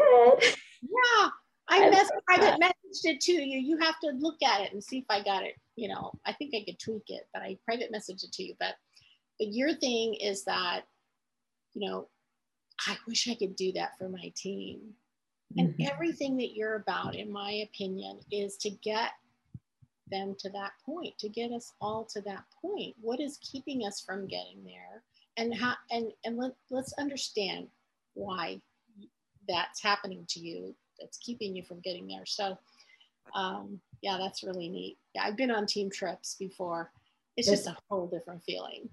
Yeah. 0.81 1.29
I 1.69 1.89
mess, 1.89 2.09
private 2.25 2.59
messaged 2.61 3.03
it 3.03 3.21
to 3.21 3.33
you. 3.33 3.59
You 3.59 3.77
have 3.77 3.99
to 3.99 4.11
look 4.17 4.41
at 4.41 4.61
it 4.61 4.73
and 4.73 4.83
see 4.83 4.99
if 4.99 5.05
I 5.09 5.21
got 5.23 5.43
it. 5.43 5.55
You 5.75 5.89
know, 5.89 6.11
I 6.25 6.33
think 6.33 6.53
I 6.55 6.63
could 6.65 6.79
tweak 6.79 7.03
it, 7.07 7.27
but 7.33 7.41
I 7.41 7.57
private 7.65 7.91
messaged 7.91 8.23
it 8.23 8.31
to 8.33 8.43
you. 8.43 8.55
But 8.59 8.75
but 9.39 9.53
your 9.53 9.73
thing 9.73 10.15
is 10.15 10.43
that, 10.45 10.81
you 11.73 11.87
know, 11.87 12.07
I 12.87 12.97
wish 13.07 13.27
I 13.29 13.35
could 13.35 13.55
do 13.55 13.71
that 13.73 13.97
for 13.97 14.09
my 14.09 14.31
team. 14.35 14.79
And 15.57 15.69
mm-hmm. 15.69 15.87
everything 15.91 16.37
that 16.37 16.55
you're 16.55 16.75
about, 16.75 17.15
in 17.15 17.31
my 17.31 17.51
opinion, 17.69 18.19
is 18.31 18.57
to 18.57 18.69
get 18.69 19.11
them 20.09 20.35
to 20.39 20.49
that 20.51 20.71
point, 20.85 21.17
to 21.19 21.29
get 21.29 21.51
us 21.51 21.73
all 21.81 22.05
to 22.05 22.21
that 22.21 22.43
point. 22.61 22.95
What 22.99 23.19
is 23.19 23.39
keeping 23.41 23.85
us 23.85 24.01
from 24.01 24.27
getting 24.27 24.63
there? 24.63 25.03
And 25.37 25.53
how 25.53 25.75
and 25.91 26.11
and 26.25 26.37
let, 26.37 26.53
let's 26.71 26.93
understand 26.97 27.67
why 28.15 28.59
that's 29.47 29.81
happening 29.81 30.25
to 30.29 30.39
you 30.39 30.75
that's 30.99 31.17
keeping 31.17 31.55
you 31.55 31.63
from 31.63 31.79
getting 31.81 32.07
there. 32.07 32.25
So, 32.25 32.57
um, 33.35 33.79
yeah, 34.01 34.17
that's 34.19 34.43
really 34.43 34.69
neat. 34.69 34.97
Yeah, 35.13 35.23
I've 35.25 35.37
been 35.37 35.51
on 35.51 35.65
team 35.65 35.89
trips 35.89 36.35
before. 36.39 36.91
It's 37.35 37.47
just 37.47 37.67
a 37.67 37.77
whole 37.89 38.07
different 38.07 38.43
feeling. 38.43 38.89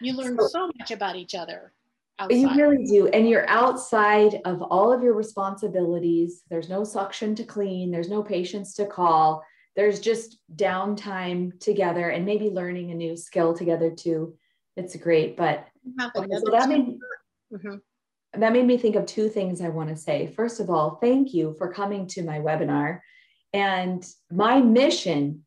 You 0.00 0.14
learn 0.14 0.38
so, 0.38 0.46
so 0.46 0.70
much 0.78 0.90
about 0.90 1.16
each 1.16 1.34
other. 1.34 1.72
Outside. 2.18 2.36
You 2.36 2.54
really 2.54 2.84
do. 2.84 3.08
And 3.08 3.28
you're 3.28 3.48
outside 3.48 4.40
of 4.44 4.62
all 4.62 4.92
of 4.92 5.02
your 5.02 5.14
responsibilities. 5.14 6.42
There's 6.50 6.68
no 6.68 6.84
suction 6.84 7.34
to 7.34 7.44
clean, 7.44 7.90
there's 7.90 8.10
no 8.10 8.22
patients 8.22 8.74
to 8.74 8.86
call. 8.86 9.42
There's 9.76 10.00
just 10.00 10.38
downtime 10.56 11.58
together 11.60 12.10
and 12.10 12.26
maybe 12.26 12.50
learning 12.50 12.90
a 12.90 12.94
new 12.94 13.16
skill 13.16 13.54
together 13.54 13.90
too. 13.90 14.36
It's 14.76 14.96
great. 14.96 15.36
But 15.36 15.66
okay, 16.00 16.28
so 16.30 16.50
that 16.50 16.68
made, 16.68 16.98
mm-hmm. 17.52 17.76
That 18.34 18.52
made 18.52 18.66
me 18.66 18.78
think 18.78 18.96
of 18.96 19.06
two 19.06 19.28
things 19.28 19.60
I 19.60 19.68
want 19.68 19.88
to 19.88 19.96
say. 19.96 20.28
First 20.28 20.60
of 20.60 20.70
all, 20.70 20.96
thank 20.96 21.34
you 21.34 21.54
for 21.58 21.72
coming 21.72 22.06
to 22.08 22.22
my 22.22 22.38
webinar. 22.38 23.00
And 23.52 24.06
my 24.30 24.60
mission 24.60 25.44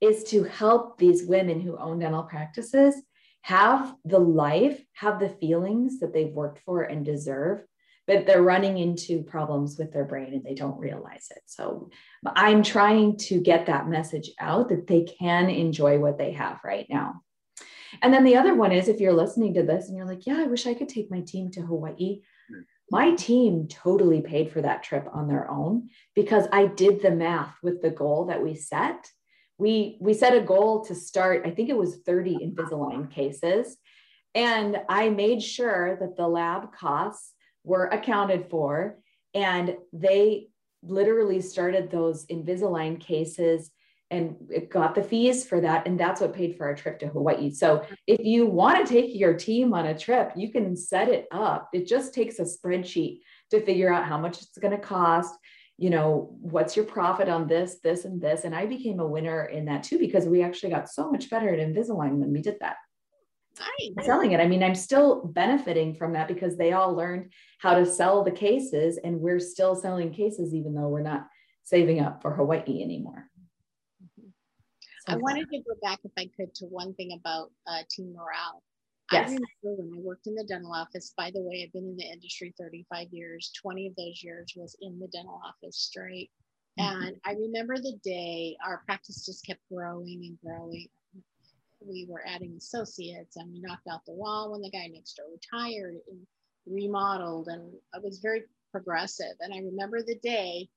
is 0.00 0.24
to 0.24 0.44
help 0.44 0.98
these 0.98 1.26
women 1.26 1.60
who 1.60 1.76
own 1.76 1.98
dental 1.98 2.22
practices 2.22 2.94
have 3.42 3.94
the 4.04 4.18
life, 4.18 4.82
have 4.94 5.20
the 5.20 5.28
feelings 5.28 6.00
that 6.00 6.12
they've 6.12 6.32
worked 6.32 6.60
for 6.64 6.82
and 6.82 7.04
deserve, 7.04 7.62
but 8.06 8.26
they're 8.26 8.42
running 8.42 8.78
into 8.78 9.22
problems 9.22 9.78
with 9.78 9.92
their 9.92 10.04
brain 10.04 10.32
and 10.32 10.44
they 10.44 10.54
don't 10.54 10.78
realize 10.78 11.28
it. 11.30 11.42
So 11.46 11.90
I'm 12.24 12.62
trying 12.62 13.16
to 13.18 13.40
get 13.40 13.66
that 13.66 13.88
message 13.88 14.30
out 14.40 14.70
that 14.70 14.86
they 14.86 15.02
can 15.02 15.50
enjoy 15.50 15.98
what 15.98 16.16
they 16.16 16.32
have 16.32 16.60
right 16.64 16.86
now. 16.88 17.22
And 18.02 18.12
then 18.12 18.24
the 18.24 18.36
other 18.36 18.54
one 18.54 18.72
is 18.72 18.88
if 18.88 19.00
you're 19.00 19.12
listening 19.12 19.54
to 19.54 19.62
this 19.62 19.88
and 19.88 19.96
you're 19.96 20.06
like, 20.06 20.26
yeah, 20.26 20.40
I 20.40 20.46
wish 20.46 20.66
I 20.66 20.74
could 20.74 20.88
take 20.88 21.10
my 21.10 21.20
team 21.20 21.50
to 21.52 21.62
Hawaii. 21.62 22.20
Hmm. 22.50 22.60
My 22.90 23.14
team 23.14 23.68
totally 23.68 24.22
paid 24.22 24.50
for 24.50 24.62
that 24.62 24.82
trip 24.82 25.06
on 25.12 25.28
their 25.28 25.50
own 25.50 25.90
because 26.14 26.46
I 26.52 26.66
did 26.66 27.02
the 27.02 27.10
math 27.10 27.54
with 27.62 27.82
the 27.82 27.90
goal 27.90 28.26
that 28.26 28.42
we 28.42 28.54
set 28.54 29.10
we 29.58 29.98
we 30.00 30.14
set 30.14 30.36
a 30.36 30.40
goal 30.40 30.84
to 30.84 30.94
start 30.94 31.42
i 31.44 31.50
think 31.50 31.68
it 31.68 31.76
was 31.76 31.96
30 32.06 32.36
invisalign 32.36 33.10
cases 33.10 33.76
and 34.34 34.78
i 34.88 35.08
made 35.08 35.42
sure 35.42 35.96
that 36.00 36.16
the 36.16 36.26
lab 36.26 36.72
costs 36.72 37.32
were 37.64 37.86
accounted 37.86 38.48
for 38.48 38.98
and 39.34 39.76
they 39.92 40.48
literally 40.82 41.40
started 41.40 41.90
those 41.90 42.24
invisalign 42.26 43.00
cases 43.00 43.70
and 44.10 44.36
it 44.50 44.70
got 44.70 44.94
the 44.94 45.02
fees 45.02 45.46
for 45.46 45.60
that 45.60 45.86
and 45.86 46.00
that's 46.00 46.20
what 46.20 46.32
paid 46.32 46.56
for 46.56 46.66
our 46.66 46.74
trip 46.74 46.98
to 46.98 47.08
hawaii 47.08 47.50
so 47.50 47.78
mm-hmm. 47.78 47.94
if 48.06 48.20
you 48.20 48.46
want 48.46 48.84
to 48.84 48.92
take 48.92 49.14
your 49.14 49.34
team 49.34 49.74
on 49.74 49.86
a 49.86 49.98
trip 49.98 50.32
you 50.36 50.50
can 50.50 50.76
set 50.76 51.08
it 51.08 51.26
up 51.30 51.68
it 51.72 51.86
just 51.86 52.14
takes 52.14 52.38
a 52.38 52.42
spreadsheet 52.42 53.20
to 53.50 53.60
figure 53.64 53.92
out 53.92 54.04
how 54.04 54.18
much 54.18 54.42
it's 54.42 54.58
going 54.58 54.74
to 54.74 54.82
cost 54.82 55.34
you 55.78 55.90
know, 55.90 56.36
what's 56.40 56.74
your 56.74 56.84
profit 56.84 57.28
on 57.28 57.46
this, 57.46 57.76
this, 57.84 58.04
and 58.04 58.20
this? 58.20 58.42
And 58.42 58.52
I 58.54 58.66
became 58.66 58.98
a 58.98 59.06
winner 59.06 59.44
in 59.44 59.64
that 59.66 59.84
too, 59.84 59.96
because 59.96 60.26
we 60.26 60.42
actually 60.42 60.70
got 60.70 60.90
so 60.90 61.08
much 61.08 61.30
better 61.30 61.48
at 61.54 61.60
Invisalign 61.60 62.16
when 62.16 62.32
we 62.32 62.42
did 62.42 62.56
that. 62.60 62.76
Nice. 63.60 64.06
Selling 64.06 64.32
it. 64.32 64.40
I 64.40 64.48
mean, 64.48 64.62
I'm 64.62 64.74
still 64.74 65.24
benefiting 65.26 65.94
from 65.94 66.12
that 66.12 66.28
because 66.28 66.56
they 66.56 66.72
all 66.72 66.94
learned 66.94 67.32
how 67.60 67.74
to 67.74 67.86
sell 67.86 68.24
the 68.24 68.32
cases, 68.32 68.98
and 69.02 69.20
we're 69.20 69.40
still 69.40 69.76
selling 69.76 70.12
cases, 70.12 70.52
even 70.52 70.74
though 70.74 70.88
we're 70.88 71.02
not 71.02 71.26
saving 71.62 72.00
up 72.00 72.22
for 72.22 72.34
Hawaii 72.34 72.82
anymore. 72.82 73.28
I 75.08 75.16
wanted 75.16 75.48
to 75.50 75.58
go 75.58 75.74
back, 75.82 76.00
if 76.04 76.12
I 76.18 76.28
could, 76.36 76.54
to 76.56 76.66
one 76.66 76.94
thing 76.94 77.18
about 77.18 77.50
uh, 77.66 77.82
team 77.90 78.12
morale. 78.14 78.62
Yes. 79.10 79.30
I 79.30 79.32
remember 79.32 79.82
when 79.82 79.98
I 79.98 80.02
worked 80.02 80.26
in 80.26 80.34
the 80.34 80.44
dental 80.44 80.72
office, 80.72 81.14
by 81.16 81.30
the 81.30 81.40
way, 81.40 81.62
I've 81.64 81.72
been 81.72 81.88
in 81.88 81.96
the 81.96 82.04
industry 82.04 82.54
35 82.60 83.06
years. 83.10 83.50
20 83.60 83.86
of 83.86 83.96
those 83.96 84.22
years 84.22 84.52
was 84.54 84.76
in 84.82 84.98
the 84.98 85.08
dental 85.08 85.40
office 85.46 85.78
straight. 85.78 86.30
Mm-hmm. 86.78 87.02
And 87.02 87.16
I 87.24 87.32
remember 87.32 87.78
the 87.78 87.98
day 88.04 88.56
our 88.64 88.82
practice 88.84 89.24
just 89.24 89.46
kept 89.46 89.60
growing 89.72 90.20
and 90.24 90.38
growing. 90.44 90.88
We 91.80 92.06
were 92.08 92.22
adding 92.26 92.54
associates 92.58 93.36
and 93.36 93.50
we 93.52 93.60
knocked 93.60 93.88
out 93.90 94.04
the 94.04 94.12
wall 94.12 94.52
when 94.52 94.60
the 94.60 94.70
guy 94.70 94.88
next 94.88 95.14
door 95.14 95.26
retired 95.32 95.94
and 96.10 96.26
remodeled. 96.66 97.48
And 97.48 97.72
I 97.94 97.98
was 97.98 98.18
very 98.18 98.42
progressive. 98.72 99.36
And 99.40 99.54
I 99.54 99.58
remember 99.58 100.02
the 100.02 100.18
day 100.22 100.68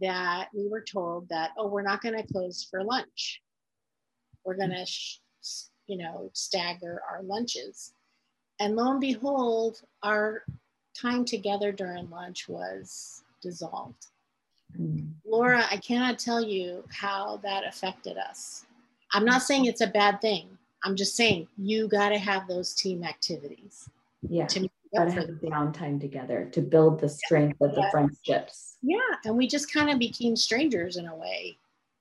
that 0.00 0.48
we 0.54 0.68
were 0.68 0.82
told 0.82 1.28
that, 1.30 1.50
oh, 1.56 1.68
we're 1.68 1.82
not 1.82 2.02
going 2.02 2.16
to 2.16 2.32
close 2.32 2.66
for 2.70 2.84
lunch. 2.84 3.40
We're 4.44 4.56
going 4.56 4.70
to 4.70 4.86
sh- 4.86 5.18
you 5.90 5.96
know, 5.96 6.30
stagger 6.32 7.02
our 7.10 7.22
lunches. 7.24 7.92
And 8.60 8.76
lo 8.76 8.92
and 8.92 9.00
behold, 9.00 9.82
our 10.04 10.44
time 10.96 11.24
together 11.24 11.72
during 11.72 12.08
lunch 12.10 12.48
was 12.48 13.24
dissolved. 13.42 14.06
Mm. 14.78 15.10
Laura, 15.26 15.66
I 15.68 15.78
cannot 15.78 16.20
tell 16.20 16.40
you 16.40 16.84
how 16.90 17.40
that 17.42 17.66
affected 17.66 18.16
us. 18.18 18.66
I'm 19.12 19.24
not 19.24 19.42
saying 19.42 19.64
it's 19.64 19.80
a 19.80 19.88
bad 19.88 20.20
thing. 20.20 20.46
I'm 20.84 20.94
just 20.94 21.16
saying 21.16 21.48
you 21.58 21.88
got 21.88 22.10
to 22.10 22.18
have 22.18 22.46
those 22.46 22.72
team 22.74 23.02
activities. 23.02 23.88
Yeah. 24.22 24.46
To 24.46 24.68
got 24.96 25.06
to 25.06 25.10
have 25.12 25.26
downtime 25.42 26.00
together 26.00 26.48
to 26.52 26.60
build 26.60 27.00
the 27.00 27.08
strength 27.08 27.58
yeah. 27.60 27.66
of 27.66 27.74
the 27.74 27.88
friendships. 27.90 28.76
Yeah. 28.82 28.98
And 29.24 29.36
we 29.36 29.48
just 29.48 29.72
kind 29.72 29.90
of 29.90 29.98
became 29.98 30.36
strangers 30.36 30.96
in 30.96 31.06
a 31.08 31.16
way 31.16 31.58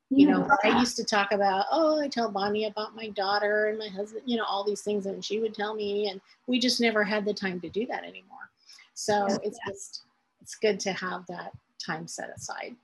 you 0.10 0.28
know 0.28 0.47
i 0.64 0.80
used 0.80 0.95
to 0.95 1.03
talk 1.03 1.32
about 1.32 1.66
oh 1.72 2.01
i 2.01 2.07
tell 2.07 2.32
bonnie 2.32 2.66
about 2.66 2.95
my 2.95 3.10
daughter 3.10 3.68
and 3.68 3.78
my 3.78 3.88
husband 3.88 4.24
you 4.26 4.38
know 4.38 4.43
all 4.43 4.64
these 4.64 4.82
things 4.82 5.05
and 5.05 5.24
she 5.24 5.39
would 5.39 5.53
tell 5.53 5.76
me 5.76 6.10
and 6.10 6.20
we 6.49 6.60
just 6.60 6.82
never 6.82 7.03
had 7.03 7.24
the 7.24 7.34
time 7.34 7.62
to 7.62 7.70
do 7.70 7.86
that 7.86 8.03
anymore. 8.03 8.49
So 8.95 9.28
oh, 9.30 9.30
yeah. 9.30 9.38
it's 9.43 9.60
just 9.68 10.03
it's 10.41 10.55
good 10.55 10.80
to 10.82 10.91
have 10.93 11.26
that 11.28 11.51
time 11.86 12.07
set 12.07 12.32
aside. 12.36 12.76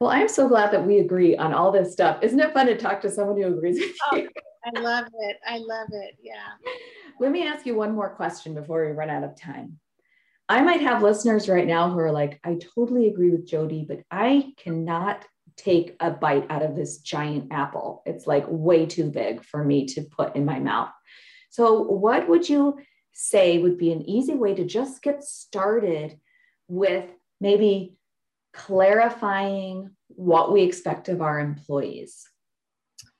Well 0.00 0.10
i'm 0.10 0.28
so 0.28 0.48
glad 0.48 0.72
that 0.72 0.86
we 0.86 0.98
agree 0.98 1.36
on 1.36 1.54
all 1.54 1.70
this 1.70 1.92
stuff. 1.92 2.22
Isn't 2.22 2.40
it 2.40 2.52
fun 2.52 2.66
to 2.66 2.76
talk 2.76 3.00
to 3.02 3.10
someone 3.10 3.40
who 3.40 3.46
agrees 3.46 3.78
with 3.78 3.96
oh, 4.10 4.16
you? 4.16 4.28
I 4.64 4.80
love 4.80 5.06
it. 5.20 5.36
I 5.46 5.58
love 5.58 5.88
it. 5.92 6.16
Yeah. 6.20 6.48
Let 7.20 7.30
me 7.30 7.46
ask 7.46 7.64
you 7.64 7.74
one 7.74 7.94
more 7.94 8.10
question 8.10 8.54
before 8.54 8.84
we 8.84 8.92
run 8.92 9.10
out 9.10 9.22
of 9.22 9.40
time. 9.40 9.78
I 10.48 10.60
might 10.62 10.80
have 10.80 11.02
listeners 11.02 11.48
right 11.48 11.66
now 11.66 11.90
who 11.90 11.98
are 11.98 12.12
like, 12.12 12.40
I 12.44 12.58
totally 12.74 13.08
agree 13.08 13.30
with 13.30 13.46
Jody, 13.46 13.84
but 13.88 14.00
I 14.10 14.52
cannot 14.58 15.24
take 15.56 15.96
a 16.00 16.10
bite 16.10 16.46
out 16.50 16.62
of 16.62 16.76
this 16.76 16.98
giant 16.98 17.52
apple. 17.52 18.02
It's 18.06 18.26
like 18.26 18.44
way 18.48 18.86
too 18.86 19.10
big 19.10 19.44
for 19.44 19.64
me 19.64 19.86
to 19.86 20.02
put 20.02 20.36
in 20.36 20.44
my 20.44 20.58
mouth. 20.58 20.90
So, 21.50 21.82
what 21.82 22.28
would 22.28 22.48
you 22.48 22.78
say 23.12 23.58
would 23.58 23.78
be 23.78 23.92
an 23.92 24.02
easy 24.02 24.34
way 24.34 24.54
to 24.54 24.64
just 24.64 25.02
get 25.02 25.24
started 25.24 26.18
with 26.68 27.08
maybe 27.40 27.96
clarifying 28.52 29.90
what 30.08 30.52
we 30.52 30.62
expect 30.62 31.08
of 31.08 31.22
our 31.22 31.40
employees? 31.40 32.24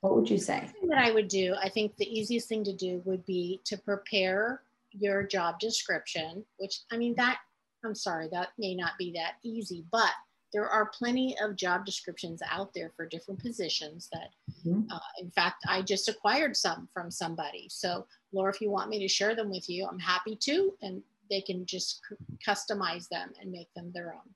What 0.00 0.14
would 0.16 0.30
you 0.30 0.38
say? 0.38 0.70
That 0.88 0.98
I 0.98 1.12
would 1.12 1.28
do, 1.28 1.54
I 1.60 1.68
think 1.68 1.96
the 1.96 2.06
easiest 2.06 2.48
thing 2.48 2.64
to 2.64 2.72
do 2.72 3.02
would 3.04 3.24
be 3.24 3.60
to 3.64 3.76
prepare 3.78 4.62
your 4.90 5.22
job 5.22 5.58
description, 5.58 6.44
which 6.58 6.80
I 6.92 6.96
mean, 6.96 7.14
that 7.16 7.38
I'm 7.84 7.94
sorry, 7.94 8.28
that 8.32 8.48
may 8.58 8.74
not 8.74 8.92
be 8.98 9.12
that 9.12 9.34
easy, 9.42 9.84
but 9.90 10.10
there 10.56 10.70
are 10.70 10.86
plenty 10.86 11.36
of 11.42 11.54
job 11.54 11.84
descriptions 11.84 12.40
out 12.50 12.72
there 12.72 12.90
for 12.96 13.04
different 13.06 13.38
positions 13.38 14.08
that 14.10 14.30
mm-hmm. 14.66 14.90
uh, 14.90 14.98
in 15.20 15.30
fact 15.30 15.62
i 15.68 15.82
just 15.82 16.08
acquired 16.08 16.56
some 16.56 16.88
from 16.94 17.10
somebody 17.10 17.68
so 17.70 18.06
laura 18.32 18.50
if 18.50 18.62
you 18.62 18.70
want 18.70 18.88
me 18.88 18.98
to 18.98 19.06
share 19.06 19.36
them 19.36 19.50
with 19.50 19.68
you 19.68 19.86
i'm 19.86 19.98
happy 19.98 20.34
to 20.34 20.72
and 20.80 21.02
they 21.28 21.42
can 21.42 21.66
just 21.66 22.00
customize 22.46 23.06
them 23.08 23.30
and 23.40 23.52
make 23.52 23.68
them 23.76 23.90
their 23.92 24.14
own 24.14 24.32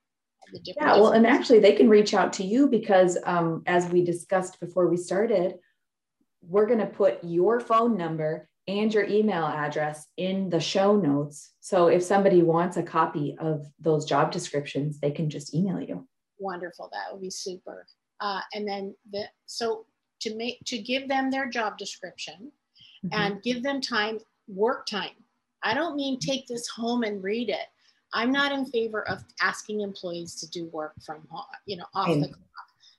the 0.52 0.60
yeah 0.64 0.94
well 0.94 1.12
and 1.12 1.26
actually 1.26 1.58
they 1.58 1.72
can 1.72 1.88
reach 1.88 2.12
out 2.12 2.34
to 2.34 2.44
you 2.44 2.66
because 2.66 3.16
um, 3.24 3.62
as 3.66 3.86
we 3.88 4.04
discussed 4.04 4.60
before 4.60 4.88
we 4.88 4.96
started 4.98 5.54
we're 6.42 6.66
going 6.66 6.80
to 6.80 6.86
put 6.86 7.22
your 7.22 7.60
phone 7.60 7.96
number 7.96 8.48
and 8.66 8.92
your 8.92 9.04
email 9.04 9.44
address 9.44 10.06
in 10.16 10.48
the 10.48 10.60
show 10.60 10.96
notes. 10.96 11.52
So 11.60 11.88
if 11.88 12.02
somebody 12.02 12.42
wants 12.42 12.76
a 12.76 12.82
copy 12.82 13.36
of 13.38 13.66
those 13.78 14.04
job 14.04 14.32
descriptions, 14.32 15.00
they 15.00 15.10
can 15.10 15.28
just 15.28 15.54
email 15.54 15.80
you 15.80 16.06
wonderful. 16.40 16.88
That 16.92 17.12
would 17.12 17.20
be 17.20 17.30
super. 17.30 17.86
Uh, 18.20 18.40
and 18.54 18.66
then 18.66 18.94
the 19.12 19.24
so 19.46 19.86
to 20.20 20.34
make 20.34 20.60
to 20.66 20.78
give 20.78 21.08
them 21.08 21.30
their 21.30 21.48
job 21.48 21.78
description 21.78 22.52
mm-hmm. 23.04 23.08
and 23.12 23.42
give 23.42 23.62
them 23.62 23.80
time 23.80 24.18
work 24.48 24.86
time. 24.86 25.16
I 25.62 25.74
don't 25.74 25.96
mean 25.96 26.18
take 26.18 26.46
this 26.46 26.68
home 26.68 27.02
and 27.02 27.22
read 27.22 27.48
it. 27.48 27.66
I'm 28.12 28.32
not 28.32 28.52
in 28.52 28.66
favor 28.66 29.08
of 29.08 29.22
asking 29.40 29.82
employees 29.82 30.34
to 30.36 30.50
do 30.50 30.66
work 30.66 30.94
from 31.04 31.26
home, 31.30 31.44
you 31.66 31.76
know, 31.76 31.84
off 31.94 32.08
the 32.08 32.26
clock. 32.26 32.38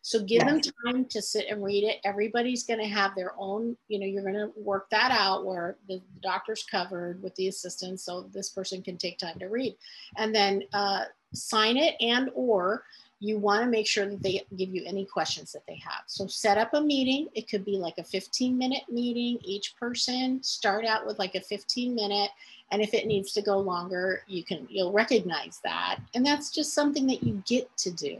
So 0.04 0.20
give 0.20 0.42
yes. 0.44 0.50
them 0.50 0.74
time 0.86 1.06
to 1.06 1.22
sit 1.22 1.46
and 1.50 1.64
read 1.64 1.84
it. 1.84 1.98
Everybody's 2.06 2.64
going 2.64 2.80
to 2.80 2.88
have 2.88 3.14
their 3.14 3.34
own, 3.38 3.78
you 3.88 4.00
know, 4.00 4.06
you're 4.06 4.24
going 4.24 4.34
to 4.34 4.52
work 4.56 4.90
that 4.90 5.12
out 5.12 5.46
where 5.46 5.78
the, 5.88 6.02
the 6.14 6.20
doctor's 6.22 6.64
covered 6.64 7.22
with 7.22 7.36
the 7.36 7.50
assistant, 7.50 8.00
so 8.00 8.22
this 8.34 8.50
person 8.50 8.82
can 8.82 8.98
take 8.98 9.20
time 9.20 9.38
to 9.38 9.48
read, 9.48 9.76
and 10.18 10.34
then 10.34 10.64
uh, 10.74 11.04
sign 11.34 11.78
it 11.78 11.96
and 12.00 12.32
or 12.34 12.84
you 13.22 13.38
want 13.38 13.64
to 13.64 13.70
make 13.70 13.86
sure 13.86 14.08
that 14.08 14.24
they 14.24 14.44
give 14.58 14.74
you 14.74 14.82
any 14.84 15.06
questions 15.06 15.52
that 15.52 15.62
they 15.68 15.76
have. 15.76 16.02
So 16.08 16.26
set 16.26 16.58
up 16.58 16.74
a 16.74 16.82
meeting. 16.82 17.28
It 17.36 17.48
could 17.48 17.64
be 17.64 17.78
like 17.78 18.00
a 18.00 18.04
15 18.04 18.58
minute 18.58 18.82
meeting. 18.90 19.38
Each 19.44 19.76
person 19.78 20.42
start 20.42 20.86
out 20.86 21.06
with 21.06 21.20
like 21.20 21.36
a 21.36 21.42
15 21.42 21.94
minute. 21.94 22.32
And 22.72 22.82
if 22.82 22.96
it 22.96 23.06
needs 23.06 23.32
to 23.34 23.44
go 23.44 23.60
longer, 23.60 24.24
you 24.28 24.44
can, 24.44 24.68
you'll 24.72 24.92
recognize 24.92 25.60
that. 25.64 26.00
And 26.16 26.26
that's 26.26 26.50
just 26.50 26.74
something 26.74 27.06
that 27.08 27.22
you 27.22 27.44
get 27.46 27.70
to 27.78 27.92
do. 27.92 28.18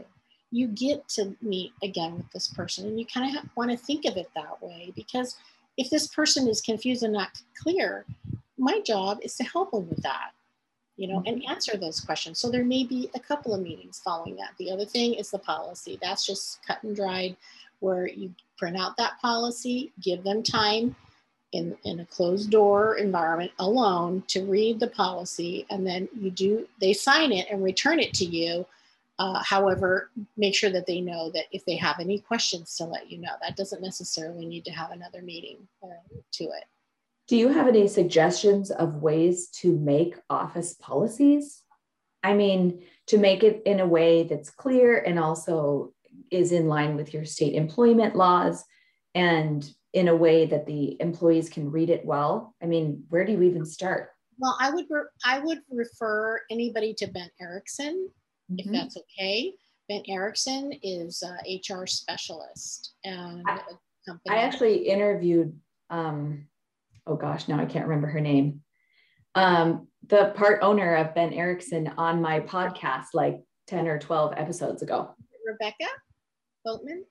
You 0.52 0.68
get 0.68 1.08
to 1.10 1.34
meet 1.42 1.72
again 1.82 2.14
with 2.14 2.30
this 2.30 2.46
person 2.46 2.86
and 2.86 3.00
you 3.00 3.04
kind 3.04 3.36
of 3.36 3.44
want 3.56 3.72
to 3.72 3.76
think 3.76 4.04
of 4.04 4.16
it 4.16 4.30
that 4.36 4.62
way 4.62 4.92
because 4.94 5.36
if 5.76 5.90
this 5.90 6.06
person 6.06 6.46
is 6.46 6.60
confused 6.60 7.02
and 7.02 7.12
not 7.12 7.42
clear, 7.60 8.04
my 8.56 8.80
job 8.82 9.18
is 9.22 9.34
to 9.36 9.44
help 9.44 9.72
them 9.72 9.88
with 9.88 10.02
that 10.04 10.30
you 10.96 11.08
know, 11.08 11.22
and 11.26 11.42
answer 11.48 11.76
those 11.76 12.00
questions. 12.00 12.38
So 12.38 12.50
there 12.50 12.64
may 12.64 12.84
be 12.84 13.10
a 13.14 13.20
couple 13.20 13.54
of 13.54 13.62
meetings 13.62 14.00
following 14.04 14.36
that. 14.36 14.50
The 14.58 14.70
other 14.70 14.84
thing 14.84 15.14
is 15.14 15.30
the 15.30 15.38
policy. 15.38 15.98
That's 16.02 16.26
just 16.26 16.64
cut 16.66 16.82
and 16.82 16.94
dried, 16.94 17.36
where 17.80 18.06
you 18.06 18.34
print 18.58 18.76
out 18.76 18.96
that 18.96 19.20
policy, 19.20 19.92
give 20.00 20.22
them 20.22 20.42
time 20.42 20.94
in, 21.52 21.76
in 21.84 22.00
a 22.00 22.06
closed 22.06 22.50
door 22.50 22.96
environment 22.96 23.50
alone 23.58 24.22
to 24.28 24.44
read 24.44 24.80
the 24.80 24.88
policy, 24.88 25.66
and 25.70 25.86
then 25.86 26.08
you 26.18 26.30
do, 26.30 26.66
they 26.80 26.92
sign 26.92 27.32
it 27.32 27.46
and 27.50 27.62
return 27.62 27.98
it 27.98 28.14
to 28.14 28.24
you. 28.24 28.66
Uh, 29.18 29.42
however, 29.42 30.10
make 30.36 30.54
sure 30.54 30.70
that 30.70 30.86
they 30.86 31.00
know 31.00 31.30
that 31.30 31.44
if 31.52 31.64
they 31.64 31.76
have 31.76 32.00
any 32.00 32.18
questions 32.18 32.76
to 32.76 32.84
let 32.84 33.10
you 33.10 33.18
know. 33.18 33.32
That 33.40 33.56
doesn't 33.56 33.82
necessarily 33.82 34.46
need 34.46 34.64
to 34.64 34.72
have 34.72 34.90
another 34.90 35.22
meeting 35.22 35.58
uh, 35.82 35.88
to 36.32 36.44
it. 36.44 36.64
Do 37.32 37.38
you 37.38 37.48
have 37.48 37.66
any 37.66 37.88
suggestions 37.88 38.70
of 38.70 38.96
ways 38.96 39.48
to 39.62 39.74
make 39.78 40.16
office 40.28 40.74
policies? 40.74 41.62
I 42.22 42.34
mean, 42.34 42.82
to 43.06 43.16
make 43.16 43.42
it 43.42 43.62
in 43.64 43.80
a 43.80 43.86
way 43.86 44.24
that's 44.24 44.50
clear 44.50 44.98
and 44.98 45.18
also 45.18 45.94
is 46.30 46.52
in 46.52 46.68
line 46.68 46.94
with 46.94 47.14
your 47.14 47.24
state 47.24 47.54
employment 47.54 48.16
laws 48.16 48.62
and 49.14 49.66
in 49.94 50.08
a 50.08 50.14
way 50.14 50.44
that 50.44 50.66
the 50.66 51.00
employees 51.00 51.48
can 51.48 51.70
read 51.70 51.88
it 51.88 52.04
well? 52.04 52.54
I 52.62 52.66
mean, 52.66 53.04
where 53.08 53.24
do 53.24 53.32
you 53.32 53.42
even 53.44 53.64
start? 53.64 54.10
Well, 54.38 54.54
I 54.60 54.68
would 54.68 54.84
I 55.24 55.38
would 55.38 55.60
refer 55.70 56.38
anybody 56.50 56.92
to 56.98 57.06
Bent 57.06 57.32
Ericksen 57.40 57.94
mm-hmm. 57.94 58.56
if 58.58 58.66
that's 58.70 58.98
okay. 58.98 59.54
Bent 59.88 60.06
Ericksen 60.06 60.78
is 60.82 61.22
a 61.22 61.38
HR 61.56 61.86
specialist 61.86 62.92
and 63.04 63.42
I, 63.48 63.60
I 64.28 64.36
actually 64.42 64.86
interviewed 64.86 65.58
um, 65.88 66.46
oh 67.06 67.16
gosh, 67.16 67.48
now 67.48 67.60
I 67.60 67.66
can't 67.66 67.86
remember 67.86 68.08
her 68.08 68.20
name. 68.20 68.60
Um, 69.34 69.88
the 70.08 70.32
part 70.36 70.60
owner 70.62 70.96
of 70.96 71.14
Bent 71.14 71.34
Ericksen 71.34 71.92
on 71.96 72.20
my 72.20 72.40
podcast 72.40 73.06
like 73.14 73.40
10 73.68 73.88
or 73.88 73.98
12 73.98 74.34
episodes 74.36 74.82
ago. 74.82 75.14
Rebecca 75.46 75.90
Boatman. 76.64 77.04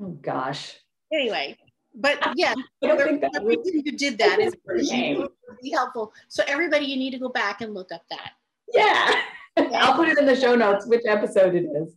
Oh 0.00 0.10
gosh. 0.22 0.76
Anyway, 1.12 1.56
but 1.94 2.18
yeah, 2.36 2.54
everything 2.84 3.82
you 3.84 3.92
did 3.92 4.18
that 4.18 4.38
is 4.38 4.54
really 4.64 5.28
helpful. 5.72 6.12
So 6.28 6.42
everybody, 6.46 6.86
you 6.86 6.96
need 6.96 7.10
to 7.12 7.18
go 7.18 7.28
back 7.28 7.60
and 7.60 7.74
look 7.74 7.92
up 7.92 8.02
that. 8.10 8.32
Yeah. 8.72 9.14
I'll 9.74 9.94
put 9.94 10.08
it 10.08 10.18
in 10.18 10.26
the 10.26 10.36
show 10.36 10.54
notes 10.54 10.86
which 10.86 11.02
episode 11.06 11.54
it 11.54 11.64
is. 11.64 11.96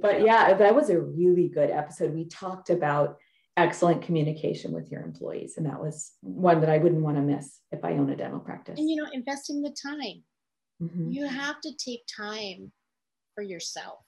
But 0.00 0.22
yeah, 0.22 0.54
that 0.54 0.74
was 0.74 0.90
a 0.90 1.00
really 1.00 1.48
good 1.48 1.70
episode. 1.70 2.14
We 2.14 2.26
talked 2.26 2.70
about 2.70 3.18
excellent 3.56 4.02
communication 4.02 4.72
with 4.72 4.90
your 4.90 5.02
employees. 5.02 5.54
And 5.56 5.66
that 5.66 5.80
was 5.80 6.12
one 6.20 6.60
that 6.60 6.70
I 6.70 6.78
wouldn't 6.78 7.02
want 7.02 7.16
to 7.16 7.22
miss 7.22 7.60
if 7.72 7.84
I 7.84 7.92
own 7.92 8.10
a 8.10 8.16
dental 8.16 8.40
practice. 8.40 8.78
And 8.78 8.88
you 8.88 8.96
know, 8.96 9.08
investing 9.12 9.62
the 9.62 9.70
time. 9.70 10.22
Mm-hmm. 10.82 11.10
You 11.10 11.26
have 11.26 11.60
to 11.62 11.72
take 11.74 12.02
time 12.14 12.70
for 13.34 13.42
yourself 13.42 14.00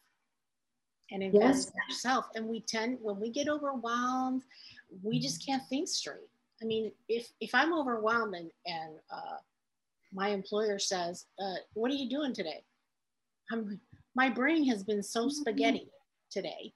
and 1.11 1.23
invest 1.23 1.43
yes. 1.43 1.67
in 1.67 1.73
yourself. 1.89 2.27
And 2.35 2.47
we 2.47 2.61
tend 2.61 2.99
when 3.01 3.19
we 3.19 3.31
get 3.31 3.49
overwhelmed, 3.49 4.43
we 5.03 5.17
mm-hmm. 5.17 5.23
just 5.23 5.45
can't 5.45 5.63
think 5.69 5.89
straight. 5.89 6.29
I 6.63 6.67
mean, 6.67 6.93
if 7.09 7.31
if 7.41 7.55
I'm 7.55 7.73
overwhelmed 7.73 8.35
and 8.35 8.51
and 8.67 8.97
uh, 9.11 9.39
my 10.13 10.29
employer 10.29 10.79
says, 10.79 11.25
uh, 11.41 11.55
"What 11.73 11.91
are 11.91 11.95
you 11.95 12.11
doing 12.11 12.35
today?" 12.35 12.63
I'm 13.51 13.81
my 14.15 14.29
brain 14.29 14.67
has 14.67 14.85
been 14.85 15.03
so 15.03 15.23
mm-hmm. 15.23 15.31
spaghetti 15.31 15.89
today 16.31 16.75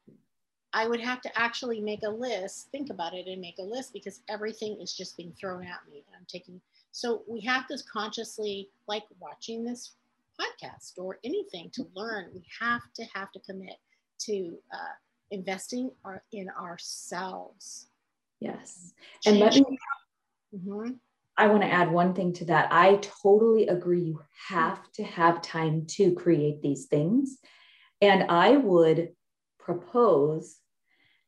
I 0.74 0.86
would 0.86 1.00
have 1.00 1.20
to 1.22 1.38
actually 1.38 1.80
make 1.80 2.02
a 2.02 2.10
list, 2.10 2.68
think 2.70 2.90
about 2.90 3.14
it 3.14 3.26
and 3.26 3.40
make 3.40 3.58
a 3.58 3.62
list 3.62 3.92
because 3.92 4.20
everything 4.28 4.80
is 4.80 4.94
just 4.96 5.16
being 5.16 5.32
thrown 5.38 5.62
at 5.64 5.80
me. 5.90 6.04
I'm 6.16 6.24
taking, 6.26 6.60
so 6.92 7.22
we 7.28 7.40
have 7.42 7.66
to 7.68 7.78
consciously, 7.92 8.70
like 8.88 9.04
watching 9.20 9.64
this 9.64 9.92
podcast 10.40 10.92
or 10.96 11.18
anything 11.24 11.70
to 11.74 11.86
learn, 11.94 12.30
we 12.34 12.42
have 12.60 12.82
to 12.94 13.04
have 13.12 13.30
to 13.32 13.40
commit 13.40 13.76
to 14.20 14.56
uh, 14.72 14.94
investing 15.30 15.90
our, 16.04 16.22
in 16.32 16.48
ourselves. 16.58 17.88
Yes. 18.40 18.94
And 19.26 19.38
let 19.38 19.54
me, 19.54 19.64
mm-hmm. 20.56 20.92
I 21.36 21.46
want 21.48 21.62
to 21.62 21.72
add 21.72 21.90
one 21.90 22.14
thing 22.14 22.32
to 22.34 22.44
that. 22.46 22.72
I 22.72 22.98
totally 23.22 23.68
agree. 23.68 24.00
You 24.00 24.22
have 24.48 24.90
to 24.92 25.02
have 25.02 25.42
time 25.42 25.86
to 25.90 26.12
create 26.12 26.62
these 26.62 26.86
things. 26.86 27.38
And 28.00 28.30
I 28.30 28.56
would 28.56 29.10
propose 29.58 30.56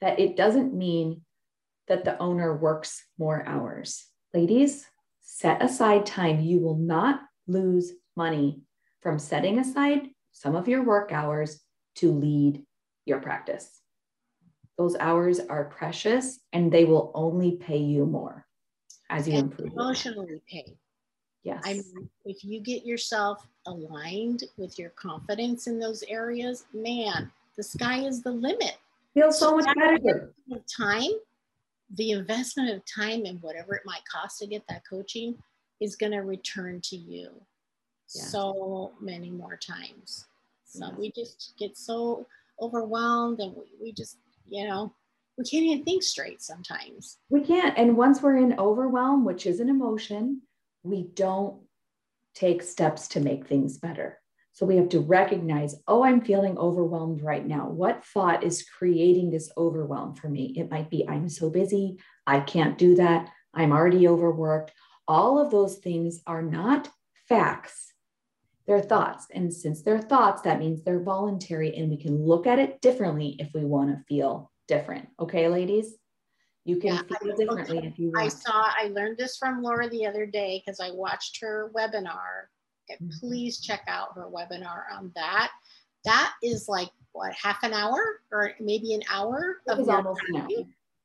that 0.05 0.20
it 0.20 0.36
doesn't 0.36 0.74
mean 0.74 1.22
that 1.88 2.05
the 2.05 2.18
owner 2.18 2.55
works 2.55 3.02
more 3.18 3.42
hours. 3.46 4.05
Ladies, 4.34 4.84
set 5.22 5.62
aside 5.62 6.05
time. 6.05 6.40
You 6.40 6.61
will 6.61 6.76
not 6.76 7.22
lose 7.46 7.90
money 8.14 8.61
from 9.00 9.18
setting 9.18 9.59
aside 9.59 10.09
some 10.30 10.57
of 10.57 10.68
your 10.68 10.82
work 10.82 11.11
hours 11.11 11.62
to 11.96 12.12
lead 12.12 12.62
your 13.07 13.18
practice. 13.20 13.80
Those 14.76 14.94
hours 14.96 15.40
are 15.40 15.64
precious 15.64 16.38
and 16.52 16.70
they 16.70 16.84
will 16.84 17.11
only 17.14 17.52
pay 17.52 17.78
you 17.78 18.05
more 18.05 18.44
as 19.09 19.26
you 19.26 19.38
and 19.38 19.52
improve. 19.52 19.72
Emotionally 19.72 20.42
pay. 20.46 20.76
Yes. 21.44 21.62
I 21.64 21.74
mean, 21.74 22.11
if 22.26 22.44
you 22.44 22.61
get 22.61 22.84
yourself 22.84 23.46
aligned 23.66 24.44
with 24.59 24.78
your 24.78 24.90
confidence 24.90 25.66
in 25.66 25.78
those 25.78 26.02
areas, 26.02 26.66
man, 26.74 27.32
the 27.57 27.62
sky 27.62 28.00
is 28.00 28.22
the 28.22 28.32
limit 28.32 28.76
feels 29.14 29.38
so 29.38 29.56
much 29.56 29.74
better. 29.76 30.34
Time, 30.76 31.10
the 31.94 32.10
investment 32.10 32.70
of 32.70 32.82
time 32.84 33.24
and 33.24 33.40
whatever 33.40 33.74
it 33.74 33.82
might 33.84 34.02
cost 34.10 34.38
to 34.40 34.46
get 34.46 34.62
that 34.68 34.82
coaching 34.88 35.36
is 35.80 35.96
going 35.96 36.12
to 36.12 36.18
return 36.18 36.80
to 36.82 36.96
you 36.96 37.30
yeah. 38.14 38.24
so 38.24 38.92
many 39.00 39.30
more 39.30 39.56
times. 39.56 40.26
So 40.64 40.86
yeah. 40.86 40.98
we 40.98 41.12
just 41.12 41.54
get 41.58 41.76
so 41.76 42.26
overwhelmed 42.60 43.40
and 43.40 43.54
we, 43.54 43.64
we 43.80 43.92
just, 43.92 44.18
you 44.48 44.66
know, 44.66 44.92
we 45.36 45.44
can't 45.44 45.64
even 45.64 45.84
think 45.84 46.02
straight 46.02 46.42
sometimes. 46.42 47.18
We 47.28 47.40
can't. 47.40 47.76
And 47.76 47.96
once 47.96 48.22
we're 48.22 48.36
in 48.36 48.58
overwhelm, 48.58 49.24
which 49.24 49.46
is 49.46 49.60
an 49.60 49.68
emotion, 49.68 50.42
we 50.82 51.02
don't 51.14 51.60
take 52.34 52.62
steps 52.62 53.08
to 53.08 53.20
make 53.20 53.46
things 53.46 53.78
better. 53.78 54.18
So 54.55 54.66
we 54.66 54.76
have 54.76 54.88
to 54.90 55.00
recognize, 55.00 55.74
oh, 55.88 56.05
I'm 56.05 56.20
feeling 56.20 56.57
overwhelmed 56.57 57.22
right 57.22 57.44
now. 57.44 57.68
What 57.68 58.05
thought 58.05 58.44
is 58.44 58.64
creating 58.78 59.32
this 59.32 59.50
overwhelm 59.57 60.14
for 60.14 60.28
me? 60.28 60.55
It 60.57 60.70
might 60.70 60.90
be, 60.90 61.07
I'm 61.09 61.28
so 61.28 61.50
busy. 61.50 61.98
I 62.24 62.38
can't 62.38 62.78
do 62.78 62.94
that. 62.94 63.30
I'm 63.52 63.72
already 63.72 64.07
overworked. 64.07 64.70
All 65.09 65.40
of 65.40 65.50
those 65.50 65.78
things 65.78 66.20
are 66.28 66.40
not 66.40 66.88
facts. 67.28 67.92
They're 68.68 68.80
thoughts. 68.80 69.26
And 69.34 69.52
since 69.52 69.82
they're 69.82 70.00
thoughts, 70.00 70.42
that 70.42 70.61
means 70.61 70.84
they're 70.84 71.02
voluntary 71.02 71.74
and 71.76 71.90
we 71.90 71.96
can 71.96 72.24
look 72.24 72.46
at 72.46 72.61
it 72.61 72.80
differently 72.80 73.34
if 73.40 73.50
we 73.55 73.64
want 73.64 73.90
to 73.90 74.05
feel 74.05 74.52
different. 74.68 75.09
Okay, 75.18 75.48
ladies? 75.48 75.96
You 76.64 76.76
can 76.76 76.94
yeah, 76.94 77.18
feel 77.20 77.36
differently 77.36 77.78
okay. 77.78 77.86
if 77.88 77.98
you 77.98 78.12
want. 78.14 78.24
I 78.24 78.28
saw, 78.28 78.70
I 78.80 78.86
learned 78.92 79.18
this 79.18 79.36
from 79.36 79.62
Laura 79.62 79.90
the 79.90 80.07
other 80.07 80.26
day 80.26 80.62
because 80.64 80.78
I 80.78 80.92
watched 80.92 81.40
her 81.40 81.72
webinar 81.76 82.46
Mm-hmm. 82.91 83.09
please 83.18 83.61
check 83.61 83.82
out 83.89 84.14
her 84.14 84.26
webinar 84.26 84.82
on 84.93 85.11
that. 85.14 85.51
That 86.05 86.35
is 86.43 86.68
like 86.68 86.91
what 87.12 87.32
half 87.35 87.62
an 87.62 87.72
hour 87.72 88.20
or 88.30 88.53
maybe 88.61 88.95
an 88.95 89.03
hour 89.11 89.59
of 89.68 89.78
your 89.78 89.97
almost 89.97 90.20
hour. 90.37 90.49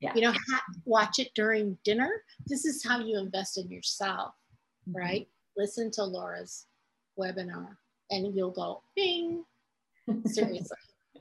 Yeah. 0.01 0.13
You 0.15 0.21
know, 0.21 0.31
ha- 0.31 0.63
watch 0.85 1.19
it 1.19 1.29
during 1.35 1.77
dinner. 1.83 2.23
This 2.47 2.65
is 2.65 2.83
how 2.83 2.99
you 2.99 3.17
invest 3.17 3.57
in 3.57 3.69
yourself, 3.69 4.33
mm-hmm. 4.87 4.97
right? 4.97 5.27
Listen 5.57 5.91
to 5.91 6.03
Laura's 6.03 6.65
webinar 7.17 7.75
and 8.09 8.33
you'll 8.35 8.51
go, 8.51 8.81
bing, 8.95 9.43
seriously. 10.25 10.77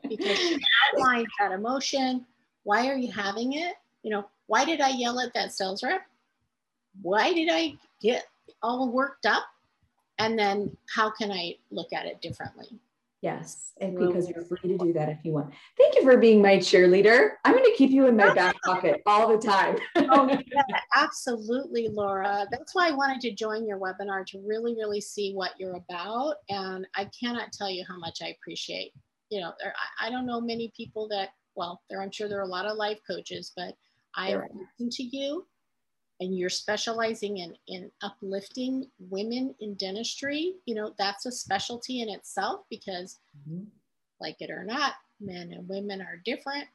because 0.09 0.39
she 0.39 0.59
outlined 0.95 1.27
that 1.41 1.53
emotion. 1.53 2.25
Why 2.63 2.89
are 2.89 2.97
you 2.97 3.11
having 3.11 3.55
it? 3.55 3.75
You 4.03 4.11
know, 4.11 4.29
why 4.47 4.65
did 4.65 4.81
I 4.81 4.91
yell 4.91 5.21
at 5.21 5.35
that 5.35 5.53
sales 5.53 5.83
rep? 5.83 6.03
Why 7.03 7.33
did 7.33 7.49
I 7.51 7.75
get 8.01 8.27
all 8.63 8.91
worked 8.91 9.27
up? 9.27 9.45
And 10.19 10.39
then 10.39 10.77
how 10.95 11.11
can 11.11 11.31
I 11.31 11.55
look 11.71 11.93
at 11.93 12.07
it 12.07 12.21
differently? 12.21 12.66
Yes, 13.21 13.73
and 13.81 13.99
because 13.99 14.29
you're 14.29 14.45
free 14.45 14.61
to 14.71 14.79
do 14.79 14.93
that 14.93 15.09
if 15.09 15.19
you 15.25 15.33
want. 15.33 15.53
Thank 15.77 15.97
you 15.97 16.05
for 16.05 16.16
being 16.19 16.41
my 16.41 16.57
cheerleader. 16.57 17.31
I'm 17.45 17.53
going 17.53 17.64
to 17.64 17.75
keep 17.77 17.91
you 17.91 18.07
in 18.07 18.16
my 18.16 18.33
back 18.33 18.55
pocket 18.64 19.03
all 19.07 19.29
the 19.29 19.45
time. 19.45 19.77
oh, 19.97 20.29
yeah, 20.53 20.62
absolutely, 20.95 21.89
Laura. 21.89 22.47
That's 22.53 22.77
why 22.77 22.89
I 22.89 22.93
wanted 22.93 23.21
to 23.23 23.35
join 23.35 23.66
your 23.66 23.81
webinar 23.81 24.25
to 24.27 24.41
really, 24.47 24.75
really 24.77 25.01
see 25.01 25.33
what 25.35 25.51
you're 25.59 25.75
about. 25.75 26.37
And 26.49 26.87
I 26.95 27.11
cannot 27.19 27.53
tell 27.53 27.69
you 27.69 27.85
how 27.89 27.99
much 27.99 28.21
I 28.23 28.37
appreciate 28.41 28.93
you 29.31 29.41
know, 29.41 29.53
there, 29.61 29.75
I, 30.01 30.07
I 30.07 30.11
don't 30.11 30.27
know 30.27 30.41
many 30.41 30.73
people 30.77 31.09
that, 31.09 31.31
well, 31.55 31.83
there, 31.89 32.01
I'm 32.03 32.11
sure 32.11 32.29
there 32.29 32.39
are 32.39 32.43
a 32.43 32.47
lot 32.47 32.66
of 32.66 32.77
life 32.77 32.99
coaches, 33.07 33.53
but 33.57 33.75
I 34.14 34.33
listen 34.35 34.91
to 34.91 35.03
you 35.03 35.47
and 36.21 36.37
you're 36.37 36.51
specializing 36.51 37.39
in, 37.39 37.55
in 37.69 37.91
uplifting 38.03 38.87
women 38.99 39.55
in 39.61 39.75
dentistry. 39.75 40.55
You 40.66 40.75
know, 40.75 40.95
that's 40.99 41.27
a 41.27 41.33
specialty 41.33 42.03
in 42.03 42.09
itself 42.09 42.62
because 42.71 43.19
mm-hmm. 43.49 43.64
like 44.21 44.37
it 44.41 44.51
or 44.51 44.64
not, 44.64 44.95
men 45.21 45.53
and 45.53 45.69
women 45.69 46.01
are 46.01 46.21
different. 46.25 46.66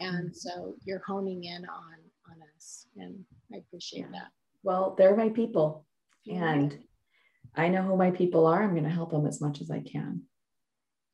And 0.00 0.30
mm-hmm. 0.30 0.34
so 0.34 0.74
you're 0.84 1.02
honing 1.06 1.44
in 1.44 1.64
on, 1.64 1.94
on 2.30 2.36
us 2.56 2.86
and 2.96 3.24
I 3.52 3.58
appreciate 3.58 4.06
yeah. 4.12 4.20
that. 4.20 4.28
Well, 4.62 4.94
they're 4.96 5.16
my 5.16 5.28
people 5.28 5.86
and 6.26 6.78
I 7.54 7.68
know 7.68 7.82
who 7.82 7.96
my 7.96 8.10
people 8.10 8.46
are. 8.46 8.62
I'm 8.62 8.72
going 8.72 8.84
to 8.84 8.90
help 8.90 9.10
them 9.10 9.26
as 9.26 9.40
much 9.40 9.60
as 9.60 9.70
I 9.70 9.80
can. 9.80 10.22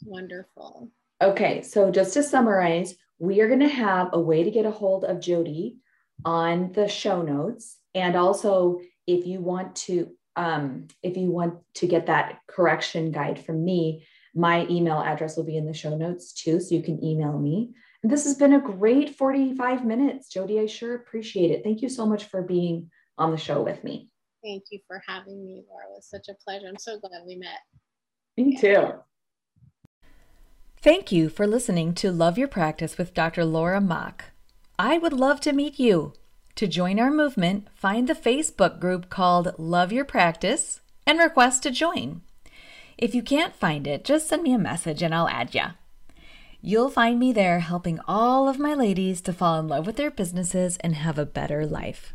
Wonderful. 0.04 0.90
Okay, 1.22 1.62
so 1.62 1.90
just 1.90 2.14
to 2.14 2.22
summarize, 2.22 2.96
we 3.18 3.40
are 3.40 3.48
going 3.48 3.60
to 3.60 3.68
have 3.68 4.10
a 4.12 4.20
way 4.20 4.42
to 4.42 4.50
get 4.50 4.66
a 4.66 4.70
hold 4.70 5.04
of 5.04 5.20
Jody 5.20 5.78
on 6.24 6.72
the 6.72 6.88
show 6.88 7.22
notes. 7.22 7.78
And 7.94 8.16
also, 8.16 8.80
if 9.06 9.26
you 9.26 9.40
want 9.40 9.76
to, 9.76 10.10
um, 10.36 10.88
if 11.02 11.16
you 11.16 11.30
want 11.30 11.54
to 11.74 11.86
get 11.86 12.06
that 12.06 12.40
correction 12.48 13.12
guide 13.12 13.44
from 13.44 13.64
me, 13.64 14.06
my 14.34 14.66
email 14.68 15.00
address 15.00 15.36
will 15.36 15.44
be 15.44 15.56
in 15.56 15.66
the 15.66 15.74
show 15.74 15.96
notes 15.96 16.32
too, 16.32 16.60
so 16.60 16.74
you 16.74 16.82
can 16.82 17.02
email 17.04 17.38
me. 17.38 17.72
And 18.02 18.10
this 18.10 18.24
has 18.24 18.34
been 18.34 18.54
a 18.54 18.60
great 18.60 19.16
45 19.16 19.84
minutes, 19.84 20.28
Jody. 20.28 20.60
I 20.60 20.66
sure 20.66 20.94
appreciate 20.94 21.50
it. 21.50 21.62
Thank 21.62 21.82
you 21.82 21.88
so 21.88 22.04
much 22.04 22.24
for 22.24 22.42
being 22.42 22.90
on 23.16 23.30
the 23.30 23.36
show 23.36 23.62
with 23.62 23.82
me. 23.84 24.10
Thank 24.42 24.64
you 24.70 24.80
for 24.86 25.02
having 25.06 25.44
me, 25.44 25.64
Laura. 25.70 25.84
It 25.86 25.94
was 25.94 26.10
such 26.10 26.28
a 26.28 26.34
pleasure. 26.44 26.66
I'm 26.68 26.76
so 26.78 26.98
glad 26.98 27.22
we 27.26 27.36
met. 27.36 27.60
Me 28.36 28.56
too. 28.56 28.92
Thank 30.76 31.10
you 31.10 31.30
for 31.30 31.46
listening 31.46 31.94
to 31.94 32.12
Love 32.12 32.36
Your 32.36 32.48
Practice 32.48 32.98
with 32.98 33.14
Dr. 33.14 33.44
Laura 33.46 33.80
Mach. 33.80 34.33
I 34.78 34.98
would 34.98 35.12
love 35.12 35.40
to 35.42 35.52
meet 35.52 35.78
you. 35.78 36.14
To 36.56 36.66
join 36.66 36.98
our 36.98 37.10
movement, 37.10 37.68
find 37.76 38.08
the 38.08 38.14
Facebook 38.14 38.80
group 38.80 39.08
called 39.08 39.54
Love 39.56 39.92
Your 39.92 40.04
Practice 40.04 40.80
and 41.06 41.20
request 41.20 41.62
to 41.62 41.70
join. 41.70 42.22
If 42.98 43.14
you 43.14 43.22
can't 43.22 43.54
find 43.54 43.86
it, 43.86 44.04
just 44.04 44.28
send 44.28 44.42
me 44.42 44.52
a 44.52 44.58
message 44.58 45.00
and 45.00 45.14
I'll 45.14 45.28
add 45.28 45.54
ya. 45.54 45.70
You'll 46.60 46.90
find 46.90 47.20
me 47.20 47.32
there 47.32 47.60
helping 47.60 48.00
all 48.08 48.48
of 48.48 48.58
my 48.58 48.74
ladies 48.74 49.20
to 49.22 49.32
fall 49.32 49.60
in 49.60 49.68
love 49.68 49.86
with 49.86 49.96
their 49.96 50.10
businesses 50.10 50.76
and 50.78 50.96
have 50.96 51.18
a 51.18 51.26
better 51.26 51.66
life. 51.66 52.12